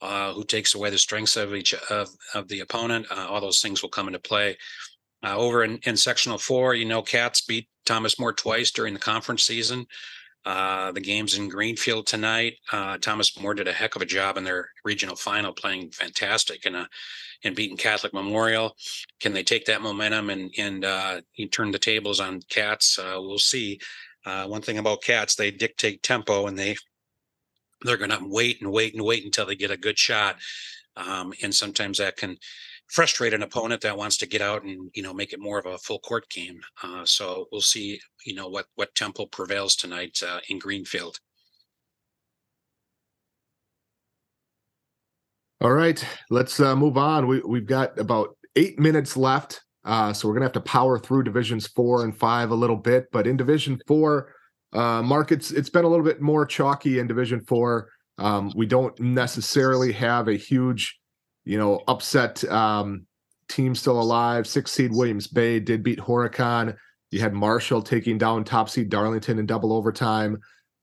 uh, 0.00 0.32
who 0.32 0.44
takes 0.44 0.74
away 0.74 0.90
the 0.90 0.98
strengths 0.98 1.36
of 1.36 1.54
each 1.54 1.74
of, 1.74 2.08
of 2.34 2.48
the 2.48 2.60
opponent. 2.60 3.06
Uh, 3.10 3.26
all 3.28 3.40
those 3.40 3.60
things 3.60 3.82
will 3.82 3.90
come 3.90 4.06
into 4.06 4.18
play. 4.18 4.56
Uh, 5.22 5.36
over 5.36 5.64
in, 5.64 5.78
in 5.84 5.96
sectional 5.96 6.38
four, 6.38 6.74
you 6.74 6.86
know, 6.86 7.02
Cats 7.02 7.42
beat 7.42 7.68
Thomas 7.84 8.18
More 8.18 8.32
twice 8.32 8.70
during 8.70 8.94
the 8.94 9.00
conference 9.00 9.44
season. 9.44 9.86
Uh, 10.44 10.90
the 10.92 11.00
game's 11.00 11.36
in 11.36 11.48
Greenfield 11.48 12.06
tonight. 12.06 12.54
Uh, 12.72 12.96
Thomas 12.98 13.38
More 13.38 13.54
did 13.54 13.68
a 13.68 13.72
heck 13.72 13.94
of 13.96 14.02
a 14.02 14.06
job 14.06 14.36
in 14.36 14.44
their 14.44 14.70
regional 14.84 15.16
final, 15.16 15.52
playing 15.52 15.90
fantastic 15.90 16.64
and 16.66 16.86
and 17.44 17.56
beating 17.56 17.76
Catholic 17.76 18.12
Memorial. 18.12 18.76
Can 19.20 19.32
they 19.32 19.42
take 19.42 19.66
that 19.66 19.82
momentum 19.82 20.30
and 20.30 20.50
and 20.58 20.84
uh, 20.84 21.20
turn 21.50 21.70
the 21.70 21.78
tables 21.78 22.20
on 22.20 22.40
Cats? 22.48 22.98
Uh, 22.98 23.16
we'll 23.18 23.38
see. 23.38 23.78
Uh, 24.26 24.46
one 24.46 24.62
thing 24.62 24.78
about 24.78 25.02
Cats, 25.02 25.34
they 25.34 25.50
dictate 25.50 26.02
tempo 26.02 26.46
and 26.46 26.58
they 26.58 26.76
they're 27.82 27.96
going 27.96 28.10
to 28.10 28.18
wait 28.22 28.60
and 28.60 28.70
wait 28.70 28.94
and 28.94 29.02
wait 29.02 29.24
until 29.24 29.46
they 29.46 29.56
get 29.56 29.70
a 29.70 29.76
good 29.76 29.98
shot. 29.98 30.36
Um, 30.96 31.32
and 31.42 31.54
sometimes 31.54 31.98
that 31.98 32.16
can 32.16 32.36
frustrate 32.90 33.32
an 33.32 33.42
opponent 33.42 33.80
that 33.82 33.96
wants 33.96 34.16
to 34.18 34.26
get 34.26 34.40
out 34.40 34.62
and 34.64 34.90
you 34.94 35.02
know 35.02 35.14
make 35.14 35.32
it 35.32 35.40
more 35.40 35.58
of 35.58 35.66
a 35.66 35.78
full 35.78 36.00
court 36.00 36.28
game. 36.28 36.60
Uh, 36.82 37.04
so 37.04 37.46
we'll 37.52 37.60
see 37.60 38.00
you 38.26 38.34
know 38.34 38.48
what 38.48 38.66
what 38.74 38.94
tempo 38.94 39.26
prevails 39.26 39.76
tonight 39.76 40.20
uh, 40.26 40.40
in 40.48 40.58
Greenfield. 40.58 41.18
All 45.60 45.72
right, 45.72 46.02
let's 46.30 46.58
uh, 46.58 46.74
move 46.74 46.96
on. 46.96 47.26
We 47.26 47.40
we've 47.40 47.66
got 47.66 47.98
about 47.98 48.36
eight 48.56 48.78
minutes 48.78 49.16
left, 49.16 49.62
uh, 49.84 50.12
so 50.12 50.26
we're 50.26 50.34
gonna 50.34 50.46
have 50.46 50.52
to 50.52 50.60
power 50.60 50.98
through 50.98 51.24
divisions 51.24 51.66
four 51.66 52.04
and 52.04 52.16
five 52.16 52.50
a 52.50 52.54
little 52.54 52.76
bit. 52.76 53.06
But 53.12 53.26
in 53.26 53.36
Division 53.36 53.80
four, 53.86 54.32
uh, 54.72 55.02
Mark, 55.02 55.32
it's 55.32 55.50
it's 55.50 55.70
been 55.70 55.84
a 55.84 55.88
little 55.88 56.04
bit 56.04 56.20
more 56.20 56.46
chalky 56.46 56.98
in 56.98 57.06
Division 57.06 57.42
four. 57.42 57.90
Um, 58.18 58.52
we 58.54 58.66
don't 58.66 58.98
necessarily 59.00 59.92
have 59.92 60.28
a 60.28 60.34
huge 60.34 60.99
you 61.44 61.58
know, 61.58 61.82
upset 61.88 62.44
um, 62.50 63.06
team 63.48 63.74
still 63.74 64.00
alive. 64.00 64.46
Six 64.46 64.72
seed 64.72 64.92
Williams 64.92 65.26
Bay 65.26 65.60
did 65.60 65.82
beat 65.82 65.98
Horicon. 65.98 66.76
You 67.10 67.20
had 67.20 67.34
Marshall 67.34 67.82
taking 67.82 68.18
down 68.18 68.44
top 68.44 68.68
seed 68.68 68.88
Darlington 68.88 69.38
in 69.38 69.46
double 69.46 69.72
overtime. 69.72 70.38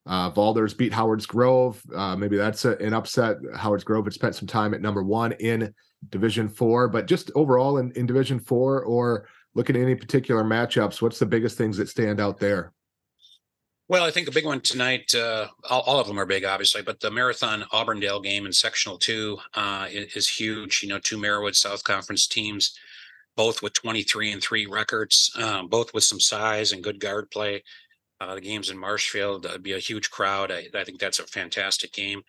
Uh, 0.06 0.32
Valders 0.32 0.76
beat 0.76 0.94
Howard's 0.94 1.26
Grove. 1.26 1.82
Uh, 1.94 2.16
maybe 2.16 2.38
that's 2.38 2.66
a, 2.66 2.78
an 2.78 2.94
upset. 2.94 3.38
Howard's 3.56 3.84
Grove 3.84 4.06
had 4.06 4.14
spent 4.14 4.36
some 4.36 4.48
time 4.48 4.74
at 4.74 4.82
number 4.82 5.04
one 5.04 5.34
in 5.34 5.74
Division 6.10 6.48
Four, 6.48 6.88
but 6.88 7.08
just 7.08 7.32
overall 7.36 7.78
in, 7.78 7.92
in 7.92 8.06
Division 8.06 8.40
Four, 8.40 8.84
or 8.84 9.28
looking 9.56 9.76
at 9.76 9.82
any 9.82 9.96
particular 9.96 10.44
matchups, 10.44 11.02
what's 11.02 11.20
the 11.20 11.26
biggest 11.26 11.58
things 11.58 11.78
that 11.78 11.90
stand 11.90 12.22
out 12.22 12.40
there? 12.40 12.74
Well, 13.90 14.04
I 14.04 14.12
think 14.12 14.28
a 14.28 14.32
big 14.32 14.46
one 14.46 14.60
tonight. 14.60 15.16
Uh, 15.16 15.48
all, 15.70 15.82
all, 15.82 16.00
of 16.00 16.08
them 16.08 16.20
are 16.20 16.26
big, 16.26 16.44
obviously, 16.44 16.82
but 16.82 17.00
the 17.00 17.10
Marathon 17.10 17.64
Auburndale 17.72 18.20
game 18.20 18.46
in 18.46 18.52
Sectional 18.52 18.98
Two 18.98 19.38
uh, 19.54 19.88
is, 19.90 20.28
huge. 20.28 20.84
You 20.84 20.90
know, 20.90 21.00
two 21.00 21.18
Marawood 21.18 21.56
South 21.56 21.86
Conference 21.86 22.28
teams, 22.28 22.78
both 23.38 23.62
with 23.62 23.72
23 23.74 24.34
and 24.34 24.42
three 24.42 24.66
records, 24.66 25.32
um, 25.42 25.70
both 25.70 25.94
with 25.94 26.04
some 26.04 26.20
size 26.20 26.74
and 26.74 26.84
good 26.84 27.00
guard 27.00 27.32
play. 27.32 27.64
Uh, 28.20 28.36
the 28.36 28.42
games 28.42 28.70
in 28.70 28.78
Marshfield 28.78 29.46
uh, 29.46 29.58
be 29.58 29.72
a 29.72 29.80
huge 29.80 30.12
crowd. 30.12 30.52
I, 30.52 30.68
I, 30.76 30.84
think 30.84 31.00
that's 31.00 31.20
a 31.20 31.28
fantastic 31.28 31.94
game. 31.94 32.24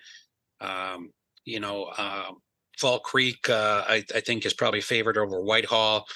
Um, 0.61 1.11
you 1.44 1.59
know, 1.59 1.90
uh, 1.96 2.30
Fall 2.78 3.00
Creek, 3.00 3.48
uh, 3.48 3.82
I, 3.88 4.04
I, 4.14 4.20
think, 4.20 4.46
is 4.46 4.54
probably 4.54 4.82
favored 4.82 5.18
over 5.18 5.40
Whitehall. 5.40 6.06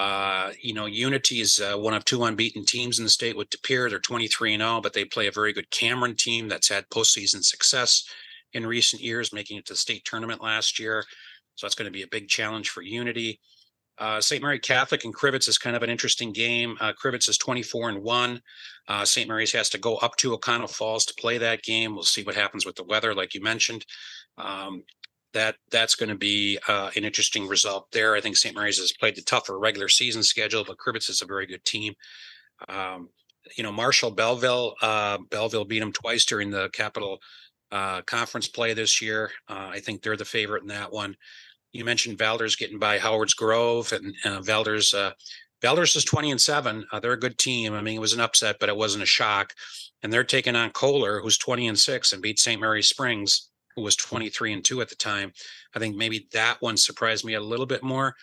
Uh, 0.00 0.50
you 0.62 0.72
know, 0.72 0.86
Unity 0.86 1.42
is 1.42 1.60
uh, 1.60 1.76
one 1.76 1.92
of 1.92 2.06
two 2.06 2.24
unbeaten 2.24 2.64
teams 2.64 2.98
in 2.98 3.04
the 3.04 3.10
state 3.10 3.36
with 3.36 3.50
De 3.50 3.58
Pere. 3.58 3.90
They're 3.90 3.98
23 3.98 4.54
and 4.54 4.62
0, 4.62 4.80
but 4.80 4.94
they 4.94 5.04
play 5.04 5.26
a 5.26 5.30
very 5.30 5.52
good 5.52 5.70
Cameron 5.70 6.16
team 6.16 6.48
that's 6.48 6.70
had 6.70 6.88
postseason 6.88 7.44
success 7.44 8.08
in 8.54 8.64
recent 8.64 9.02
years, 9.02 9.30
making 9.30 9.58
it 9.58 9.66
to 9.66 9.74
the 9.74 9.76
state 9.76 10.02
tournament 10.06 10.42
last 10.42 10.78
year. 10.78 11.04
So 11.56 11.66
that's 11.66 11.74
going 11.74 11.84
to 11.84 11.92
be 11.92 12.00
a 12.00 12.08
big 12.08 12.28
challenge 12.28 12.70
for 12.70 12.80
Unity. 12.80 13.40
Uh, 13.98 14.22
St. 14.22 14.42
Mary 14.42 14.58
Catholic 14.58 15.04
and 15.04 15.14
Crivitz 15.14 15.46
is 15.46 15.58
kind 15.58 15.76
of 15.76 15.82
an 15.82 15.90
interesting 15.90 16.32
game. 16.32 16.78
Uh, 16.80 16.94
is 17.04 17.36
24 17.36 17.90
and 17.90 18.02
1. 18.02 18.42
Uh, 18.88 19.04
St. 19.04 19.28
Mary's 19.28 19.52
has 19.52 19.68
to 19.68 19.78
go 19.78 19.96
up 19.96 20.16
to 20.16 20.32
Oconto 20.32 20.70
Falls 20.70 21.04
to 21.04 21.14
play 21.20 21.36
that 21.36 21.62
game. 21.62 21.92
We'll 21.92 22.04
see 22.04 22.22
what 22.22 22.34
happens 22.34 22.64
with 22.64 22.76
the 22.76 22.84
weather, 22.84 23.14
like 23.14 23.34
you 23.34 23.42
mentioned. 23.42 23.84
Um, 24.38 24.82
that 25.32 25.56
that's 25.70 25.94
going 25.94 26.08
to 26.08 26.16
be 26.16 26.58
uh, 26.68 26.90
an 26.96 27.04
interesting 27.04 27.46
result 27.46 27.90
there. 27.92 28.14
I 28.14 28.20
think 28.20 28.36
St. 28.36 28.54
Mary's 28.54 28.78
has 28.78 28.92
played 28.92 29.16
the 29.16 29.22
tougher 29.22 29.58
regular 29.58 29.88
season 29.88 30.22
schedule, 30.22 30.64
but 30.66 30.78
Crivitz 30.78 31.08
is 31.08 31.22
a 31.22 31.26
very 31.26 31.46
good 31.46 31.64
team. 31.64 31.94
Um, 32.68 33.10
you 33.56 33.64
know, 33.64 33.72
Marshall 33.72 34.10
Belleville, 34.10 34.74
uh, 34.82 35.18
Belleville 35.30 35.64
beat 35.64 35.80
them 35.80 35.92
twice 35.92 36.24
during 36.24 36.50
the 36.50 36.68
Capital 36.70 37.20
uh, 37.72 38.02
Conference 38.02 38.48
play 38.48 38.74
this 38.74 39.00
year. 39.00 39.30
Uh, 39.48 39.70
I 39.72 39.80
think 39.80 40.02
they're 40.02 40.16
the 40.16 40.24
favorite 40.24 40.62
in 40.62 40.68
that 40.68 40.92
one. 40.92 41.16
You 41.72 41.84
mentioned 41.84 42.18
Valders 42.18 42.58
getting 42.58 42.78
by 42.78 42.98
Howard's 42.98 43.34
Grove, 43.34 43.92
and 43.92 44.14
uh, 44.24 44.40
Valders. 44.40 44.92
Uh, 44.92 45.12
Valders 45.62 45.94
is 45.94 46.04
twenty 46.04 46.30
and 46.30 46.40
seven. 46.40 46.84
they're 47.00 47.12
a 47.12 47.20
good 47.20 47.38
team. 47.38 47.74
I 47.74 47.82
mean, 47.82 47.96
it 47.96 48.00
was 48.00 48.14
an 48.14 48.20
upset, 48.20 48.56
but 48.58 48.68
it 48.68 48.76
wasn't 48.76 49.04
a 49.04 49.06
shock. 49.06 49.52
And 50.02 50.12
they're 50.12 50.24
taking 50.24 50.56
on 50.56 50.70
Kohler, 50.70 51.20
who's 51.20 51.38
twenty 51.38 51.68
and 51.68 51.78
six, 51.78 52.12
and 52.12 52.22
beat 52.22 52.40
St. 52.40 52.60
Mary's 52.60 52.88
Springs 52.88 53.49
was 53.76 53.96
23 53.96 54.52
and 54.52 54.64
2 54.64 54.80
at 54.80 54.88
the 54.88 54.96
time. 54.96 55.32
I 55.74 55.78
think 55.78 55.96
maybe 55.96 56.28
that 56.32 56.60
one 56.60 56.76
surprised 56.76 57.24
me 57.24 57.34
a 57.34 57.40
little 57.40 57.66
bit 57.66 57.82
more. 57.82 58.16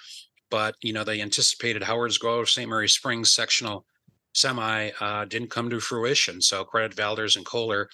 But, 0.50 0.76
you 0.82 0.94
know, 0.94 1.04
they 1.04 1.22
anticipated 1.22 1.84
Howard's 1.84 2.18
Grove, 2.18 2.50
St. 2.50 2.70
Mary 2.70 2.88
Springs 2.88 3.34
sectional 3.34 3.86
semi 4.34 4.92
uh, 5.02 5.26
didn't 5.26 5.50
come 5.50 5.70
to 5.70 5.80
fruition. 5.80 6.42
So 6.42 6.64
credit 6.64 6.96
Valders 6.96 7.36
and 7.36 7.46
Kohler. 7.46 7.90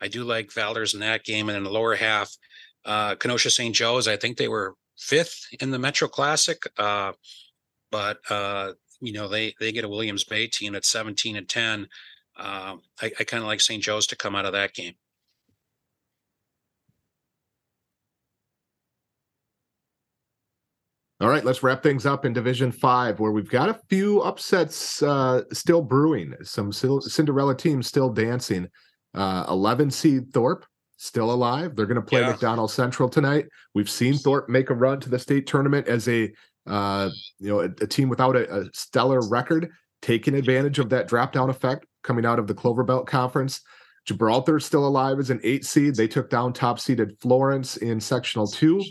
I 0.00 0.08
do 0.08 0.24
like 0.24 0.48
Valders 0.48 0.94
in 0.94 1.00
that 1.00 1.24
game. 1.24 1.48
And 1.48 1.56
in 1.56 1.64
the 1.64 1.70
lower 1.70 1.94
half, 1.94 2.34
uh, 2.84 3.14
Kenosha 3.16 3.50
St. 3.50 3.74
Joe's, 3.74 4.08
I 4.08 4.16
think 4.16 4.36
they 4.36 4.48
were 4.48 4.74
fifth 4.98 5.46
in 5.60 5.70
the 5.70 5.78
Metro 5.78 6.08
Classic. 6.08 6.60
Uh, 6.76 7.12
but, 7.90 8.18
uh, 8.30 8.72
you 9.00 9.12
know, 9.12 9.28
they, 9.28 9.54
they 9.60 9.70
get 9.70 9.84
a 9.84 9.88
Williams 9.88 10.24
Bay 10.24 10.46
team 10.46 10.74
at 10.74 10.84
17 10.84 11.36
and 11.36 11.48
10. 11.48 11.86
Uh, 12.36 12.76
I, 13.00 13.12
I 13.20 13.24
kind 13.24 13.42
of 13.42 13.46
like 13.46 13.60
St. 13.60 13.82
Joe's 13.82 14.06
to 14.08 14.16
come 14.16 14.34
out 14.34 14.46
of 14.46 14.52
that 14.54 14.74
game. 14.74 14.94
All 21.22 21.28
right, 21.28 21.44
let's 21.44 21.62
wrap 21.62 21.84
things 21.84 22.04
up 22.04 22.24
in 22.24 22.32
Division 22.32 22.72
Five, 22.72 23.20
where 23.20 23.30
we've 23.30 23.48
got 23.48 23.68
a 23.68 23.78
few 23.88 24.20
upsets 24.22 25.04
uh, 25.04 25.42
still 25.52 25.80
brewing. 25.80 26.34
Some 26.42 26.72
Cinderella 26.72 27.56
teams 27.56 27.86
still 27.86 28.08
dancing. 28.08 28.68
Uh, 29.14 29.44
11 29.48 29.92
seed 29.92 30.32
Thorpe 30.32 30.66
still 30.96 31.32
alive. 31.32 31.76
They're 31.76 31.86
going 31.86 31.94
to 31.94 32.02
play 32.02 32.22
yeah. 32.22 32.32
McDonell 32.32 32.68
Central 32.68 33.08
tonight. 33.08 33.46
We've 33.72 33.88
seen 33.88 34.14
Thorpe 34.14 34.48
make 34.48 34.70
a 34.70 34.74
run 34.74 34.98
to 34.98 35.08
the 35.08 35.18
state 35.18 35.46
tournament 35.46 35.86
as 35.86 36.08
a 36.08 36.28
uh, 36.66 37.10
you 37.38 37.50
know 37.50 37.60
a, 37.60 37.66
a 37.66 37.86
team 37.86 38.08
without 38.08 38.34
a, 38.34 38.62
a, 38.62 38.64
stellar 38.72 39.20
record, 39.28 39.70
taking 40.00 40.34
advantage 40.34 40.80
of 40.80 40.88
that 40.88 41.06
drop 41.06 41.30
down 41.30 41.50
effect 41.50 41.86
coming 42.02 42.26
out 42.26 42.40
of 42.40 42.48
the 42.48 42.54
Clover 42.54 42.82
Belt 42.82 43.06
Conference. 43.06 43.60
Gibraltar 44.06 44.58
still 44.58 44.88
alive 44.88 45.20
as 45.20 45.30
an 45.30 45.38
eight 45.44 45.64
seed. 45.64 45.94
They 45.94 46.08
took 46.08 46.30
down 46.30 46.52
top 46.52 46.80
seeded 46.80 47.16
Florence 47.20 47.76
in 47.76 48.00
sectional 48.00 48.48
two. 48.48 48.82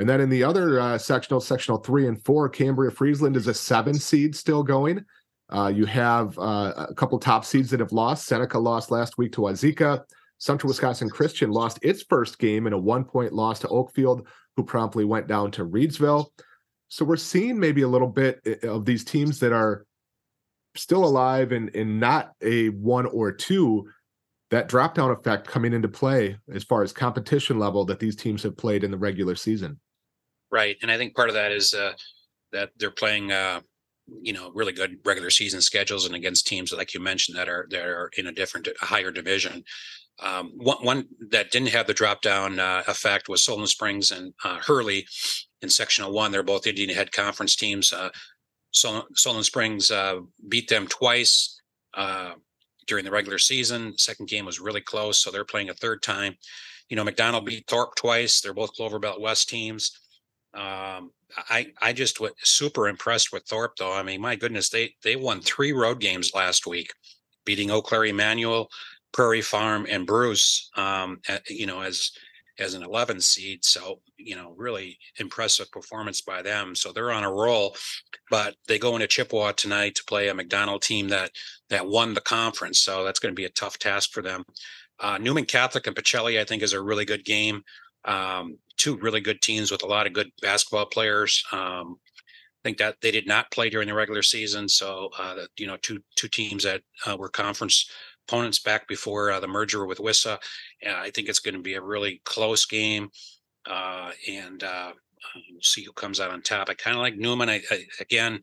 And 0.00 0.08
then 0.08 0.22
in 0.22 0.30
the 0.30 0.42
other 0.42 0.80
uh, 0.80 0.96
sectional, 0.96 1.40
sectional 1.40 1.78
three 1.78 2.08
and 2.08 2.22
four, 2.24 2.48
Cambria 2.48 2.90
Friesland 2.90 3.36
is 3.36 3.48
a 3.48 3.54
seven 3.54 3.94
seed 3.94 4.34
still 4.34 4.62
going. 4.62 5.04
Uh, 5.50 5.70
you 5.74 5.84
have 5.84 6.38
uh, 6.38 6.86
a 6.88 6.94
couple 6.94 7.18
top 7.18 7.44
seeds 7.44 7.70
that 7.70 7.80
have 7.80 7.92
lost. 7.92 8.26
Seneca 8.26 8.58
lost 8.58 8.90
last 8.90 9.18
week 9.18 9.32
to 9.32 9.42
Wauzeka. 9.42 10.02
Central 10.38 10.68
Wisconsin 10.68 11.10
Christian 11.10 11.50
lost 11.50 11.78
its 11.82 12.02
first 12.02 12.38
game 12.38 12.66
in 12.66 12.72
a 12.72 12.78
one 12.78 13.04
point 13.04 13.34
loss 13.34 13.58
to 13.60 13.68
Oakfield, 13.68 14.26
who 14.56 14.64
promptly 14.64 15.04
went 15.04 15.26
down 15.26 15.50
to 15.50 15.66
Reedsville. 15.66 16.26
So 16.88 17.04
we're 17.04 17.16
seeing 17.16 17.60
maybe 17.60 17.82
a 17.82 17.88
little 17.88 18.08
bit 18.08 18.40
eh, 18.46 18.66
of 18.66 18.86
these 18.86 19.04
teams 19.04 19.38
that 19.40 19.52
are 19.52 19.84
still 20.76 21.04
alive 21.04 21.52
and, 21.52 21.74
and 21.76 22.00
not 22.00 22.32
a 22.40 22.70
one 22.70 23.04
or 23.04 23.32
two, 23.32 23.86
that 24.50 24.68
drop 24.68 24.94
down 24.94 25.10
effect 25.10 25.46
coming 25.46 25.74
into 25.74 25.88
play 25.88 26.38
as 26.52 26.64
far 26.64 26.82
as 26.82 26.90
competition 26.92 27.58
level 27.58 27.84
that 27.84 28.00
these 28.00 28.16
teams 28.16 28.42
have 28.42 28.56
played 28.56 28.82
in 28.82 28.90
the 28.90 28.96
regular 28.96 29.34
season. 29.34 29.78
Right, 30.52 30.76
and 30.82 30.90
I 30.90 30.96
think 30.96 31.14
part 31.14 31.28
of 31.28 31.34
that 31.34 31.52
is 31.52 31.74
uh, 31.74 31.92
that 32.52 32.70
they're 32.76 32.90
playing, 32.90 33.30
uh, 33.30 33.60
you 34.20 34.32
know, 34.32 34.50
really 34.52 34.72
good 34.72 34.98
regular 35.04 35.30
season 35.30 35.60
schedules 35.60 36.06
and 36.06 36.14
against 36.14 36.46
teams 36.46 36.72
like 36.72 36.92
you 36.92 37.00
mentioned 37.00 37.38
that 37.38 37.48
are 37.48 37.66
that 37.70 37.82
are 37.82 38.10
in 38.16 38.26
a 38.26 38.32
different, 38.32 38.66
a 38.66 38.84
higher 38.84 39.12
division. 39.12 39.62
Um, 40.18 40.52
one, 40.56 40.84
one 40.84 41.08
that 41.30 41.50
didn't 41.50 41.68
have 41.68 41.86
the 41.86 41.94
drop 41.94 42.20
down 42.20 42.58
uh, 42.58 42.82
effect 42.88 43.28
was 43.28 43.44
Solon 43.44 43.66
Springs 43.66 44.10
and 44.10 44.34
uh, 44.44 44.58
Hurley 44.58 45.06
in 45.62 45.70
Sectional 45.70 46.12
One. 46.12 46.32
They're 46.32 46.42
both 46.42 46.66
Indian 46.66 46.90
Head 46.90 47.12
Conference 47.12 47.56
teams. 47.56 47.92
Uh, 47.92 48.10
Solon, 48.72 49.04
Solon 49.14 49.44
Springs 49.44 49.90
uh, 49.90 50.16
beat 50.48 50.68
them 50.68 50.86
twice 50.88 51.60
during 52.86 53.04
the 53.04 53.10
regular 53.10 53.38
season. 53.38 53.96
Second 53.96 54.28
game 54.28 54.44
was 54.44 54.60
really 54.60 54.80
close, 54.80 55.20
so 55.20 55.30
they're 55.30 55.44
playing 55.44 55.70
a 55.70 55.74
third 55.74 56.02
time. 56.02 56.36
You 56.88 56.96
know, 56.96 57.04
McDonell 57.04 57.44
beat 57.44 57.64
Thorpe 57.68 57.94
twice. 57.94 58.40
They're 58.40 58.52
both 58.52 58.74
Clover 58.74 58.98
Belt 58.98 59.20
West 59.20 59.48
teams. 59.48 59.92
Um, 60.54 61.12
I 61.48 61.72
I 61.80 61.92
just 61.92 62.20
was 62.20 62.32
super 62.42 62.88
impressed 62.88 63.32
with 63.32 63.44
Thorpe 63.44 63.76
though. 63.76 63.92
I 63.92 64.02
mean, 64.02 64.20
my 64.20 64.36
goodness, 64.36 64.68
they 64.68 64.94
they 65.02 65.16
won 65.16 65.40
three 65.40 65.72
road 65.72 66.00
games 66.00 66.32
last 66.34 66.66
week, 66.66 66.92
beating 67.44 67.70
Eau 67.70 67.82
Claire 67.82 68.06
Immanuel, 68.06 68.68
Prairie 69.12 69.42
Farm, 69.42 69.86
and 69.88 70.06
Bruce. 70.06 70.70
Um, 70.76 71.20
at, 71.28 71.48
you 71.48 71.66
know, 71.66 71.80
as 71.80 72.10
as 72.60 72.74
an 72.74 72.82
11 72.82 73.20
seed. 73.20 73.64
So, 73.64 74.00
you 74.18 74.36
know, 74.36 74.54
really 74.56 74.98
impressive 75.16 75.70
performance 75.72 76.20
by 76.20 76.42
them. 76.42 76.74
So 76.74 76.92
they're 76.92 77.10
on 77.10 77.24
a 77.24 77.32
roll, 77.32 77.74
but 78.30 78.54
they 78.68 78.78
go 78.78 78.94
into 78.94 79.06
Chippewa 79.06 79.52
tonight 79.52 79.94
to 79.96 80.04
play 80.04 80.28
a 80.28 80.34
McDonell 80.34 80.80
team 80.80 81.08
that 81.08 81.30
that 81.70 81.86
won 81.86 82.14
the 82.14 82.20
conference. 82.20 82.80
So 82.80 83.02
that's 83.02 83.18
going 83.18 83.32
to 83.32 83.40
be 83.40 83.46
a 83.46 83.50
tough 83.50 83.78
task 83.78 84.12
for 84.12 84.22
them. 84.22 84.44
Uh, 85.00 85.16
Newman 85.18 85.46
Catholic 85.46 85.86
and 85.86 85.96
Pacelli, 85.96 86.38
I 86.38 86.44
think, 86.44 86.62
is 86.62 86.74
a 86.74 86.82
really 86.82 87.06
good 87.06 87.24
game. 87.24 87.62
Um, 88.04 88.58
two 88.76 88.96
really 88.96 89.20
good 89.20 89.42
teams 89.42 89.70
with 89.70 89.82
a 89.82 89.86
lot 89.86 90.06
of 90.06 90.14
good 90.14 90.30
basketball 90.40 90.86
players. 90.86 91.44
Um, 91.52 91.98
I 92.60 92.68
think 92.68 92.78
that 92.78 92.96
they 93.00 93.10
did 93.10 93.26
not 93.26 93.50
play 93.50 93.70
during 93.70 93.88
the 93.88 93.94
regular 93.94 94.22
season, 94.22 94.68
so 94.68 95.10
uh, 95.18 95.36
you 95.56 95.66
know, 95.66 95.76
two 95.80 96.02
two 96.16 96.28
teams 96.28 96.64
that 96.64 96.82
uh, 97.06 97.16
were 97.16 97.28
conference 97.28 97.90
opponents 98.28 98.58
back 98.58 98.86
before 98.86 99.30
uh, 99.30 99.40
the 99.40 99.48
merger 99.48 99.86
with 99.86 99.98
WISA. 99.98 100.38
I 100.86 101.10
think 101.10 101.28
it's 101.28 101.38
going 101.38 101.54
to 101.54 101.62
be 101.62 101.74
a 101.74 101.82
really 101.82 102.20
close 102.24 102.66
game, 102.66 103.10
uh, 103.66 104.10
and 104.28 104.62
uh, 104.62 104.92
we'll 105.50 105.62
see 105.62 105.82
who 105.82 105.92
comes 105.92 106.20
out 106.20 106.30
on 106.30 106.42
top. 106.42 106.68
I 106.68 106.74
kind 106.74 106.96
of 106.96 107.02
like 107.02 107.16
Newman. 107.16 107.48
I, 107.48 107.62
I 107.70 107.84
again, 107.98 108.40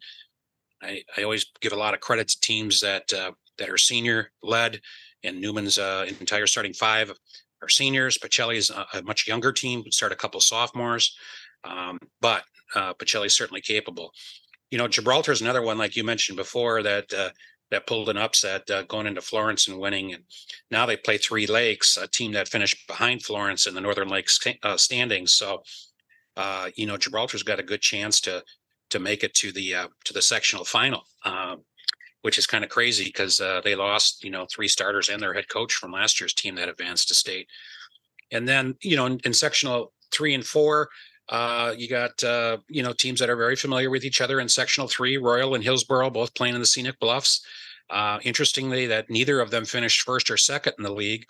I, 0.82 1.04
I, 1.16 1.24
always 1.24 1.46
give 1.62 1.74
a 1.74 1.78
lot 1.78 1.94
of 1.94 2.00
credit 2.00 2.28
to 2.30 2.40
teams 2.40 2.80
that 2.80 3.14
uh, 3.14 3.32
that 3.60 3.70
are 3.70 3.78
senior 3.78 4.32
led, 4.42 4.82
and 5.24 5.40
Newman's 5.40 5.78
entire 5.78 6.48
starting 6.48 6.74
five 6.74 7.14
are 7.62 7.70
seniors. 7.70 8.18
Pacelli's 8.18 8.70
a, 8.70 8.86
a 8.94 9.02
much 9.04 9.28
younger 9.28 9.52
team, 9.52 9.82
would 9.84 9.94
start 9.94 10.12
a 10.12 10.16
couple 10.16 10.40
sophomores, 10.40 11.16
um, 11.64 11.98
but 12.22 12.44
uh, 12.76 12.94
Pacelli's 12.94 13.36
certainly 13.36 13.62
capable. 13.62 14.12
You 14.72 14.78
know, 14.78 14.88
Gibraltar 14.88 15.32
is 15.32 15.42
another 15.42 15.62
one, 15.62 15.78
like 15.78 15.96
you 15.96 16.04
mentioned 16.04 16.38
before, 16.38 16.84
that 16.84 17.14
uh, 17.14 17.30
that 17.72 17.88
pulled 17.88 18.10
an 18.10 18.18
upset 18.18 18.70
uh, 18.70 18.84
going 18.84 19.08
into 19.08 19.22
Florence 19.22 19.68
and 19.68 19.80
winning. 19.80 20.14
And 20.14 20.24
now 20.72 20.86
they 20.86 20.96
play 20.96 21.18
Three 21.18 21.48
Lakes, 21.48 21.98
a 21.98 22.08
team 22.08 22.32
that 22.34 22.48
finished 22.48 22.88
behind 22.88 23.24
Florence 23.24 23.68
in 23.68 23.74
the 23.74 23.82
Northern 23.82 24.08
Lakes 24.08 24.40
uh, 24.64 24.78
standings. 24.78 25.34
So, 25.34 25.64
uh, 26.38 26.70
you 26.76 26.86
know, 26.86 26.98
Gibraltar's 26.98 27.44
got 27.44 27.60
a 27.60 27.64
good 27.64 27.82
chance 27.82 28.22
to 28.22 28.44
to 28.90 29.00
make 29.00 29.24
it 29.24 29.34
to 29.36 29.52
the 29.52 29.76
uh, 29.76 29.88
to 30.06 30.14
the 30.14 30.22
sectional 30.22 30.64
final, 30.64 31.04
um, 31.26 31.64
which 32.28 32.38
is 32.38 32.46
kind 32.46 32.66
of 32.66 32.70
crazy 32.70 33.06
because 33.06 33.40
uh, 33.40 33.62
they 33.64 33.74
lost, 33.74 34.22
you 34.22 34.30
know, 34.30 34.46
three 34.46 34.68
starters 34.68 35.08
and 35.08 35.24
their 35.24 35.34
head 35.34 35.48
coach 35.48 35.74
from 35.74 35.94
last 35.94 36.20
year's 36.20 36.34
team 36.34 36.56
that 36.56 36.68
advanced 36.68 37.08
to 37.08 37.14
state. 37.14 37.48
And 38.34 38.46
then, 38.46 38.76
you 38.82 38.98
know, 38.98 39.06
in, 39.06 39.18
in 39.24 39.34
sectional 39.34 39.94
three 40.12 40.34
and 40.34 40.46
four, 40.46 40.90
uh, 41.30 41.74
you 41.78 41.88
got 41.88 42.22
uh, 42.26 42.58
you 42.68 42.84
know 42.84 42.92
teams 42.92 43.22
that 43.22 43.30
are 43.30 43.38
very 43.38 43.56
familiar 43.56 43.90
with 43.90 44.04
each 44.04 44.20
other 44.20 44.42
in 44.42 44.50
sectional 44.50 44.90
three, 44.90 45.16
Royal 45.16 45.56
and 45.56 45.64
Hillsboro, 45.64 46.10
both 46.10 46.36
playing 46.36 46.56
in 46.56 46.60
the 46.60 46.68
Scenic 46.68 47.00
Bluffs. 47.00 47.46
Uh, 47.90 48.20
interestingly, 48.24 48.88
that 48.88 49.10
neither 49.10 49.40
of 49.40 49.50
them 49.50 49.64
finished 49.64 50.02
first 50.02 50.30
or 50.30 50.36
second 50.36 50.74
in 50.78 50.84
the 50.84 50.92
league. 50.92 51.26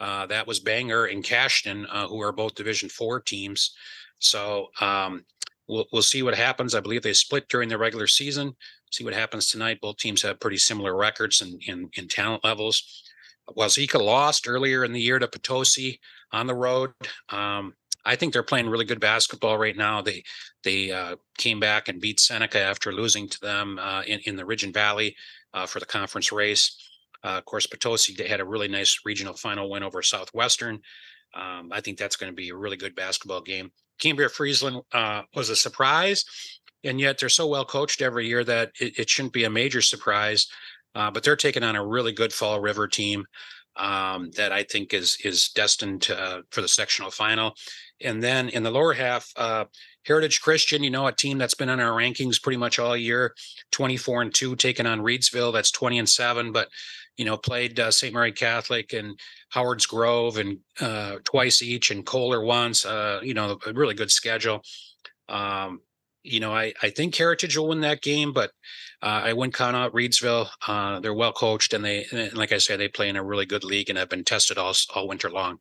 Uh, 0.00 0.26
that 0.26 0.48
was 0.48 0.58
Bangor 0.58 1.04
and 1.06 1.22
Cashton, 1.22 1.86
uh, 1.86 2.08
who 2.08 2.20
are 2.20 2.32
both 2.32 2.56
Division 2.56 2.88
Four 2.88 3.20
teams. 3.20 3.76
So 4.18 4.70
um, 4.80 5.24
we'll 5.68 5.86
we'll 5.92 6.02
see 6.02 6.24
what 6.24 6.34
happens. 6.34 6.74
I 6.74 6.80
believe 6.80 7.02
they 7.02 7.12
split 7.12 7.48
during 7.48 7.68
the 7.68 7.78
regular 7.78 8.08
season. 8.08 8.56
See 8.90 9.04
what 9.04 9.14
happens 9.14 9.48
tonight. 9.48 9.80
Both 9.80 9.98
teams 9.98 10.22
have 10.22 10.40
pretty 10.40 10.56
similar 10.56 10.96
records 10.96 11.40
and 11.42 11.62
in, 11.66 11.78
in, 11.78 11.90
in, 11.96 12.08
talent 12.08 12.44
levels. 12.44 13.04
Wauzeka 13.56 14.00
lost 14.00 14.48
earlier 14.48 14.84
in 14.84 14.92
the 14.92 15.00
year 15.00 15.18
to 15.18 15.28
Potosi 15.28 16.00
on 16.32 16.46
the 16.46 16.54
road. 16.54 16.90
Um, 17.30 17.74
I 18.04 18.16
think 18.16 18.32
they're 18.32 18.42
playing 18.42 18.68
really 18.68 18.84
good 18.84 19.00
basketball 19.00 19.58
right 19.58 19.76
now. 19.76 20.00
They 20.00 20.24
they 20.64 20.90
uh, 20.90 21.16
came 21.38 21.60
back 21.60 21.88
and 21.88 22.00
beat 22.00 22.20
Seneca 22.20 22.60
after 22.60 22.92
losing 22.92 23.28
to 23.28 23.40
them 23.40 23.78
uh, 23.78 24.02
in 24.02 24.20
in 24.24 24.36
the 24.36 24.44
Ridge 24.44 24.64
and 24.64 24.74
Valley 24.74 25.16
uh, 25.54 25.66
for 25.66 25.80
the 25.80 25.86
conference 25.86 26.32
race. 26.32 26.76
Uh, 27.22 27.38
of 27.38 27.44
course, 27.44 27.66
Potosi 27.66 28.14
they 28.14 28.28
had 28.28 28.40
a 28.40 28.44
really 28.44 28.68
nice 28.68 29.00
regional 29.04 29.34
final 29.34 29.70
win 29.70 29.82
over 29.82 30.02
Southwestern. 30.02 30.80
Um, 31.34 31.70
I 31.72 31.80
think 31.80 31.98
that's 31.98 32.16
going 32.16 32.32
to 32.32 32.36
be 32.36 32.48
a 32.48 32.56
really 32.56 32.76
good 32.76 32.94
basketball 32.94 33.42
game. 33.42 33.70
Cambria 34.00 34.28
Friesland 34.28 34.82
uh, 34.92 35.22
was 35.34 35.50
a 35.50 35.56
surprise, 35.56 36.24
and 36.84 37.00
yet 37.00 37.18
they're 37.18 37.28
so 37.28 37.46
well 37.46 37.64
coached 37.64 38.02
every 38.02 38.26
year 38.26 38.44
that 38.44 38.72
it, 38.80 38.98
it 38.98 39.10
shouldn't 39.10 39.32
be 39.32 39.44
a 39.44 39.50
major 39.50 39.82
surprise. 39.82 40.46
Uh, 40.94 41.10
but 41.10 41.22
they're 41.22 41.36
taking 41.36 41.62
on 41.62 41.76
a 41.76 41.86
really 41.86 42.12
good 42.12 42.32
Fall 42.32 42.60
River 42.60 42.88
team 42.88 43.24
um, 43.76 44.30
that 44.36 44.52
I 44.52 44.62
think 44.64 44.92
is 44.92 45.16
is 45.24 45.50
destined 45.50 46.02
to, 46.02 46.42
for 46.50 46.62
the 46.62 46.68
sectional 46.68 47.10
final. 47.10 47.54
And 48.02 48.22
then 48.22 48.48
in 48.48 48.62
the 48.62 48.70
lower 48.70 48.92
half, 48.92 49.30
uh, 49.36 49.66
Heritage 50.06 50.40
Christian, 50.40 50.82
you 50.82 50.90
know, 50.90 51.06
a 51.06 51.12
team 51.12 51.38
that's 51.38 51.54
been 51.54 51.68
on 51.68 51.80
our 51.80 51.96
rankings 51.96 52.42
pretty 52.42 52.56
much 52.56 52.78
all 52.78 52.96
year, 52.96 53.34
24 53.72 54.22
and 54.22 54.34
2, 54.34 54.56
taking 54.56 54.86
on 54.86 55.00
Reedsville, 55.00 55.52
that's 55.52 55.70
20 55.70 55.98
and 55.98 56.08
7, 56.08 56.52
but, 56.52 56.68
you 57.16 57.26
know, 57.26 57.36
played 57.36 57.78
uh, 57.78 57.90
St. 57.90 58.14
Mary 58.14 58.32
Catholic 58.32 58.94
and 58.94 59.18
Howard's 59.50 59.84
Grove 59.84 60.38
and 60.38 60.58
uh, 60.80 61.16
twice 61.24 61.60
each 61.60 61.90
and 61.90 62.06
Kohler 62.06 62.42
once, 62.42 62.86
uh, 62.86 63.20
you 63.22 63.34
know, 63.34 63.58
a 63.66 63.72
really 63.74 63.94
good 63.94 64.10
schedule. 64.10 64.62
Um, 65.28 65.80
you 66.22 66.40
know, 66.40 66.52
I, 66.52 66.74
I 66.82 66.90
think 66.90 67.14
Heritage 67.14 67.56
will 67.56 67.68
win 67.68 67.80
that 67.80 68.02
game, 68.02 68.32
but 68.32 68.50
uh, 69.02 69.22
I 69.24 69.32
wouldn't 69.32 69.54
count 69.54 69.76
out 69.76 69.92
Reedsville. 69.92 70.48
Uh, 70.66 71.00
they're 71.00 71.14
well 71.14 71.32
coached 71.32 71.72
and 71.72 71.84
they, 71.84 72.06
and 72.12 72.34
like 72.34 72.52
I 72.52 72.58
said, 72.58 72.78
they 72.78 72.88
play 72.88 73.08
in 73.08 73.16
a 73.16 73.24
really 73.24 73.46
good 73.46 73.64
league 73.64 73.88
and 73.88 73.98
have 73.98 74.08
been 74.08 74.24
tested 74.24 74.58
all, 74.58 74.74
all 74.94 75.08
winter 75.08 75.30
long. 75.30 75.58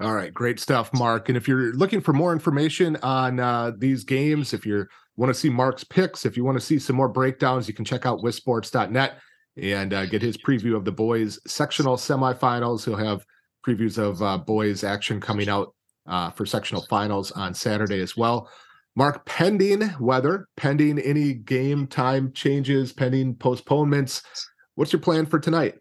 All 0.00 0.14
right, 0.14 0.32
great 0.32 0.60
stuff, 0.60 0.92
Mark. 0.94 1.28
And 1.28 1.36
if 1.36 1.48
you're 1.48 1.72
looking 1.72 2.00
for 2.00 2.12
more 2.12 2.32
information 2.32 2.96
on 3.02 3.40
uh, 3.40 3.72
these 3.76 4.04
games, 4.04 4.52
if 4.52 4.64
you 4.64 4.86
want 5.16 5.30
to 5.32 5.38
see 5.38 5.50
Mark's 5.50 5.82
picks, 5.82 6.24
if 6.24 6.36
you 6.36 6.44
want 6.44 6.56
to 6.58 6.64
see 6.64 6.78
some 6.78 6.94
more 6.94 7.08
breakdowns, 7.08 7.66
you 7.66 7.74
can 7.74 7.84
check 7.84 8.06
out 8.06 8.22
wissports.net 8.22 9.18
and 9.56 9.92
uh, 9.92 10.06
get 10.06 10.22
his 10.22 10.36
preview 10.36 10.76
of 10.76 10.84
the 10.84 10.92
boys 10.92 11.40
sectional 11.48 11.96
semifinals. 11.96 12.84
He'll 12.84 12.94
have 12.94 13.24
previews 13.66 13.98
of 13.98 14.22
uh, 14.22 14.38
boys 14.38 14.84
action 14.84 15.20
coming 15.20 15.48
out 15.48 15.74
uh, 16.08 16.30
for 16.30 16.46
sectional 16.46 16.82
finals 16.82 17.30
on 17.32 17.54
Saturday 17.54 18.00
as 18.00 18.16
well. 18.16 18.50
Mark, 18.96 19.24
pending 19.26 19.94
weather, 20.00 20.48
pending 20.56 20.98
any 20.98 21.34
game 21.34 21.86
time 21.86 22.32
changes, 22.32 22.92
pending 22.92 23.34
postponements, 23.34 24.22
what's 24.74 24.92
your 24.92 25.00
plan 25.00 25.26
for 25.26 25.38
tonight? 25.38 25.76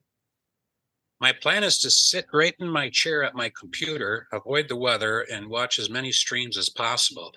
My 1.19 1.31
plan 1.31 1.63
is 1.63 1.79
to 1.79 1.89
sit 1.89 2.27
right 2.31 2.53
in 2.59 2.69
my 2.69 2.89
chair 2.89 3.23
at 3.23 3.33
my 3.33 3.51
computer, 3.59 4.27
avoid 4.31 4.67
the 4.67 4.75
weather, 4.75 5.21
and 5.21 5.47
watch 5.47 5.79
as 5.79 5.89
many 5.89 6.11
streams 6.11 6.57
as 6.57 6.69
possible. 6.69 7.31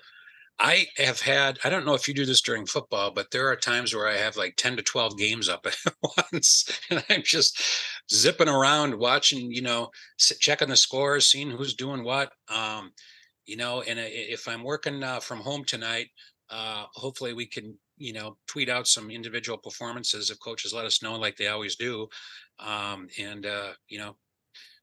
I 0.59 0.85
have 0.97 1.19
had, 1.19 1.57
I 1.63 1.71
don't 1.71 1.85
know 1.85 1.95
if 1.95 2.07
you 2.07 2.13
do 2.13 2.25
this 2.25 2.41
during 2.41 2.67
football, 2.67 3.09
but 3.09 3.31
there 3.31 3.47
are 3.47 3.55
times 3.55 3.95
where 3.95 4.07
I 4.07 4.17
have 4.17 4.37
like 4.37 4.55
10 4.57 4.77
to 4.77 4.83
12 4.83 5.17
games 5.17 5.49
up 5.49 5.65
at 5.65 5.75
once. 6.31 6.79
And 6.91 7.03
I'm 7.09 7.23
just 7.23 7.59
zipping 8.11 8.49
around 8.49 8.95
watching, 8.95 9.51
you 9.51 9.61
know, 9.61 9.89
checking 10.17 10.69
the 10.69 10.75
scores, 10.75 11.25
seeing 11.25 11.51
who's 11.51 11.73
doing 11.73 12.03
what. 12.03 12.31
Um, 12.53 12.91
you 13.45 13.57
know, 13.57 13.81
and 13.81 13.99
if 13.99 14.47
I'm 14.47 14.63
working 14.63 15.03
uh, 15.03 15.19
from 15.19 15.39
home 15.39 15.63
tonight, 15.65 16.07
uh, 16.49 16.85
hopefully 16.93 17.33
we 17.33 17.45
can, 17.45 17.75
you 17.97 18.13
know, 18.13 18.37
tweet 18.47 18.69
out 18.69 18.87
some 18.87 19.09
individual 19.09 19.57
performances 19.57 20.29
if 20.29 20.39
coaches 20.39 20.73
let 20.73 20.85
us 20.85 21.01
know, 21.01 21.17
like 21.17 21.37
they 21.37 21.47
always 21.47 21.75
do 21.75 22.07
um, 22.61 23.07
and 23.19 23.45
uh, 23.45 23.71
you 23.87 23.97
know 23.97 24.15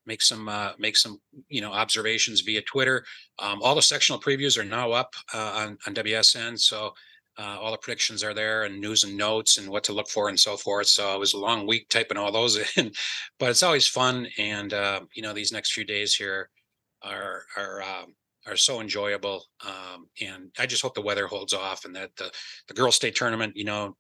make 0.07 0.23
some 0.23 0.49
uh, 0.49 0.73
make 0.79 0.97
some 0.97 1.21
you 1.49 1.61
know 1.61 1.73
observations 1.73 2.41
via 2.41 2.63
Twitter. 2.63 3.05
Um, 3.39 3.61
all 3.63 3.75
the 3.75 3.83
sectional 3.83 4.21
previews 4.21 4.59
are 4.59 4.65
now 4.65 4.93
up 4.93 5.15
uh, 5.33 5.53
on 5.57 5.79
on 5.87 5.95
WSN, 5.95 6.59
so 6.59 6.93
uh, 7.39 7.57
all 7.61 7.71
the 7.71 7.79
predictions 7.79 8.25
are 8.25 8.35
there 8.35 8.65
and 8.65 8.81
news 8.81 9.05
and 9.05 9.17
notes 9.17 9.59
and 9.59 9.69
what 9.69 9.85
to 9.85 9.93
look 9.93 10.09
for 10.09 10.29
and 10.29 10.39
so 10.39 10.57
forth. 10.57 10.89
So 10.89 11.15
it 11.15 11.21
was 11.21 11.35
a 11.35 11.39
long 11.39 11.67
week 11.67 11.89
typing 11.89 12.19
all 12.19 12.33
those 12.33 12.59
in, 12.77 12.91
but 13.39 13.51
it's 13.51 13.63
always 13.63 13.87
fun. 13.87 14.27
And 14.39 14.73
uh, 14.73 15.01
you 15.15 15.23
know 15.23 15.33
these 15.33 15.53
next 15.53 15.73
few 15.73 15.85
days 15.85 16.15
here 16.15 16.51
are 17.03 17.45
are 17.57 17.83
um, 17.83 18.15
are 18.47 18.57
so 18.57 18.81
enjoyable. 18.81 19.45
Um, 19.65 20.09
and 20.21 20.51
I 20.59 20.67
just 20.67 20.83
hope 20.83 20.95
the 20.95 21.01
weather 21.01 21.27
holds 21.27 21.53
off 21.53 21.85
and 21.85 21.95
that 21.95 22.11
the 22.17 22.33
the 22.67 22.75
girls' 22.75 22.97
state 22.97 23.15
tournament, 23.15 23.57
you 23.57 23.65
know, 23.65 23.97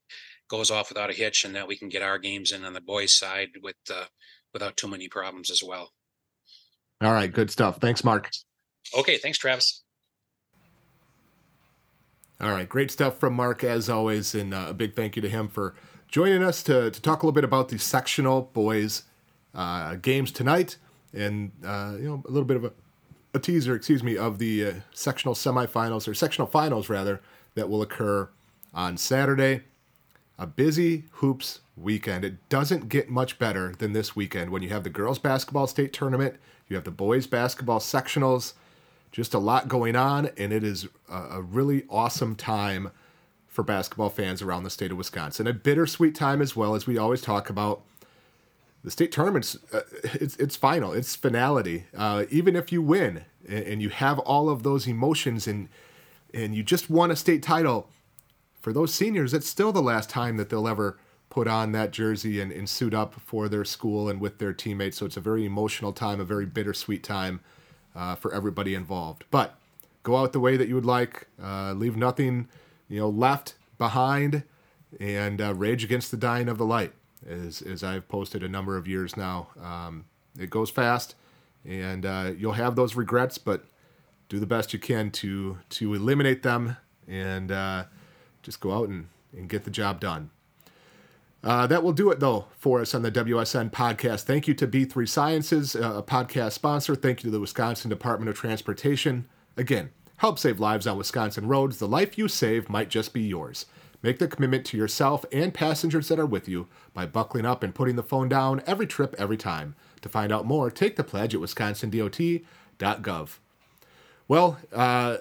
goes 0.49 0.70
off 0.70 0.89
without 0.89 1.11
a 1.11 1.14
hitch 1.14 1.45
and 1.45 1.55
that 1.55 1.68
we 1.68 1.76
can 1.76 1.89
get 1.89 2.03
our 2.03 2.18
games 2.18 2.53
in 2.53 2.64
on 2.64 2.72
the 2.72 2.80
boys 2.80 3.12
side 3.12 3.51
with 3.62 3.76
uh, 3.93 4.05
without 4.53 4.76
too 4.76 4.89
many 4.89 5.09
problems 5.09 5.51
as 5.51 5.62
well. 5.62 5.93
All 7.01 7.12
right, 7.12 7.32
good 7.32 7.51
stuff. 7.51 7.78
Thanks, 7.80 8.03
Mark. 8.03 8.30
Okay, 8.97 9.18
thanks, 9.18 9.39
Travis. 9.39 9.84
All 12.41 12.53
right, 12.53 12.68
great 12.68 12.93
stuff 12.93 13.18
from 13.18 13.34
Mark 13.34 13.64
as 13.64 13.89
always, 13.89 14.32
and 14.32 14.55
uh, 14.55 14.66
a 14.68 14.74
big 14.74 14.95
thank 14.95 15.16
you 15.16 15.22
to 15.22 15.28
him 15.28 15.49
for 15.49 15.74
joining 16.07 16.45
us 16.45 16.62
to, 16.62 16.89
to 16.89 17.03
talk 17.03 17.24
a 17.24 17.26
little 17.26 17.34
bit 17.34 17.43
about 17.43 17.68
the 17.68 17.78
sectional 17.78 18.43
boys 18.53 19.03
uh, 19.57 19.97
games 19.97 20.30
tonight, 20.30 20.76
and 21.12 21.51
uh, 21.64 21.95
you 21.99 22.05
know 22.05 22.22
a 22.28 22.30
little 22.30 22.47
bit 22.47 22.57
of 22.57 22.64
a, 22.64 22.72
a 23.34 23.41
teaser, 23.41 23.74
excuse 23.74 24.05
me, 24.05 24.16
of 24.16 24.39
the 24.39 24.64
uh, 24.64 24.72
sectional 24.93 25.34
semifinals 25.34 26.07
or 26.07 26.14
sectional 26.14 26.47
finals 26.47 26.89
rather 26.89 27.20
that 27.57 27.68
will 27.68 27.82
occur 27.82 28.28
on 28.72 28.97
Saturday 28.97 29.62
a 30.39 30.47
busy 30.47 31.07
hoops 31.14 31.62
weekend. 31.76 32.24
It 32.24 32.49
doesn't 32.49 32.89
get 32.89 33.11
much 33.11 33.41
better 33.41 33.74
than 33.78 33.95
this 33.95 34.14
weekend 34.14 34.51
when 34.51 34.62
you 34.62 34.68
have 34.68 34.84
the 34.84 34.91
girls 34.91 35.18
basketball 35.18 35.66
state 35.66 35.93
tournament, 35.93 36.36
you 36.68 36.76
have 36.76 36.84
the 36.84 36.93
boys 36.93 37.26
basketball 37.26 37.80
sectionals, 37.80 38.53
just 39.12 39.34
a 39.34 39.38
lot 39.38 39.68
going 39.68 39.96
on, 39.96 40.30
and 40.36 40.52
it 40.52 40.64
is 40.64 40.88
a, 41.11 41.40
really 41.40 41.84
awesome 41.88 42.34
time 42.34 42.90
for 43.46 43.62
basketball 43.62 44.11
fans 44.11 44.42
around 44.42 44.64
the 44.64 44.70
state 44.70 44.90
of 44.90 44.98
Wisconsin. 44.98 45.46
A 45.46 45.52
bittersweet 45.52 46.14
time 46.14 46.42
as 46.42 46.54
well, 46.54 46.74
as 46.74 46.86
we 46.86 46.98
always 46.98 47.22
talk 47.22 47.50
about. 47.50 47.82
The 48.84 48.92
state 48.92 49.11
tournament's 49.11 49.56
uh, 49.72 49.80
it's 50.04 50.36
it's 50.36 50.54
final, 50.54 50.92
it's 50.92 51.16
finality. 51.16 51.86
Uh, 51.96 52.26
even 52.30 52.54
if 52.54 52.70
you 52.70 52.80
win 52.80 53.24
and, 53.48 53.64
and 53.64 53.82
you 53.82 53.88
have 53.88 54.20
all 54.20 54.48
of 54.48 54.62
those 54.62 54.86
emotions 54.86 55.48
and 55.48 55.68
and 56.32 56.54
you 56.54 56.62
just 56.62 56.88
won 56.88 57.11
a 57.11 57.16
state 57.16 57.42
title, 57.42 57.90
for 58.61 58.72
those 58.72 58.94
seniors, 58.94 59.34
it's 59.34 59.48
still 59.48 59.72
the 59.72 59.82
last 59.82 60.09
time 60.09 60.36
that 60.36 60.48
they'll 60.48 60.68
ever 60.68 60.98
put 61.30 61.48
on 61.48 61.72
that 61.72 61.90
jersey 61.90 62.40
and, 62.40 62.52
and 62.52 62.68
suit 62.68 62.94
up 62.94 63.14
for 63.14 63.48
their 63.48 63.64
school 63.64 64.09
and 64.09 64.20
with 64.20 64.38
their 64.38 64.52
teammates. 64.52 64.98
So 64.98 65.06
it's 65.06 65.16
a 65.16 65.20
very 65.20 65.44
emotional 65.44 65.92
time, 65.92 66.20
a 66.20 66.24
very 66.24 66.46
bittersweet 66.46 67.02
time 67.02 67.40
uh, 67.99 68.14
for 68.14 68.32
everybody 68.32 68.74
involved. 68.74 69.24
But 69.30 69.59
go 70.05 70.16
out 70.16 70.32
the 70.32 70.40
way 70.40 70.57
that 70.57 70.68
you 70.68 70.76
would 70.76 70.86
like, 70.86 71.26
uh, 71.42 71.72
leave 71.72 71.96
nothing, 71.96 72.49
you 72.88 73.01
know, 73.01 73.09
left 73.09 73.55
behind, 73.76 74.44
and 75.01 75.40
uh, 75.40 75.53
rage 75.55 75.84
against 75.84 76.11
the 76.11 76.16
dying 76.16 76.49
of 76.49 76.57
the 76.57 76.64
light. 76.64 76.92
As, 77.28 77.61
as 77.62 77.82
I've 77.82 78.09
posted 78.09 78.44
a 78.44 78.49
number 78.49 78.76
of 78.76 78.86
years 78.86 79.16
now, 79.16 79.49
um, 79.61 80.05
it 80.38 80.51
goes 80.51 80.70
fast, 80.70 81.16
and 81.64 82.07
uh, 82.07 82.30
you'll 82.38 82.53
have 82.53 82.76
those 82.76 82.94
regrets, 82.94 83.36
but 83.36 83.64
do 84.28 84.38
the 84.38 84.46
best 84.46 84.72
you 84.72 84.78
can 84.78 85.11
to 85.11 85.59
to 85.70 85.94
eliminate 85.94 86.42
them 86.42 86.76
and 87.09 87.51
uh, 87.51 87.84
just 88.42 88.61
go 88.61 88.72
out 88.72 88.88
and, 88.88 89.09
and 89.36 89.49
get 89.49 89.64
the 89.64 89.70
job 89.70 90.01
done. 90.01 90.30
Uh, 91.43 91.66
that 91.68 91.84
will 91.84 91.93
do 91.93 92.11
it, 92.11 92.18
though, 92.18 92.47
for 92.59 92.80
us 92.80 92.95
on 92.95 93.03
the 93.03 93.12
WSN 93.12 93.70
podcast. 93.70 94.24
Thank 94.24 94.49
you 94.49 94.55
to 94.55 94.66
B3 94.66 95.09
Sciences, 95.09 95.76
uh, 95.76 95.95
a 95.97 96.03
podcast 96.03 96.53
sponsor. 96.53 96.97
Thank 96.97 97.22
you 97.22 97.28
to 97.28 97.30
the 97.30 97.41
Wisconsin 97.41 97.89
Department 97.89 98.28
of 98.28 98.36
Transportation. 98.36 99.28
Again, 99.57 99.91
help 100.16 100.39
save 100.39 100.59
lives 100.59 100.86
on 100.86 100.99
Wisconsin 100.99 101.47
roads. 101.47 101.78
The 101.78 101.86
life 101.86 102.18
you 102.18 102.26
save 102.26 102.68
might 102.68 102.91
just 102.91 103.12
be 103.12 103.22
yours. 103.22 103.66
Make 104.03 104.18
the 104.18 104.28
commitment 104.28 104.64
to 104.66 104.76
yourself 104.76 105.24
and 105.32 105.55
passengers 105.55 106.09
that 106.09 106.18
are 106.20 106.26
with 106.26 106.49
you 106.49 106.68
by 106.93 107.07
buckling 107.07 107.47
up 107.47 107.62
and 107.62 107.74
putting 107.74 107.97
the 107.97 108.03
phone 108.03 108.28
down 108.28 108.62
every 108.66 108.86
trip, 108.86 109.14
every 109.18 109.36
time. 109.36 109.74
To 110.03 110.09
find 110.09 110.32
out 110.32 110.47
more, 110.47 110.70
take 110.70 110.97
the 110.97 111.03
pledge 111.03 111.34
at 111.34 111.41
wisconsindot.gov. 111.41 113.39
Well, 114.28 114.59
uh, 114.72 115.16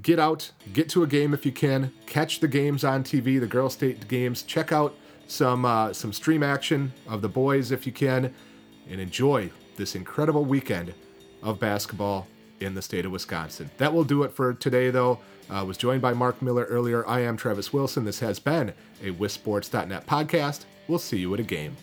get 0.00 0.18
out, 0.18 0.50
get 0.72 0.88
to 0.90 1.02
a 1.02 1.06
game 1.06 1.32
if 1.32 1.46
you 1.46 1.52
can, 1.52 1.92
catch 2.06 2.40
the 2.40 2.48
games 2.48 2.84
on 2.84 3.04
TV, 3.04 3.40
the 3.40 3.46
Girl 3.46 3.70
State 3.70 4.08
games, 4.08 4.42
check 4.42 4.72
out 4.72 4.94
some 5.26 5.64
uh, 5.64 5.92
some 5.92 6.12
stream 6.12 6.42
action 6.42 6.92
of 7.08 7.22
the 7.22 7.28
boys 7.28 7.72
if 7.72 7.86
you 7.86 7.92
can, 7.92 8.34
and 8.88 9.00
enjoy 9.00 9.50
this 9.76 9.94
incredible 9.94 10.44
weekend 10.44 10.94
of 11.42 11.58
basketball 11.58 12.26
in 12.60 12.74
the 12.74 12.82
state 12.82 13.04
of 13.04 13.12
Wisconsin. 13.12 13.70
That 13.78 13.92
will 13.92 14.04
do 14.04 14.22
it 14.22 14.32
for 14.32 14.54
today, 14.54 14.90
though. 14.90 15.18
I 15.50 15.60
uh, 15.60 15.64
was 15.64 15.76
joined 15.76 16.00
by 16.00 16.14
Mark 16.14 16.40
Miller 16.40 16.64
earlier. 16.64 17.06
I 17.06 17.20
am 17.20 17.36
Travis 17.36 17.72
Wilson. 17.72 18.04
This 18.04 18.20
has 18.20 18.38
been 18.38 18.72
a 19.02 19.10
WisSports.net 19.10 20.06
podcast. 20.06 20.64
We'll 20.88 20.98
see 20.98 21.18
you 21.18 21.34
at 21.34 21.40
a 21.40 21.44
game. 21.44 21.76